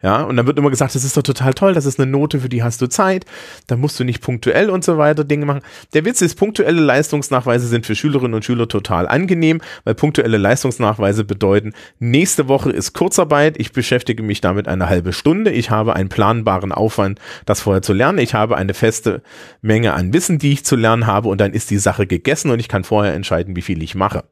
Ja, 0.03 0.22
und 0.22 0.36
dann 0.36 0.46
wird 0.48 0.59
immer 0.59 0.70
gesagt, 0.70 0.96
das 0.96 1.05
ist 1.05 1.16
doch 1.16 1.22
total 1.22 1.55
toll, 1.55 1.74
das 1.74 1.86
ist 1.86 2.00
eine 2.00 2.11
Note, 2.11 2.40
für 2.40 2.48
die 2.48 2.64
hast 2.64 2.80
du 2.80 2.88
Zeit, 2.88 3.24
da 3.68 3.76
musst 3.76 4.00
du 4.00 4.05
nicht 4.05 4.20
punktuell 4.20 4.68
und 4.68 4.82
so 4.82 4.98
weiter 4.98 5.22
Dinge 5.22 5.46
machen. 5.46 5.62
Der 5.94 6.05
Witz 6.05 6.20
ist, 6.22 6.34
punktuelle 6.34 6.80
Leistungsnachweise 6.80 7.68
sind 7.68 7.86
für 7.86 7.94
Schülerinnen 7.94 8.34
und 8.34 8.44
Schüler 8.44 8.66
total 8.66 9.07
angenehm, 9.07 9.61
weil 9.84 9.94
punktuelle 9.94 10.38
Leistungsnachweise 10.38 11.24
bedeuten, 11.24 11.72
nächste 12.00 12.48
Woche 12.48 12.70
ist 12.70 12.94
Kurzarbeit, 12.94 13.61
ich 13.61 13.70
beschäftige 13.70 14.24
mich 14.24 14.40
damit 14.40 14.66
eine 14.66 14.88
halbe 14.88 15.12
Stunde, 15.12 15.53
ich 15.53 15.70
habe 15.70 15.94
einen 15.94 16.09
planbaren 16.09 16.72
Aufwand, 16.72 17.20
das 17.46 17.61
vorher 17.61 17.82
zu 17.82 17.92
lernen, 17.92 18.18
ich 18.18 18.34
habe 18.34 18.57
eine 18.57 18.74
feste 18.74 19.22
Menge 19.61 19.92
an 19.92 20.12
Wissen, 20.12 20.38
die 20.38 20.53
ich 20.53 20.64
zu 20.64 20.74
lernen 20.74 21.07
habe 21.07 21.28
und 21.28 21.40
dann 21.40 21.53
ist 21.53 21.70
die 21.70 21.78
Sache 21.78 22.09
gegessen 22.09 22.50
und 22.50 22.59
ich 22.59 22.68
kann 22.68 22.82
vorher 22.82 23.14
entscheiden, 23.14 23.55
wie 23.55 23.62
viel 23.62 23.80
ich 23.84 23.94
mache. 23.94 24.24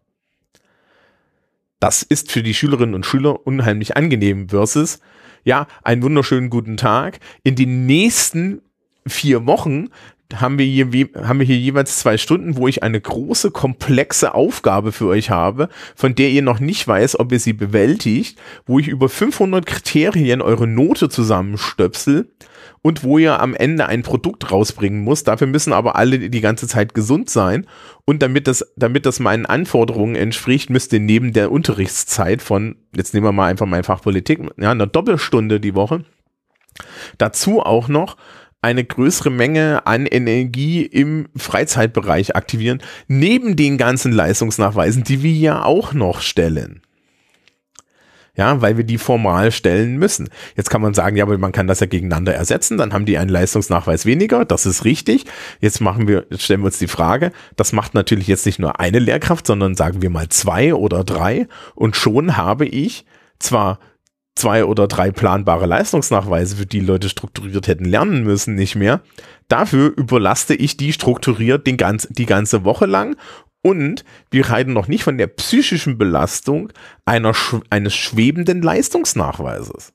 Das 1.79 2.03
ist 2.03 2.33
für 2.33 2.43
die 2.43 2.55
Schülerinnen 2.55 2.97
und 2.97 3.07
Schüler 3.07 3.47
unheimlich 3.47 3.97
angenehm 3.97 4.49
versus 4.49 4.99
ja, 5.45 5.67
einen 5.83 6.03
wunderschönen 6.03 6.51
guten 6.51 6.77
Tag. 6.77 7.21
In 7.43 7.57
den 7.57 7.87
nächsten 7.87 8.63
vier 9.07 9.47
Wochen 9.47 9.89
haben 10.35 10.59
wir 10.59 10.67
hier, 10.67 10.87
haben 11.17 11.41
wir 11.41 11.47
hier 11.47 11.59
jeweils 11.59 11.99
zwei 11.99 12.17
Stunden, 12.17 12.57
wo 12.57 12.69
ich 12.69 12.83
eine 12.83 13.01
große, 13.01 13.51
komplexe 13.51 14.35
Aufgabe 14.35 14.93
für 14.93 15.07
euch 15.07 15.31
habe, 15.31 15.69
von 15.97 16.15
der 16.15 16.31
ihr 16.31 16.43
noch 16.43 16.61
nicht 16.61 16.87
weiß, 16.87 17.19
ob 17.19 17.33
ihr 17.33 17.41
sie 17.41 17.53
bewältigt, 17.53 18.39
wo 18.67 18.79
ich 18.79 18.89
über 18.89 19.09
500 19.09 19.67
Kriterien 19.67 20.41
eure 20.43 20.67
Note 20.67 21.09
zusammenstöpsel 21.09 22.31
und 22.83 23.05
wo 23.05 23.19
ihr 23.19 23.41
am 23.41 23.55
Ende 23.55 23.87
ein 23.87 24.03
Produkt 24.03 24.51
rausbringen 24.51 25.03
muss. 25.03 25.25
Dafür 25.25 25.47
müssen 25.47 25.73
aber 25.73 25.97
alle 25.97 26.31
die 26.31 26.41
ganze 26.41 26.67
Zeit 26.67 26.95
gesund 26.95 27.29
sein. 27.29 27.67
Und 28.05 28.23
damit 28.23 28.47
das, 28.47 28.73
damit 28.77 29.07
das 29.07 29.21
meinen 29.21 29.47
Anforderungen 29.47 30.15
entspricht, 30.15 30.71
müsst 30.71 30.93
ihr 30.93 31.01
neben 31.01 31.33
der 31.33 31.53
Unterrichtszeit 31.53 32.41
von, 32.41 32.77
jetzt 32.95 33.13
nehmen 33.13 33.27
wir 33.27 33.33
mal 33.33 33.49
einfach 33.49 33.67
mein 33.67 33.85
Fach 33.85 34.03
Politik, 34.03 34.41
ja, 34.59 34.71
einer 34.71 34.87
Doppelstunde 34.87 35.61
die 35.61 35.75
Woche, 35.75 36.05
dazu 37.19 37.61
auch 37.61 37.89
noch 37.89 38.17
eine 38.63 38.85
größere 38.85 39.31
Menge 39.31 39.87
an 39.87 40.07
Energie 40.07 40.83
im 40.83 41.29
Freizeitbereich 41.35 42.37
aktivieren, 42.37 42.83
neben 43.09 43.57
den 43.57 43.79
ganzen 43.79 44.13
Leistungsnachweisen, 44.13 45.03
die 45.03 45.23
wir 45.23 45.33
ja 45.33 45.65
auch 45.65 45.93
noch 45.93 46.21
stellen 46.21 46.83
ja, 48.41 48.63
weil 48.63 48.79
wir 48.79 48.85
die 48.85 48.97
formal 48.97 49.53
stellen 49.53 49.99
müssen. 49.99 50.31
Jetzt 50.57 50.71
kann 50.71 50.81
man 50.81 50.95
sagen, 50.95 51.15
ja, 51.15 51.25
aber 51.25 51.37
man 51.37 51.53
kann 51.53 51.67
das 51.67 51.81
ja 51.81 51.87
gegeneinander 51.87 52.35
ersetzen, 52.35 52.79
dann 52.79 52.95
haben 52.95 53.05
die 53.05 53.19
einen 53.19 53.29
Leistungsnachweis 53.29 54.07
weniger, 54.07 54.47
das 54.47 54.65
ist 54.65 54.87
richtig. 54.87 55.27
Jetzt 55.61 55.83
machen 55.83 56.09
wir, 56.09 56.25
jetzt 56.31 56.45
stellen 56.45 56.61
wir 56.63 56.67
uns 56.67 56.79
die 56.79 56.89
Frage, 56.89 57.33
das 57.57 57.75
macht 57.75 57.93
natürlich 57.93 58.29
jetzt 58.29 58.47
nicht 58.47 58.59
nur 58.59 58.81
eine 58.81 58.99
Lehrkraft, 58.99 59.47
sondern 59.47 59.75
sagen 59.75 60.01
wir 60.01 60.09
mal 60.09 60.31
zwei 60.31 60.75
oder 60.75 61.05
drei 61.05 61.49
und 61.75 61.97
schon 61.97 62.39
habe 62.39 62.65
ich 62.65 63.05
zwar 63.39 63.79
zwei 64.37 64.65
oder 64.65 64.89
drei 64.89 65.11
planbare 65.11 65.67
Leistungsnachweise, 65.67 66.57
für 66.57 66.65
die 66.65 66.81
Leute 66.81 67.11
strukturiert 67.11 67.69
hätten 67.69 67.85
lernen 67.85 68.25
müssen, 68.25 68.55
nicht 68.55 68.75
mehr. 68.75 69.03
Dafür 69.49 69.93
überlaste 69.95 70.55
ich 70.55 70.79
die 70.79 70.95
strukturiert 70.95 71.67
den 71.67 71.77
ganz, 71.77 72.09
die 72.09 72.25
ganze 72.25 72.65
Woche 72.65 72.87
lang 72.87 73.17
und 73.63 74.05
wir 74.31 74.51
reden 74.51 74.73
noch 74.73 74.89
nicht 74.89 75.05
von 75.05 75.19
der 75.19 75.27
psychischen 75.27 75.99
Belastung 75.99 76.73
einer, 77.05 77.35
eines 77.69 77.95
schwebenden 77.95 78.63
Leistungsnachweises. 78.63 79.93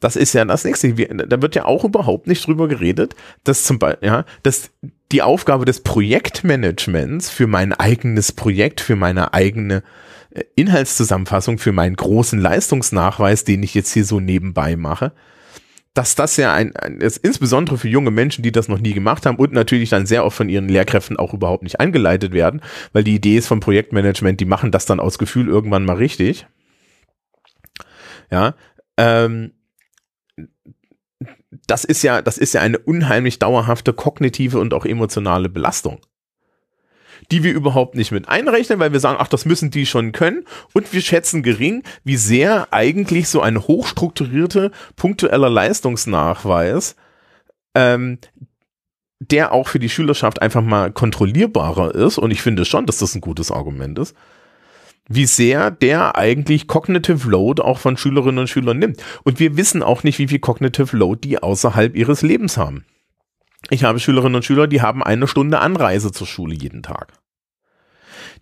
Das 0.00 0.16
ist 0.16 0.34
ja 0.34 0.44
das 0.44 0.64
nächste. 0.64 0.98
Wir, 0.98 1.08
da 1.08 1.40
wird 1.40 1.54
ja 1.54 1.64
auch 1.64 1.82
überhaupt 1.82 2.26
nicht 2.26 2.46
drüber 2.46 2.68
geredet, 2.68 3.14
dass 3.42 3.64
zum 3.64 3.78
Beispiel, 3.78 4.08
ja, 4.08 4.24
dass 4.42 4.70
die 5.12 5.22
Aufgabe 5.22 5.64
des 5.64 5.80
Projektmanagements 5.80 7.30
für 7.30 7.46
mein 7.46 7.72
eigenes 7.72 8.32
Projekt, 8.32 8.80
für 8.82 8.96
meine 8.96 9.32
eigene 9.32 9.82
äh, 10.30 10.44
Inhaltszusammenfassung, 10.56 11.58
für 11.58 11.72
meinen 11.72 11.96
großen 11.96 12.38
Leistungsnachweis, 12.38 13.44
den 13.44 13.62
ich 13.62 13.74
jetzt 13.74 13.92
hier 13.92 14.04
so 14.04 14.20
nebenbei 14.20 14.76
mache, 14.76 15.12
dass 15.94 16.16
das 16.16 16.36
ja 16.36 16.52
ein, 16.52 16.74
ein 16.76 17.00
ist 17.00 17.18
insbesondere 17.18 17.78
für 17.78 17.88
junge 17.88 18.10
Menschen, 18.10 18.42
die 18.42 18.52
das 18.52 18.68
noch 18.68 18.80
nie 18.80 18.92
gemacht 18.92 19.24
haben 19.24 19.36
und 19.36 19.52
natürlich 19.52 19.90
dann 19.90 20.06
sehr 20.06 20.24
oft 20.24 20.36
von 20.36 20.48
ihren 20.48 20.68
Lehrkräften 20.68 21.16
auch 21.16 21.32
überhaupt 21.32 21.62
nicht 21.62 21.80
angeleitet 21.80 22.32
werden, 22.32 22.60
weil 22.92 23.04
die 23.04 23.14
Idee 23.14 23.36
ist 23.36 23.46
vom 23.46 23.60
Projektmanagement, 23.60 24.40
die 24.40 24.44
machen 24.44 24.72
das 24.72 24.86
dann 24.86 25.00
aus 25.00 25.18
Gefühl 25.18 25.48
irgendwann 25.48 25.84
mal 25.84 25.96
richtig. 25.96 26.46
Ja, 28.30 28.54
ähm, 28.96 29.52
das 31.66 31.84
ist 31.84 32.02
ja, 32.02 32.20
das 32.20 32.38
ist 32.38 32.54
ja 32.54 32.60
eine 32.60 32.78
unheimlich 32.78 33.38
dauerhafte 33.38 33.92
kognitive 33.92 34.58
und 34.58 34.74
auch 34.74 34.84
emotionale 34.84 35.48
Belastung 35.48 36.00
die 37.30 37.42
wir 37.42 37.52
überhaupt 37.52 37.94
nicht 37.94 38.12
mit 38.12 38.28
einrechnen, 38.28 38.78
weil 38.78 38.92
wir 38.92 39.00
sagen, 39.00 39.18
ach, 39.20 39.28
das 39.28 39.44
müssen 39.44 39.70
die 39.70 39.86
schon 39.86 40.12
können. 40.12 40.44
Und 40.72 40.92
wir 40.92 41.00
schätzen 41.00 41.42
gering, 41.42 41.82
wie 42.04 42.16
sehr 42.16 42.68
eigentlich 42.70 43.28
so 43.28 43.40
ein 43.40 43.60
hochstrukturierter, 43.60 44.70
punktueller 44.96 45.50
Leistungsnachweis, 45.50 46.96
ähm, 47.74 48.18
der 49.20 49.52
auch 49.52 49.68
für 49.68 49.78
die 49.78 49.88
Schülerschaft 49.88 50.42
einfach 50.42 50.62
mal 50.62 50.92
kontrollierbarer 50.92 51.94
ist. 51.94 52.18
Und 52.18 52.30
ich 52.30 52.42
finde 52.42 52.64
schon, 52.64 52.86
dass 52.86 52.98
das 52.98 53.14
ein 53.14 53.20
gutes 53.20 53.50
Argument 53.50 53.98
ist 53.98 54.14
wie 55.08 55.26
sehr 55.26 55.70
der 55.70 56.16
eigentlich 56.16 56.66
Cognitive 56.66 57.28
Load 57.28 57.62
auch 57.62 57.78
von 57.78 57.96
Schülerinnen 57.96 58.38
und 58.38 58.48
Schülern 58.48 58.78
nimmt. 58.78 59.02
Und 59.22 59.38
wir 59.38 59.56
wissen 59.56 59.82
auch 59.82 60.02
nicht, 60.02 60.18
wie 60.18 60.28
viel 60.28 60.38
Cognitive 60.38 60.96
Load 60.96 61.20
die 61.28 61.42
außerhalb 61.42 61.94
ihres 61.94 62.22
Lebens 62.22 62.56
haben. 62.56 62.84
Ich 63.74 63.82
habe 63.82 63.98
Schülerinnen 63.98 64.36
und 64.36 64.44
Schüler, 64.44 64.68
die 64.68 64.82
haben 64.82 65.02
eine 65.02 65.26
Stunde 65.26 65.58
Anreise 65.58 66.12
zur 66.12 66.28
Schule 66.28 66.54
jeden 66.54 66.84
Tag. 66.84 67.12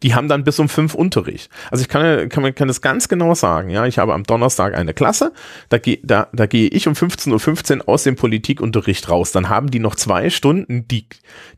Die 0.03 0.15
haben 0.15 0.29
dann 0.29 0.45
bis 0.45 0.59
um 0.59 0.69
fünf 0.69 0.93
Unterricht. 0.93 1.51
Also 1.71 1.81
ich 1.81 1.89
kann, 1.89 2.29
kann, 2.29 2.55
kann 2.55 2.69
das 2.69 2.83
ganz 2.83 3.09
genau 3.09 3.35
sagen. 3.35 3.71
Ja, 3.71 3.87
ich 3.87 3.99
habe 3.99 4.13
am 4.13 4.25
Donnerstag 4.25 4.75
eine 4.75 4.93
Klasse, 4.93 5.33
da, 5.71 5.79
gehe 5.79 6.01
da, 6.03 6.29
da 6.35 6.45
gehe 6.45 6.69
ich 6.69 6.87
um 6.87 6.93
15.15 6.93 7.79
Uhr 7.79 7.89
aus 7.89 8.03
dem 8.03 8.17
Politikunterricht 8.17 9.09
raus. 9.09 9.33
Dann 9.33 9.49
haben 9.49 9.71
die 9.71 9.79
noch 9.79 9.95
zwei 9.95 10.29
Stunden 10.29 10.87
die, 10.87 11.07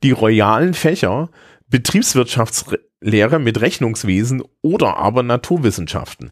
die 0.05 0.13
royalen 0.13 0.75
Fächer 0.75 1.31
Betriebswirtschaftslehre 1.69 3.41
mit 3.41 3.61
Rechnungswesen 3.61 4.45
oder 4.63 4.99
aber 4.99 5.25
Naturwissenschaften. 5.25 6.31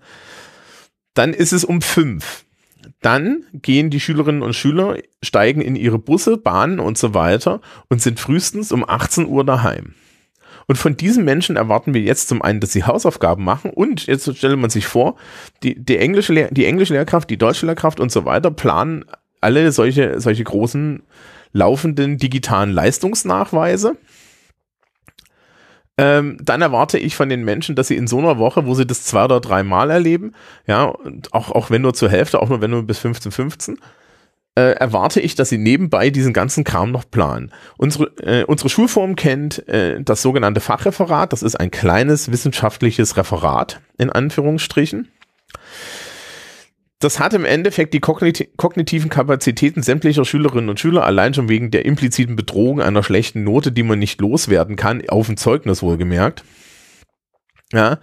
Dann 1.14 1.34
ist 1.34 1.52
es 1.52 1.64
um 1.64 1.82
fünf 1.82 2.44
dann 3.02 3.44
gehen 3.52 3.90
die 3.90 4.00
Schülerinnen 4.00 4.42
und 4.42 4.54
Schüler, 4.54 4.96
steigen 5.22 5.60
in 5.60 5.76
ihre 5.76 5.98
Busse, 5.98 6.36
Bahnen 6.36 6.80
und 6.80 6.96
so 6.96 7.14
weiter 7.14 7.60
und 7.88 8.00
sind 8.00 8.18
frühestens 8.18 8.72
um 8.72 8.88
18 8.88 9.26
Uhr 9.26 9.44
daheim. 9.44 9.94
Und 10.68 10.76
von 10.76 10.96
diesen 10.96 11.24
Menschen 11.24 11.56
erwarten 11.56 11.92
wir 11.92 12.00
jetzt 12.00 12.28
zum 12.28 12.40
einen, 12.40 12.60
dass 12.60 12.72
sie 12.72 12.84
Hausaufgaben 12.84 13.44
machen 13.44 13.70
und 13.70 14.06
jetzt 14.06 14.34
stellt 14.36 14.58
man 14.58 14.70
sich 14.70 14.86
vor, 14.86 15.16
die, 15.62 15.74
die, 15.74 15.98
englische, 15.98 16.32
Lehr 16.32 16.48
die 16.50 16.64
englische 16.64 16.94
Lehrkraft, 16.94 17.28
die 17.28 17.36
deutsche 17.36 17.66
Lehrkraft 17.66 18.00
und 18.00 18.12
so 18.12 18.24
weiter 18.24 18.50
planen 18.50 19.04
alle 19.40 19.72
solche, 19.72 20.20
solche 20.20 20.44
großen 20.44 21.02
laufenden 21.52 22.16
digitalen 22.16 22.70
Leistungsnachweise 22.70 23.96
ähm, 26.02 26.36
dann 26.42 26.62
erwarte 26.62 26.98
ich 26.98 27.14
von 27.14 27.28
den 27.28 27.44
Menschen, 27.44 27.76
dass 27.76 27.86
sie 27.86 27.96
in 27.96 28.08
so 28.08 28.18
einer 28.18 28.36
Woche, 28.36 28.66
wo 28.66 28.74
sie 28.74 28.84
das 28.84 29.04
zwei 29.04 29.24
oder 29.24 29.38
drei 29.38 29.62
Mal 29.62 29.88
erleben, 29.88 30.32
ja, 30.66 30.92
auch, 31.30 31.52
auch 31.52 31.70
wenn 31.70 31.82
nur 31.82 31.94
zur 31.94 32.08
Hälfte, 32.08 32.42
auch 32.42 32.48
nur 32.48 32.60
wenn 32.60 32.72
nur 32.72 32.82
bis 32.82 32.98
15, 32.98 33.30
15, 33.30 33.78
äh, 34.56 34.72
erwarte 34.72 35.20
ich, 35.20 35.36
dass 35.36 35.48
sie 35.48 35.58
nebenbei 35.58 36.10
diesen 36.10 36.32
ganzen 36.32 36.64
Kram 36.64 36.90
noch 36.90 37.08
planen. 37.08 37.52
Unsere, 37.78 38.06
äh, 38.18 38.42
unsere 38.42 38.68
Schulform 38.68 39.14
kennt 39.14 39.68
äh, 39.68 40.02
das 40.02 40.22
sogenannte 40.22 40.60
Fachreferat. 40.60 41.32
Das 41.32 41.44
ist 41.44 41.54
ein 41.54 41.70
kleines 41.70 42.32
wissenschaftliches 42.32 43.16
Referat, 43.16 43.80
in 43.96 44.10
Anführungsstrichen 44.10 45.08
das 47.02 47.18
hat 47.18 47.34
im 47.34 47.44
Endeffekt 47.44 47.94
die 47.94 48.00
kognitiven 48.00 49.10
Kapazitäten 49.10 49.82
sämtlicher 49.82 50.24
Schülerinnen 50.24 50.70
und 50.70 50.78
Schüler 50.78 51.04
allein 51.04 51.34
schon 51.34 51.48
wegen 51.48 51.70
der 51.70 51.84
impliziten 51.84 52.36
Bedrohung 52.36 52.80
einer 52.80 53.02
schlechten 53.02 53.42
Note, 53.44 53.72
die 53.72 53.82
man 53.82 53.98
nicht 53.98 54.20
loswerden 54.20 54.76
kann, 54.76 55.08
auf 55.08 55.28
ein 55.28 55.36
Zeugnis 55.36 55.82
wohlgemerkt. 55.82 56.44
Ja, 57.72 57.98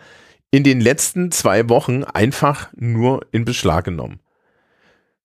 in 0.52 0.64
den 0.64 0.82
letzten 0.82 1.32
zwei 1.32 1.70
Wochen 1.70 2.04
einfach 2.04 2.70
nur 2.76 3.26
in 3.32 3.46
Beschlag 3.46 3.86
genommen. 3.86 4.20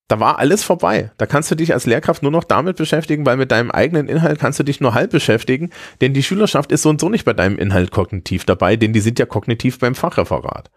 Da 0.06 0.20
war 0.20 0.38
alles 0.38 0.62
vorbei. 0.62 1.10
Da 1.16 1.24
kannst 1.24 1.50
du 1.50 1.54
dich 1.54 1.72
als 1.72 1.86
Lehrkraft 1.86 2.22
nur 2.22 2.30
noch 2.30 2.44
damit 2.44 2.76
beschäftigen, 2.76 3.24
weil 3.24 3.38
mit 3.38 3.50
deinem 3.50 3.70
eigenen 3.70 4.06
Inhalt 4.06 4.38
kannst 4.38 4.58
du 4.58 4.62
dich 4.62 4.80
nur 4.80 4.92
halb 4.92 5.10
beschäftigen, 5.10 5.70
denn 6.02 6.12
die 6.12 6.22
Schülerschaft 6.22 6.70
ist 6.72 6.82
so 6.82 6.90
und 6.90 7.00
so 7.00 7.08
nicht 7.08 7.24
bei 7.24 7.32
deinem 7.32 7.58
Inhalt 7.58 7.90
kognitiv 7.90 8.44
dabei, 8.44 8.76
denn 8.76 8.92
die 8.92 9.00
sind 9.00 9.18
ja 9.18 9.24
kognitiv 9.24 9.78
beim 9.78 9.94
Fachreferat. 9.94 10.70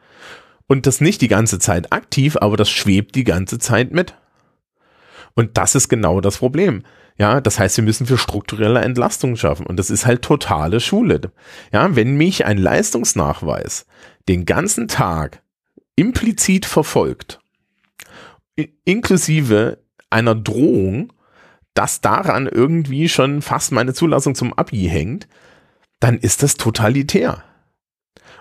Und 0.68 0.86
das 0.86 1.02
nicht 1.02 1.22
die 1.22 1.28
ganze 1.30 1.60
Zeit 1.60 1.94
aktiv, 1.94 2.38
aber 2.40 2.58
das 2.58 2.70
schwebt 2.70 3.16
die 3.16 3.24
ganze 3.24 3.58
Zeit 3.58 3.92
mit. 3.92 4.16
Und 5.34 5.58
das 5.58 5.76
ist 5.76 5.88
genau 5.88 6.20
das 6.20 6.38
Problem. 6.38 6.84
Ja, 7.18 7.42
das 7.42 7.58
heißt, 7.58 7.78
wir 7.78 7.84
müssen 7.84 8.06
für 8.06 8.18
strukturelle 8.18 8.82
Entlastung 8.82 9.36
schaffen. 9.38 9.66
Und 9.66 9.78
das 9.78 9.90
ist 9.90 10.06
halt 10.06 10.22
totale 10.22 10.80
Schule. 10.80 11.32
Ja, 11.72 11.96
wenn 11.96 12.16
mich 12.16 12.46
ein 12.46 12.58
Leistungsnachweis 12.58 13.86
den 14.28 14.46
ganzen 14.46 14.88
Tag 14.88 15.42
implizit 15.96 16.66
verfolgt, 16.66 17.40
inklusive 18.84 19.80
einer 20.10 20.36
Drohung, 20.36 21.14
dass 21.74 22.02
daran 22.02 22.48
irgendwie 22.48 23.10
schon 23.10 23.42
fast 23.42 23.72
meine 23.72 23.94
Zulassung 23.94 24.36
zum 24.36 24.54
Abi 24.54 24.88
hängt, 24.90 25.28
dann 26.00 26.18
ist 26.18 26.44
das 26.44 26.56
totalitär. 26.56 27.44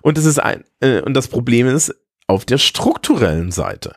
Und 0.03 0.18
das 0.18 0.24
ist 0.24 0.39
ein, 0.39 0.64
äh, 0.81 1.01
und 1.01 1.14
das 1.14 1.29
Problem 1.29 1.66
ist, 1.66 1.95
auf 2.27 2.45
der 2.45 2.59
strukturellen 2.59 3.53
Seite. 3.53 3.97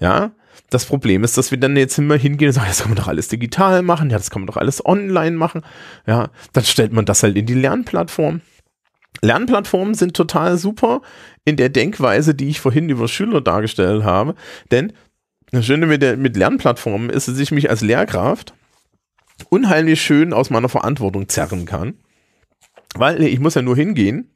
Ja, 0.00 0.32
Das 0.70 0.86
Problem 0.86 1.22
ist, 1.22 1.36
dass 1.36 1.50
wir 1.50 1.58
dann 1.58 1.76
jetzt 1.76 1.98
immer 1.98 2.16
hingehen 2.16 2.48
und 2.48 2.54
sagen, 2.54 2.68
das 2.68 2.80
kann 2.80 2.90
man 2.90 2.96
doch 2.96 3.08
alles 3.08 3.28
digital 3.28 3.82
machen, 3.82 4.10
ja, 4.10 4.16
das 4.16 4.30
kann 4.30 4.42
man 4.42 4.46
doch 4.46 4.56
alles 4.56 4.84
online 4.84 5.36
machen. 5.36 5.62
Ja, 6.06 6.30
dann 6.52 6.64
stellt 6.64 6.92
man 6.92 7.04
das 7.04 7.22
halt 7.22 7.36
in 7.36 7.46
die 7.46 7.54
Lernplattform. 7.54 8.40
Lernplattformen 9.20 9.94
sind 9.94 10.16
total 10.16 10.56
super 10.56 11.02
in 11.44 11.56
der 11.56 11.68
Denkweise, 11.68 12.34
die 12.34 12.48
ich 12.48 12.60
vorhin 12.60 12.88
über 12.88 13.06
Schüler 13.08 13.40
dargestellt 13.42 14.02
habe, 14.04 14.34
denn 14.70 14.92
das 15.50 15.66
Schöne 15.66 15.86
mit, 15.86 16.00
der, 16.00 16.16
mit 16.16 16.36
Lernplattformen 16.36 17.10
ist, 17.10 17.28
dass 17.28 17.38
ich 17.38 17.50
mich 17.50 17.68
als 17.68 17.82
Lehrkraft 17.82 18.54
unheimlich 19.50 20.00
schön 20.00 20.32
aus 20.32 20.48
meiner 20.48 20.70
Verantwortung 20.70 21.28
zerren 21.28 21.66
kann, 21.66 21.94
weil 22.94 23.22
ich 23.22 23.38
muss 23.38 23.54
ja 23.54 23.62
nur 23.62 23.76
hingehen, 23.76 24.30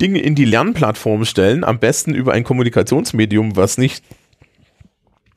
Dinge 0.00 0.20
in 0.20 0.34
die 0.34 0.44
Lernplattform 0.44 1.24
stellen, 1.24 1.64
am 1.64 1.78
besten 1.78 2.14
über 2.14 2.32
ein 2.32 2.44
Kommunikationsmedium, 2.44 3.56
was 3.56 3.78
nicht 3.78 4.04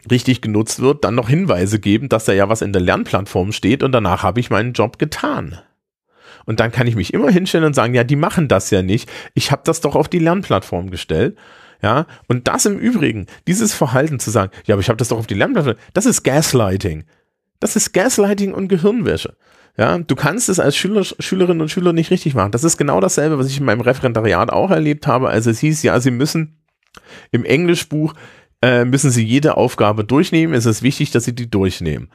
richtig 0.10 0.42
genutzt 0.42 0.80
wird, 0.80 1.04
dann 1.04 1.16
noch 1.16 1.30
Hinweise 1.30 1.80
geben, 1.80 2.10
dass 2.10 2.26
da 2.26 2.34
ja 2.34 2.50
was 2.50 2.62
in 2.62 2.74
der 2.74 2.82
Lernplattform 2.82 3.52
steht 3.52 3.84
und 3.84 3.92
danach 3.92 4.24
habe 4.24 4.40
ich 4.40 4.50
meinen 4.50 4.74
Job 4.74 4.98
getan. 4.98 5.60
Und 6.46 6.60
dann 6.60 6.72
kann 6.72 6.88
ich 6.88 6.96
mich 6.96 7.14
immer 7.14 7.30
hinstellen 7.30 7.66
und 7.66 7.76
sagen, 7.76 7.94
ja, 7.94 8.04
die 8.04 8.16
machen 8.16 8.48
das 8.48 8.72
ja 8.72 8.82
nicht. 8.82 9.10
Ich 9.36 9.52
habe 9.52 9.62
das 9.64 9.82
doch 9.82 9.96
auf 9.96 10.10
die 10.10 10.20
Lernplattform 10.20 10.90
gestellt. 10.90 11.38
Ja, 11.84 12.06
und 12.28 12.48
das 12.48 12.66
im 12.66 12.78
Übrigen, 12.78 13.26
dieses 13.48 13.74
Verhalten 13.74 14.20
zu 14.20 14.30
sagen, 14.30 14.52
ja, 14.66 14.76
aber 14.76 14.82
ich 14.82 14.90
habe 14.90 14.98
das 14.98 15.08
doch 15.08 15.18
auf 15.18 15.28
die 15.28 15.34
Lernplattform, 15.34 15.78
das 15.94 16.06
ist 16.06 16.24
Gaslighting. 16.24 17.06
Das 17.60 17.76
ist 17.76 17.94
Gaslighting 17.94 18.54
und 18.54 18.68
Gehirnwäsche. 18.68 19.36
Ja, 19.78 19.98
du 19.98 20.16
kannst 20.16 20.50
es 20.50 20.60
als 20.60 20.76
Schüler, 20.76 21.04
Schülerinnen 21.04 21.62
und 21.62 21.72
Schüler 21.72 21.94
nicht 21.94 22.12
richtig 22.12 22.36
machen. 22.36 22.52
Das 22.52 22.64
ist 22.64 22.78
genau 22.78 23.00
dasselbe, 23.00 23.40
was 23.40 23.48
ich 23.48 23.60
in 23.60 23.66
meinem 23.66 23.82
Referendariat 23.82 24.52
auch 24.52 24.70
erlebt 24.70 25.08
habe. 25.08 25.30
Also 25.30 25.50
es 25.50 25.60
hieß, 25.60 25.84
ja, 25.84 26.00
sie 26.00 26.12
müssen 26.12 26.62
im 27.32 27.46
Englischbuch 27.46 28.14
äh, 28.62 28.86
müssen 28.86 29.12
sie 29.12 29.26
jede 29.26 29.58
Aufgabe 29.58 30.04
durchnehmen. 30.04 30.54
Es 30.54 30.66
ist 30.66 30.84
wichtig, 30.84 31.12
dass 31.12 31.24
sie 31.24 31.34
die 31.34 31.50
durchnehmen. 31.50 32.10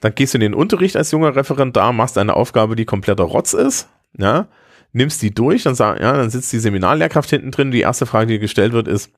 Dann 0.00 0.14
gehst 0.14 0.34
du 0.34 0.38
in 0.38 0.42
den 0.42 0.54
Unterricht 0.54 0.96
als 0.96 1.10
junger 1.10 1.34
Referendar, 1.34 1.92
machst 1.92 2.18
eine 2.18 2.34
Aufgabe, 2.34 2.76
die 2.76 2.84
kompletter 2.84 3.24
Rotz 3.24 3.52
ist, 3.52 3.88
ja, 4.16 4.46
nimmst 4.92 5.20
die 5.22 5.34
durch, 5.34 5.64
dann 5.64 5.74
sag, 5.74 6.00
ja, 6.00 6.12
dann 6.12 6.30
sitzt 6.30 6.52
die 6.52 6.60
Seminarlehrkraft 6.60 7.30
hinten 7.30 7.50
drin. 7.50 7.72
Die 7.72 7.80
erste 7.80 8.06
Frage, 8.06 8.28
die 8.28 8.38
gestellt 8.38 8.72
wird, 8.72 8.86
ist, 8.86 9.10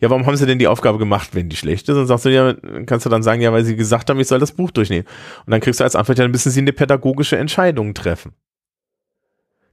ja, 0.00 0.10
warum 0.10 0.26
haben 0.26 0.36
sie 0.36 0.46
denn 0.46 0.58
die 0.58 0.68
Aufgabe 0.68 0.98
gemacht, 0.98 1.30
wenn 1.32 1.48
die 1.48 1.56
schlecht 1.56 1.88
ist? 1.88 1.96
Und 1.96 2.06
sagst 2.06 2.24
du, 2.24 2.30
ja, 2.30 2.54
kannst 2.86 3.06
du 3.06 3.10
dann 3.10 3.22
sagen, 3.22 3.40
ja, 3.40 3.52
weil 3.52 3.64
sie 3.64 3.76
gesagt 3.76 4.10
haben, 4.10 4.20
ich 4.20 4.28
soll 4.28 4.38
das 4.38 4.52
Buch 4.52 4.70
durchnehmen. 4.70 5.06
Und 5.46 5.50
dann 5.50 5.60
kriegst 5.60 5.80
du 5.80 5.84
als 5.84 5.96
Antwort, 5.96 6.18
ja, 6.18 6.24
dann 6.24 6.30
müssen 6.32 6.50
sie 6.50 6.60
eine 6.60 6.72
pädagogische 6.72 7.36
Entscheidung 7.36 7.94
treffen. 7.94 8.32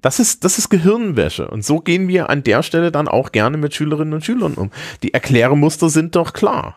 Das 0.02 0.20
ist, 0.20 0.44
das 0.44 0.58
ist 0.58 0.70
Gehirnwäsche. 0.70 1.48
Und 1.48 1.64
so 1.64 1.80
gehen 1.80 2.08
wir 2.08 2.30
an 2.30 2.44
der 2.44 2.64
Stelle 2.64 2.92
dann 2.92 3.08
auch 3.08 3.32
gerne 3.32 3.58
mit 3.58 3.76
Schülerinnen 3.76 4.14
und 4.14 4.26
Schülern 4.26 4.56
um. 4.56 4.72
Die 5.04 5.14
Erklärmuster 5.14 5.90
sind 5.90 6.16
doch 6.16 6.34
klar. 6.34 6.76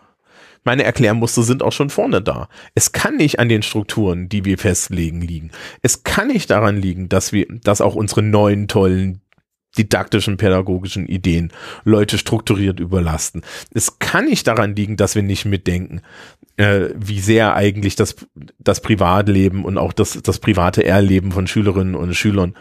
Meine 0.65 0.85
Erklärmuster 0.85 1.43
sind 1.43 1.63
auch 1.63 1.73
schon 1.73 1.91
vorne 1.91 2.23
da. 2.23 2.49
Es 2.75 2.93
kann 2.93 3.17
nicht 3.17 3.39
an 3.39 3.51
den 3.51 3.63
Strukturen, 3.63 4.31
die 4.31 4.47
wir 4.47 4.57
festlegen, 4.57 5.21
liegen. 5.21 5.51
Es 5.83 6.05
kann 6.05 6.29
nicht 6.29 6.51
daran 6.51 6.77
liegen, 6.77 7.11
dass 7.11 7.33
wir, 7.33 7.47
dass 7.49 7.83
auch 7.83 7.95
unsere 7.95 8.23
neuen 8.23 8.67
tollen 8.67 9.21
didaktischen, 9.79 10.37
pädagogischen 10.37 11.07
Ideen 11.07 11.53
Leute 11.85 12.19
strukturiert 12.19 12.81
überlasten. 12.81 13.43
Es 13.73 13.99
kann 13.99 14.27
nicht 14.27 14.47
daran 14.47 14.77
liegen, 14.77 14.97
dass 14.97 15.15
wir 15.15 15.23
nicht 15.23 15.45
mitdenken, 15.45 16.03
äh, 16.57 16.91
wie 16.95 17.21
sehr 17.21 17.55
eigentlich 17.55 17.97
das, 17.97 18.17
das 18.59 18.81
Privatleben 18.81 19.65
und 19.65 19.79
auch 19.79 19.93
das, 19.93 20.21
das 20.23 20.39
private 20.39 20.85
Erleben 20.85 21.33
von 21.33 21.47
Schülerinnen 21.47 21.95
und 21.95 22.15
Schülern 22.15 22.55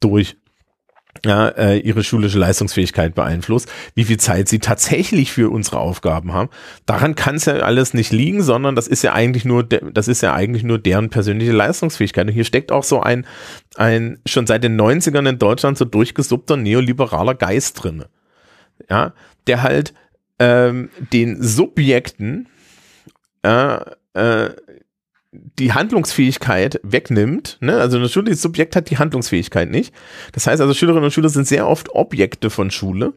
durch 0.00 0.36
ja, 1.24 1.48
äh, 1.48 1.78
ihre 1.78 2.04
schulische 2.04 2.38
Leistungsfähigkeit 2.38 3.14
beeinflusst, 3.14 3.70
wie 3.94 4.04
viel 4.04 4.18
Zeit 4.18 4.48
sie 4.48 4.58
tatsächlich 4.58 5.32
für 5.32 5.50
unsere 5.50 5.78
Aufgaben 5.78 6.32
haben. 6.32 6.50
Daran 6.84 7.14
kann 7.14 7.36
es 7.36 7.46
ja 7.46 7.54
alles 7.56 7.94
nicht 7.94 8.12
liegen, 8.12 8.42
sondern 8.42 8.74
das 8.74 8.88
ist 8.88 9.02
ja 9.02 9.12
eigentlich 9.12 9.44
nur, 9.44 9.64
das 9.64 10.08
ist 10.08 10.22
ja 10.22 10.34
eigentlich 10.34 10.62
nur 10.62 10.78
deren 10.78 11.10
persönliche 11.10 11.52
Leistungsfähigkeit. 11.52 12.26
Und 12.26 12.32
hier 12.32 12.44
steckt 12.44 12.72
auch 12.72 12.84
so 12.84 13.00
ein, 13.00 13.26
ein 13.76 14.18
schon 14.26 14.46
seit 14.46 14.64
den 14.64 14.80
90ern 14.80 15.28
in 15.28 15.38
Deutschland 15.38 15.78
so 15.78 15.84
durchgesuppter 15.84 16.56
neoliberaler 16.56 17.34
Geist 17.34 17.82
drin. 17.82 18.04
Ja, 18.90 19.14
der 19.46 19.62
halt 19.62 19.94
ähm, 20.38 20.90
den 21.12 21.42
Subjekten 21.42 22.48
äh, 23.42 23.78
äh, 24.14 24.50
die 25.58 25.72
Handlungsfähigkeit 25.72 26.80
wegnimmt. 26.82 27.58
Ne? 27.60 27.76
Also 27.76 27.98
das 27.98 28.12
schulische 28.12 28.36
Subjekt 28.36 28.76
hat 28.76 28.90
die 28.90 28.98
Handlungsfähigkeit 28.98 29.70
nicht. 29.70 29.94
Das 30.32 30.46
heißt 30.46 30.60
also, 30.60 30.74
Schülerinnen 30.74 31.04
und 31.04 31.10
Schüler 31.12 31.28
sind 31.28 31.46
sehr 31.46 31.68
oft 31.68 31.90
Objekte 31.90 32.50
von 32.50 32.70
Schule. 32.70 33.14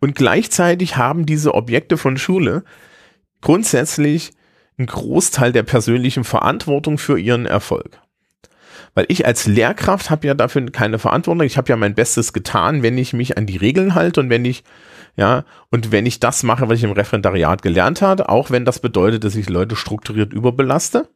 Und 0.00 0.14
gleichzeitig 0.14 0.96
haben 0.96 1.26
diese 1.26 1.54
Objekte 1.54 1.96
von 1.96 2.16
Schule 2.16 2.64
grundsätzlich 3.40 4.32
einen 4.78 4.86
Großteil 4.86 5.52
der 5.52 5.62
persönlichen 5.62 6.24
Verantwortung 6.24 6.98
für 6.98 7.18
ihren 7.18 7.46
Erfolg. 7.46 8.00
Weil 8.96 9.04
ich 9.08 9.26
als 9.26 9.46
Lehrkraft 9.46 10.08
habe 10.08 10.26
ja 10.26 10.32
dafür 10.32 10.64
keine 10.70 10.98
Verantwortung. 10.98 11.46
Ich 11.46 11.58
habe 11.58 11.68
ja 11.68 11.76
mein 11.76 11.94
Bestes 11.94 12.32
getan, 12.32 12.82
wenn 12.82 12.96
ich 12.96 13.12
mich 13.12 13.36
an 13.36 13.44
die 13.44 13.58
Regeln 13.58 13.94
halte 13.94 14.20
und 14.20 14.30
wenn 14.30 14.44
ich 14.44 14.64
ja, 15.16 15.44
und 15.70 15.92
wenn 15.92 16.06
ich 16.06 16.18
das 16.18 16.42
mache, 16.42 16.68
was 16.68 16.78
ich 16.78 16.84
im 16.84 16.92
Referendariat 16.92 17.62
gelernt 17.62 18.02
habe, 18.02 18.28
auch 18.28 18.50
wenn 18.50 18.64
das 18.64 18.80
bedeutet, 18.80 19.24
dass 19.24 19.36
ich 19.36 19.48
Leute 19.48 19.76
strukturiert 19.76 20.32
überbelaste, 20.32 21.08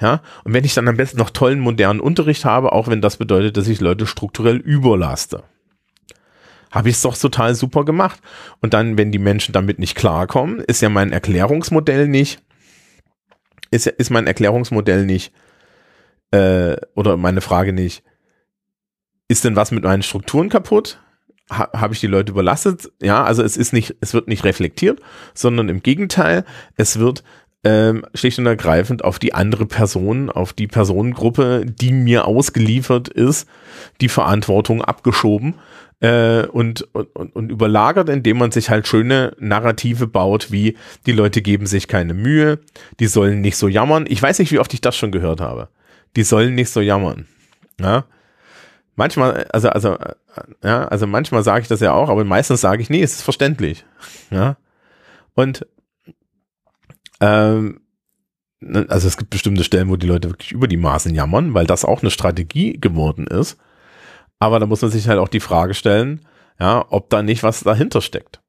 ja, 0.00 0.22
und 0.44 0.52
wenn 0.52 0.64
ich 0.64 0.74
dann 0.74 0.88
am 0.88 0.96
besten 0.96 1.18
noch 1.18 1.30
tollen 1.30 1.60
modernen 1.60 2.00
Unterricht 2.00 2.44
habe, 2.44 2.72
auch 2.72 2.88
wenn 2.88 3.00
das 3.00 3.16
bedeutet, 3.16 3.56
dass 3.56 3.68
ich 3.68 3.80
Leute 3.80 4.06
strukturell 4.06 4.56
überlaste, 4.56 5.42
habe 6.70 6.88
ich 6.88 6.96
es 6.96 7.02
doch 7.02 7.16
total 7.16 7.54
super 7.54 7.84
gemacht. 7.84 8.20
Und 8.60 8.72
dann, 8.74 8.96
wenn 8.96 9.12
die 9.12 9.18
Menschen 9.18 9.52
damit 9.52 9.78
nicht 9.78 9.94
klarkommen, 9.94 10.60
ist 10.60 10.80
ja 10.80 10.88
mein 10.88 11.12
Erklärungsmodell 11.12 12.08
nicht, 12.08 12.42
ist, 13.70 13.86
ist 13.86 14.10
mein 14.10 14.26
Erklärungsmodell 14.26 15.04
nicht, 15.04 15.32
äh, 16.32 16.76
oder 16.94 17.16
meine 17.16 17.40
Frage 17.40 17.72
nicht, 17.72 18.02
ist 19.28 19.44
denn 19.44 19.56
was 19.56 19.70
mit 19.70 19.84
meinen 19.84 20.02
Strukturen 20.02 20.48
kaputt? 20.48 20.98
ha, 21.52 21.70
habe 21.74 21.94
ich 21.94 22.00
die 22.00 22.06
Leute 22.06 22.32
überlastet? 22.32 22.90
Ja, 23.00 23.24
also 23.24 23.42
es 23.42 23.56
ist 23.56 23.72
nicht, 23.72 23.96
es 24.00 24.14
wird 24.14 24.28
nicht 24.28 24.44
reflektiert, 24.44 25.00
sondern 25.34 25.68
im 25.68 25.82
Gegenteil, 25.82 26.44
es 26.76 26.98
wird 26.98 27.22
ähm, 27.64 28.04
schlicht 28.14 28.38
und 28.38 28.46
ergreifend 28.46 29.04
auf 29.04 29.18
die 29.18 29.34
andere 29.34 29.66
Person, 29.66 30.30
auf 30.30 30.52
die 30.52 30.66
Personengruppe, 30.66 31.64
die 31.64 31.92
mir 31.92 32.26
ausgeliefert 32.26 33.08
ist, 33.08 33.48
die 34.00 34.08
Verantwortung 34.08 34.82
abgeschoben 34.82 35.54
äh, 36.00 36.44
und, 36.46 36.88
und, 36.92 37.36
und 37.36 37.50
überlagert, 37.50 38.08
indem 38.08 38.38
man 38.38 38.50
sich 38.50 38.68
halt 38.68 38.88
schöne 38.88 39.36
Narrative 39.38 40.08
baut, 40.08 40.50
wie 40.50 40.76
die 41.06 41.12
Leute 41.12 41.40
geben 41.40 41.66
sich 41.66 41.86
keine 41.86 42.14
Mühe, 42.14 42.58
die 42.98 43.06
sollen 43.06 43.40
nicht 43.40 43.56
so 43.56 43.68
jammern. 43.68 44.06
Ich 44.08 44.20
weiß 44.20 44.40
nicht, 44.40 44.50
wie 44.50 44.58
oft 44.58 44.74
ich 44.74 44.80
das 44.80 44.96
schon 44.96 45.12
gehört 45.12 45.40
habe. 45.40 45.68
Die 46.16 46.22
sollen 46.22 46.54
nicht 46.54 46.70
so 46.70 46.80
jammern. 46.80 47.26
Ja, 47.80 48.04
Manchmal, 48.94 49.44
also, 49.52 49.70
also, 49.70 49.96
ja, 50.62 50.84
also 50.84 51.06
manchmal 51.06 51.42
sage 51.42 51.62
ich 51.62 51.68
das 51.68 51.80
ja 51.80 51.92
auch, 51.92 52.10
aber 52.10 52.24
meistens 52.24 52.60
sage 52.60 52.82
ich, 52.82 52.90
nee, 52.90 53.02
es 53.02 53.14
ist 53.14 53.22
verständlich. 53.22 53.86
Ja. 54.30 54.56
Und 55.34 55.66
ähm, 57.20 57.80
ne, 58.60 58.84
also 58.88 59.08
es 59.08 59.16
gibt 59.16 59.30
bestimmte 59.30 59.64
Stellen, 59.64 59.88
wo 59.88 59.96
die 59.96 60.06
Leute 60.06 60.28
wirklich 60.28 60.52
über 60.52 60.68
die 60.68 60.76
Maßen 60.76 61.14
jammern, 61.14 61.54
weil 61.54 61.66
das 61.66 61.86
auch 61.86 62.02
eine 62.02 62.10
Strategie 62.10 62.78
geworden 62.78 63.26
ist. 63.26 63.56
Aber 64.38 64.60
da 64.60 64.66
muss 64.66 64.82
man 64.82 64.90
sich 64.90 65.08
halt 65.08 65.18
auch 65.18 65.28
die 65.28 65.40
Frage 65.40 65.72
stellen, 65.72 66.20
ja, 66.60 66.84
ob 66.90 67.08
da 67.08 67.22
nicht 67.22 67.42
was 67.42 67.60
dahinter 67.60 68.02
steckt. 68.02 68.42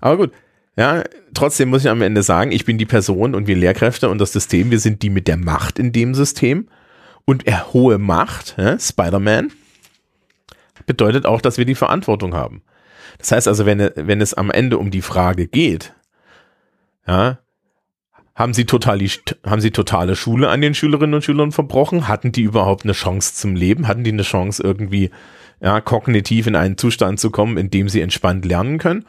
Aber 0.00 0.18
gut, 0.18 0.32
ja, 0.76 1.02
trotzdem 1.34 1.70
muss 1.70 1.84
ich 1.84 1.90
am 1.90 2.02
Ende 2.02 2.22
sagen, 2.22 2.52
ich 2.52 2.64
bin 2.64 2.78
die 2.78 2.86
Person 2.86 3.34
und 3.34 3.48
wir 3.48 3.56
Lehrkräfte 3.56 4.08
und 4.08 4.18
das 4.18 4.32
System, 4.32 4.70
wir 4.70 4.78
sind 4.78 5.02
die 5.02 5.10
mit 5.10 5.26
der 5.26 5.36
Macht 5.36 5.80
in 5.80 5.92
dem 5.92 6.14
System 6.14 6.68
und 7.24 7.46
er 7.46 7.72
hohe 7.72 7.98
Macht, 7.98 8.56
ja, 8.58 8.78
Spider-Man, 8.78 9.52
bedeutet 10.86 11.26
auch, 11.26 11.40
dass 11.40 11.58
wir 11.58 11.64
die 11.64 11.74
Verantwortung 11.74 12.34
haben. 12.34 12.62
Das 13.18 13.32
heißt 13.32 13.48
also, 13.48 13.66
wenn, 13.66 13.90
wenn 13.94 14.20
es 14.20 14.34
am 14.34 14.50
Ende 14.50 14.78
um 14.78 14.90
die 14.90 15.02
Frage 15.02 15.46
geht, 15.46 15.94
ja, 17.06 17.38
haben 18.34 18.52
sie, 18.52 18.64
totali, 18.64 19.08
haben 19.46 19.60
sie 19.60 19.70
totale 19.70 20.16
Schule 20.16 20.48
an 20.48 20.60
den 20.60 20.74
Schülerinnen 20.74 21.14
und 21.14 21.24
Schülern 21.24 21.52
verbrochen? 21.52 22.08
Hatten 22.08 22.32
die 22.32 22.42
überhaupt 22.42 22.84
eine 22.84 22.92
Chance 22.92 23.34
zum 23.34 23.54
Leben? 23.54 23.86
Hatten 23.86 24.02
die 24.02 24.12
eine 24.12 24.22
Chance 24.22 24.62
irgendwie 24.62 25.10
ja, 25.60 25.80
kognitiv 25.80 26.48
in 26.48 26.56
einen 26.56 26.76
Zustand 26.76 27.20
zu 27.20 27.30
kommen, 27.30 27.56
in 27.56 27.70
dem 27.70 27.88
sie 27.88 28.00
entspannt 28.00 28.44
lernen 28.44 28.78
können? 28.78 29.04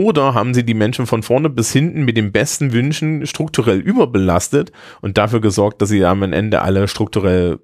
Oder 0.00 0.32
haben 0.32 0.54
sie 0.54 0.64
die 0.64 0.72
Menschen 0.72 1.06
von 1.06 1.22
vorne 1.22 1.50
bis 1.50 1.72
hinten 1.72 2.04
mit 2.04 2.16
den 2.16 2.32
besten 2.32 2.72
Wünschen 2.72 3.26
strukturell 3.26 3.80
überbelastet 3.80 4.72
und 5.02 5.18
dafür 5.18 5.42
gesorgt, 5.42 5.82
dass 5.82 5.90
sie 5.90 6.02
am 6.06 6.22
Ende 6.22 6.62
alle 6.62 6.88
strukturell 6.88 7.58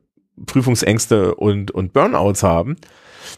Prüfungsängste 0.45 1.34
und, 1.34 1.70
und 1.70 1.95
Burnouts 1.95 2.43
haben? 2.43 2.76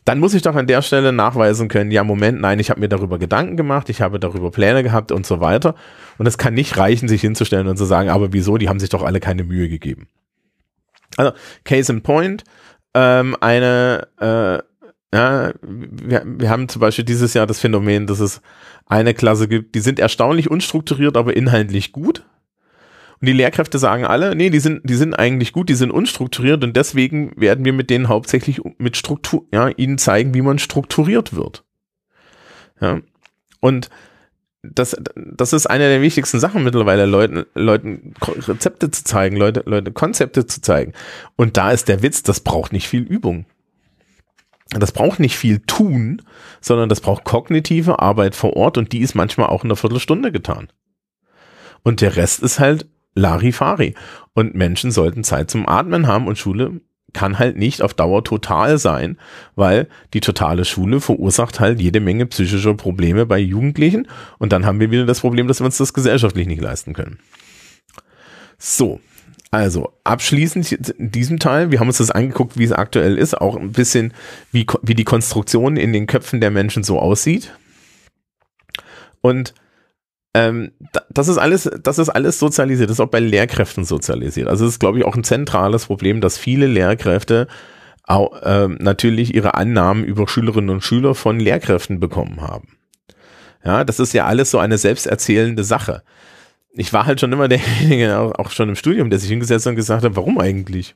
dann 0.04 0.18
muss 0.18 0.34
ich 0.34 0.42
doch 0.42 0.54
an 0.54 0.66
der 0.66 0.82
Stelle 0.82 1.12
nachweisen 1.12 1.68
können, 1.68 1.90
ja, 1.90 2.04
Moment, 2.04 2.40
nein, 2.42 2.58
ich 2.58 2.68
habe 2.68 2.80
mir 2.80 2.90
darüber 2.90 3.18
Gedanken 3.18 3.56
gemacht, 3.56 3.88
ich 3.88 4.02
habe 4.02 4.20
darüber 4.20 4.50
Pläne 4.50 4.82
gehabt 4.82 5.12
und 5.12 5.24
so 5.24 5.40
weiter. 5.40 5.74
Und 6.18 6.26
es 6.26 6.36
kann 6.36 6.52
nicht 6.52 6.76
reichen, 6.76 7.08
sich 7.08 7.22
hinzustellen 7.22 7.68
und 7.68 7.78
zu 7.78 7.86
sagen, 7.86 8.10
aber 8.10 8.34
wieso, 8.34 8.58
die 8.58 8.68
haben 8.68 8.80
sich 8.80 8.90
doch 8.90 9.02
alle 9.02 9.18
keine 9.20 9.44
Mühe 9.44 9.70
gegeben. 9.70 10.08
Also, 11.16 11.32
Case 11.64 11.90
in 11.90 12.02
Point, 12.02 12.44
ähm, 12.92 13.34
eine, 13.40 14.08
äh, 14.20 14.62
Ja, 15.12 15.52
wir, 15.62 16.22
wir 16.26 16.50
haben 16.50 16.68
zum 16.68 16.80
Beispiel 16.80 17.04
dieses 17.04 17.32
Jahr 17.32 17.46
das 17.46 17.60
Phänomen, 17.60 18.06
dass 18.06 18.20
es 18.20 18.42
eine 18.86 19.14
Klasse 19.14 19.48
gibt, 19.48 19.74
die 19.74 19.80
sind 19.80 19.98
erstaunlich 19.98 20.50
unstrukturiert, 20.50 21.16
aber 21.16 21.34
inhaltlich 21.34 21.92
gut. 21.92 22.26
Und 23.20 23.26
die 23.26 23.32
Lehrkräfte 23.32 23.78
sagen 23.78 24.04
alle, 24.04 24.36
nee, 24.36 24.50
die 24.50 24.60
sind, 24.60 24.82
die 24.84 24.94
sind 24.94 25.14
eigentlich 25.14 25.52
gut, 25.52 25.68
die 25.68 25.74
sind 25.74 25.90
unstrukturiert 25.90 26.62
und 26.62 26.76
deswegen 26.76 27.32
werden 27.36 27.64
wir 27.64 27.72
mit 27.72 27.90
denen 27.90 28.08
hauptsächlich 28.08 28.60
mit 28.78 28.96
Struktur, 28.96 29.46
ja, 29.52 29.68
ihnen 29.68 29.98
zeigen, 29.98 30.34
wie 30.34 30.42
man 30.42 30.58
strukturiert 30.58 31.34
wird. 31.34 31.64
Ja. 32.80 33.00
Und 33.60 33.88
das, 34.62 34.96
das 35.14 35.52
ist 35.52 35.66
eine 35.66 35.88
der 35.88 36.02
wichtigsten 36.02 36.38
Sachen 36.38 36.64
mittlerweile, 36.64 37.06
Leuten, 37.06 37.44
Leuten 37.54 38.14
Rezepte 38.20 38.90
zu 38.90 39.04
zeigen, 39.04 39.36
Leute, 39.36 39.62
Leute 39.66 39.90
Konzepte 39.92 40.46
zu 40.46 40.60
zeigen. 40.60 40.92
Und 41.36 41.56
da 41.56 41.70
ist 41.72 41.88
der 41.88 42.02
Witz, 42.02 42.22
das 42.22 42.40
braucht 42.40 42.72
nicht 42.72 42.88
viel 42.88 43.02
Übung. 43.02 43.46
Das 44.70 44.92
braucht 44.92 45.18
nicht 45.18 45.36
viel 45.36 45.60
tun, 45.60 46.22
sondern 46.60 46.88
das 46.88 47.00
braucht 47.00 47.24
kognitive 47.24 48.00
Arbeit 48.00 48.34
vor 48.34 48.54
Ort 48.54 48.76
und 48.76 48.92
die 48.92 49.00
ist 49.00 49.14
manchmal 49.14 49.48
auch 49.48 49.64
in 49.64 49.70
einer 49.70 49.76
Viertelstunde 49.76 50.30
getan. 50.30 50.68
Und 51.82 52.00
der 52.00 52.16
Rest 52.16 52.42
ist 52.42 52.58
halt 52.58 52.86
Larifari. 53.14 53.94
Und 54.34 54.54
Menschen 54.54 54.90
sollten 54.90 55.24
Zeit 55.24 55.50
zum 55.50 55.68
Atmen 55.68 56.06
haben 56.06 56.26
und 56.26 56.38
Schule 56.38 56.80
kann 57.14 57.38
halt 57.38 57.56
nicht 57.56 57.80
auf 57.80 57.94
Dauer 57.94 58.22
total 58.22 58.78
sein, 58.78 59.18
weil 59.56 59.88
die 60.12 60.20
totale 60.20 60.66
Schule 60.66 61.00
verursacht 61.00 61.58
halt 61.58 61.80
jede 61.80 62.00
Menge 62.00 62.26
psychischer 62.26 62.74
Probleme 62.74 63.24
bei 63.24 63.38
Jugendlichen 63.38 64.06
und 64.38 64.52
dann 64.52 64.66
haben 64.66 64.78
wir 64.78 64.90
wieder 64.90 65.06
das 65.06 65.20
Problem, 65.20 65.48
dass 65.48 65.60
wir 65.60 65.64
uns 65.64 65.78
das 65.78 65.94
gesellschaftlich 65.94 66.46
nicht 66.46 66.60
leisten 66.60 66.92
können. 66.92 67.18
So, 68.58 69.00
also 69.50 69.92
abschließend 70.04 70.72
in 70.72 71.10
diesem 71.10 71.38
Teil, 71.38 71.70
wir 71.70 71.80
haben 71.80 71.88
uns 71.88 71.98
das 71.98 72.10
angeguckt, 72.10 72.58
wie 72.58 72.64
es 72.64 72.72
aktuell 72.72 73.16
ist, 73.16 73.40
auch 73.40 73.56
ein 73.56 73.72
bisschen, 73.72 74.12
wie, 74.52 74.66
wie 74.82 74.94
die 74.94 75.04
Konstruktion 75.04 75.76
in 75.76 75.92
den 75.92 76.06
Köpfen 76.06 76.40
der 76.40 76.50
Menschen 76.50 76.82
so 76.82 76.98
aussieht. 76.98 77.54
Und 79.20 79.54
ähm, 80.34 80.72
das 81.10 81.28
ist 81.28 81.38
alles, 81.38 81.70
das 81.82 81.98
ist 81.98 82.10
alles 82.10 82.38
sozialisiert, 82.38 82.90
das 82.90 82.96
ist 82.96 83.00
auch 83.00 83.08
bei 83.08 83.20
Lehrkräften 83.20 83.84
sozialisiert. 83.84 84.48
Also 84.48 84.66
es 84.66 84.72
ist, 84.72 84.78
glaube 84.78 84.98
ich, 84.98 85.04
auch 85.04 85.16
ein 85.16 85.24
zentrales 85.24 85.86
Problem, 85.86 86.20
dass 86.20 86.36
viele 86.36 86.66
Lehrkräfte 86.66 87.48
auch, 88.04 88.42
äh, 88.42 88.68
natürlich 88.68 89.34
ihre 89.34 89.54
Annahmen 89.54 90.04
über 90.04 90.28
Schülerinnen 90.28 90.70
und 90.70 90.84
Schüler 90.84 91.14
von 91.14 91.40
Lehrkräften 91.40 92.00
bekommen 92.00 92.40
haben. 92.40 92.68
Ja, 93.64 93.84
das 93.84 93.98
ist 93.98 94.12
ja 94.12 94.26
alles 94.26 94.50
so 94.50 94.58
eine 94.58 94.78
selbsterzählende 94.78 95.64
Sache. 95.64 96.02
Ich 96.78 96.92
war 96.92 97.06
halt 97.06 97.18
schon 97.18 97.32
immer 97.32 97.48
derjenige, 97.48 98.38
auch 98.38 98.50
schon 98.50 98.68
im 98.68 98.76
Studium, 98.76 99.10
der 99.10 99.18
sich 99.18 99.28
hingesetzt 99.28 99.66
hat 99.66 99.72
und 99.72 99.76
gesagt 99.76 100.04
hat, 100.04 100.14
warum 100.14 100.38
eigentlich? 100.38 100.94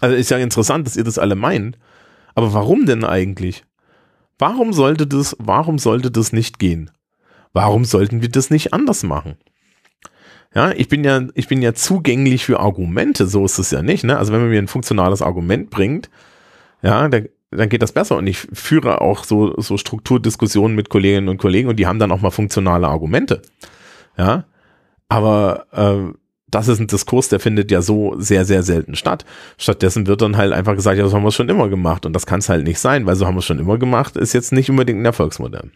Also 0.00 0.16
ist 0.16 0.30
ja 0.30 0.38
interessant, 0.38 0.86
dass 0.86 0.96
ihr 0.96 1.04
das 1.04 1.18
alle 1.18 1.34
meint. 1.34 1.78
Aber 2.34 2.54
warum 2.54 2.86
denn 2.86 3.04
eigentlich? 3.04 3.64
Warum 4.38 4.72
sollte 4.72 5.06
das, 5.06 5.36
warum 5.38 5.78
sollte 5.78 6.10
das 6.10 6.32
nicht 6.32 6.58
gehen? 6.58 6.90
Warum 7.52 7.84
sollten 7.84 8.22
wir 8.22 8.30
das 8.30 8.48
nicht 8.48 8.72
anders 8.72 9.02
machen? 9.02 9.36
Ja, 10.54 10.72
ich 10.72 10.88
bin 10.88 11.04
ja, 11.04 11.26
ich 11.34 11.46
bin 11.46 11.60
ja 11.60 11.74
zugänglich 11.74 12.46
für 12.46 12.58
Argumente, 12.58 13.26
so 13.26 13.44
ist 13.44 13.58
es 13.58 13.70
ja 13.70 13.82
nicht. 13.82 14.02
Ne? 14.02 14.16
Also 14.16 14.32
wenn 14.32 14.40
man 14.40 14.48
mir 14.48 14.62
ein 14.62 14.68
funktionales 14.68 15.20
Argument 15.20 15.68
bringt, 15.68 16.08
ja, 16.80 17.06
dann, 17.08 17.28
dann 17.50 17.68
geht 17.68 17.82
das 17.82 17.92
besser. 17.92 18.16
Und 18.16 18.26
ich 18.26 18.38
führe 18.38 19.02
auch 19.02 19.24
so, 19.24 19.60
so 19.60 19.76
Strukturdiskussionen 19.76 20.74
mit 20.74 20.88
Kolleginnen 20.88 21.28
und 21.28 21.36
Kollegen 21.36 21.68
und 21.68 21.76
die 21.76 21.86
haben 21.86 21.98
dann 21.98 22.12
auch 22.12 22.22
mal 22.22 22.30
funktionale 22.30 22.88
Argumente. 22.88 23.42
Ja, 24.16 24.46
aber 25.14 25.66
äh, 25.70 26.12
das 26.48 26.66
ist 26.66 26.80
ein 26.80 26.88
Diskurs, 26.88 27.28
der 27.28 27.38
findet 27.38 27.70
ja 27.70 27.82
so 27.82 28.16
sehr, 28.18 28.44
sehr 28.44 28.64
selten 28.64 28.96
statt. 28.96 29.24
Stattdessen 29.58 30.08
wird 30.08 30.22
dann 30.22 30.36
halt 30.36 30.52
einfach 30.52 30.74
gesagt, 30.74 30.98
ja, 30.98 31.04
das 31.04 31.14
haben 31.14 31.22
wir 31.22 31.30
schon 31.30 31.48
immer 31.48 31.68
gemacht. 31.68 32.04
Und 32.04 32.14
das 32.14 32.26
kann 32.26 32.40
es 32.40 32.48
halt 32.48 32.64
nicht 32.64 32.80
sein, 32.80 33.06
weil 33.06 33.14
so 33.14 33.24
haben 33.24 33.36
wir 33.36 33.38
es 33.38 33.44
schon 33.44 33.60
immer 33.60 33.78
gemacht, 33.78 34.16
ist 34.16 34.32
jetzt 34.32 34.52
nicht 34.52 34.70
unbedingt 34.70 35.00
ein 35.00 35.04
Erfolgsmodell. 35.04 35.70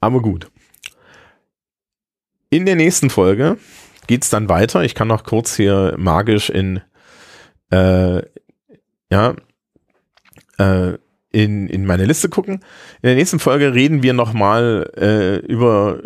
Aber 0.00 0.20
gut. 0.20 0.50
In 2.50 2.66
der 2.66 2.76
nächsten 2.76 3.08
Folge 3.08 3.56
geht 4.06 4.22
es 4.22 4.28
dann 4.28 4.50
weiter. 4.50 4.84
Ich 4.84 4.94
kann 4.94 5.08
noch 5.08 5.24
kurz 5.24 5.56
hier 5.56 5.94
magisch 5.96 6.50
in, 6.50 6.82
äh, 7.70 8.20
ja, 9.10 9.34
äh, 10.58 10.98
in, 11.32 11.66
in 11.68 11.86
meine 11.86 12.04
Liste 12.04 12.28
gucken. 12.28 12.54
In 12.56 13.08
der 13.08 13.14
nächsten 13.14 13.38
Folge 13.38 13.74
reden 13.74 14.02
wir 14.02 14.12
nochmal 14.12 14.90
äh, 14.96 15.36
über 15.46 16.00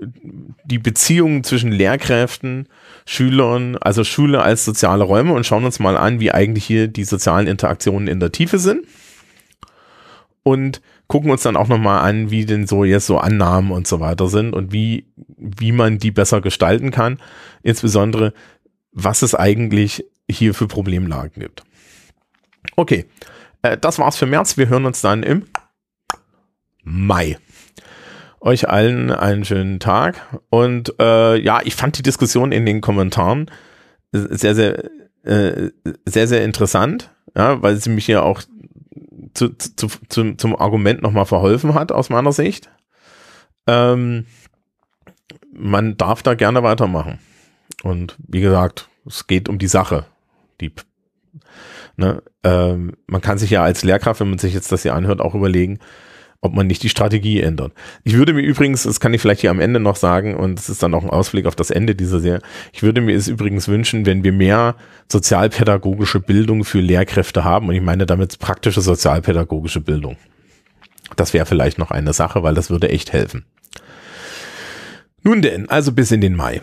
die 0.65 0.79
Beziehungen 0.79 1.45
zwischen 1.45 1.73
Lehrkräften, 1.73 2.69
Schülern, 3.05 3.77
also 3.77 4.05
Schule 4.05 4.43
als 4.43 4.65
soziale 4.65 5.05
Räume 5.05 5.33
und 5.33 5.45
schauen 5.45 5.65
uns 5.65 5.81
mal 5.81 5.97
an, 5.97 6.21
wie 6.21 6.33
eigentlich 6.33 6.65
hier 6.65 6.89
die 6.89 7.05
sozialen 7.05 7.49
Interaktionen 7.49 8.09
in 8.09 8.21
der 8.21 8.33
Tiefe 8.33 8.59
sind. 8.59 8.87
Und 10.45 10.81
gucken 11.09 11.31
uns 11.31 11.43
dann 11.43 11.57
auch 11.57 11.67
nochmal 11.67 12.09
an, 12.09 12.31
wie 12.31 12.47
denn 12.47 12.69
so 12.69 12.85
jetzt 12.85 13.07
so 13.07 13.19
Annahmen 13.19 13.73
und 13.73 13.89
so 13.89 13.99
weiter 13.99 14.29
sind 14.29 14.55
und 14.55 14.73
wie, 14.73 15.07
wie 15.37 15.73
man 15.73 15.99
die 15.99 16.13
besser 16.13 16.41
gestalten 16.41 16.93
kann. 16.93 17.19
Insbesondere, 17.65 18.33
was 18.93 19.23
es 19.23 19.35
eigentlich 19.35 20.05
hier 20.31 20.55
für 20.55 20.69
Problemlagen 20.69 21.43
gibt. 21.43 21.65
Okay, 22.77 23.07
das 23.75 23.99
war's 23.99 24.17
für 24.17 24.27
März. 24.27 24.57
Wir 24.57 24.69
hören 24.69 24.87
uns 24.87 25.01
dann 25.01 25.23
im 25.23 25.47
Mai. 26.83 27.39
Euch 28.41 28.69
allen 28.69 29.11
einen 29.11 29.45
schönen 29.45 29.81
Tag 29.81 30.21
und 30.51 30.95
äh, 31.01 31.37
ja, 31.37 31.61
ich 31.65 31.75
fand 31.75 31.99
die 31.99 32.03
Diskussion 32.03 32.53
in 32.53 32.65
den 32.65 32.81
Kommentaren 32.81 33.51
sehr, 34.13 34.55
sehr, 34.55 34.85
äh, 35.25 35.71
sehr, 36.05 36.29
sehr 36.29 36.45
interessant, 36.45 37.11
ja, 37.35 37.61
weil 37.63 37.77
sie 37.77 37.91
mich 37.91 38.07
ja 38.07 38.23
auch 38.23 38.43
zu, 39.35 39.51
zu, 39.51 39.89
zu, 40.09 40.35
zum 40.35 40.57
Argument 40.57 41.03
nochmal 41.03 41.27
verholfen 41.27 41.75
hat, 41.75 41.91
aus 41.91 42.09
meiner 42.09 42.33
Sicht. 42.33 42.71
Ähm, 43.67 44.27
man 45.53 45.97
darf 45.97 46.23
da 46.23 46.35
gerne 46.35 46.63
weitermachen. 46.63 47.19
Und 47.83 48.17
wie 48.27 48.41
gesagt, 48.41 48.89
es 49.07 49.27
geht 49.27 49.49
um 49.49 49.59
die 49.59 49.69
Sache. 49.69 50.07
Die, 50.61 50.73
ne, 51.97 52.23
ähm, 52.45 52.93
man 53.07 53.21
kann 53.21 53.39
sich 53.39 53.51
ja 53.51 53.63
als 53.63 53.85
Lehrkraft, 53.85 54.21
wenn 54.21 54.31
man 54.31 54.39
sich 54.39 54.55
jetzt 54.55 54.73
das 54.73 54.83
hier 54.83 54.95
anhört, 54.95 55.21
auch 55.21 55.35
überlegen, 55.35 55.79
ob 56.41 56.55
man 56.55 56.67
nicht 56.67 56.83
die 56.83 56.89
Strategie 56.89 57.41
ändert. 57.41 57.73
Ich 58.05 58.15
würde 58.15 58.33
mir 58.33 58.43
übrigens, 58.43 58.85
das 58.85 59.01
kann 59.01 59.13
ich 59.15 59.21
vielleicht 59.21 59.41
hier 59.41 59.51
am 59.51 59.61
Ende 59.61 59.81
noch 59.81 59.97
sagen, 59.97 60.37
und 60.37 60.59
es 60.59 60.69
ist 60.69 60.83
dann 60.83 60.95
auch 60.95 61.03
ein 61.03 61.11
Ausblick 61.11 61.47
auf 61.47 61.57
das 61.57 61.71
Ende 61.71 61.95
dieser 61.95 62.21
Serie, 62.21 62.43
ich 62.73 62.83
würde 62.83 63.01
mir 63.01 63.17
es 63.17 63.29
übrigens 63.29 63.69
wünschen, 63.69 64.07
wenn 64.07 64.23
wir 64.23 64.33
mehr 64.33 64.77
sozialpädagogische 65.11 66.21
Bildung 66.21 66.65
für 66.65 66.81
Lehrkräfte 66.81 67.45
haben, 67.45 67.69
und 67.69 67.75
ich 67.75 67.83
meine 67.83 68.07
damit 68.07 68.39
praktische 68.39 68.81
sozialpädagogische 68.81 69.81
Bildung. 69.81 70.17
Das 71.17 71.33
wäre 71.33 71.47
vielleicht 71.47 71.79
noch 71.79 71.91
eine 71.91 72.13
Sache, 72.13 72.43
weil 72.43 72.55
das 72.55 72.71
würde 72.71 72.89
echt 72.91 73.13
helfen. 73.13 73.45
Nun 75.23 75.43
denn, 75.43 75.69
also 75.69 75.93
bis 75.93 76.13
in 76.13 76.21
den 76.21 76.37
Mai. 76.37 76.61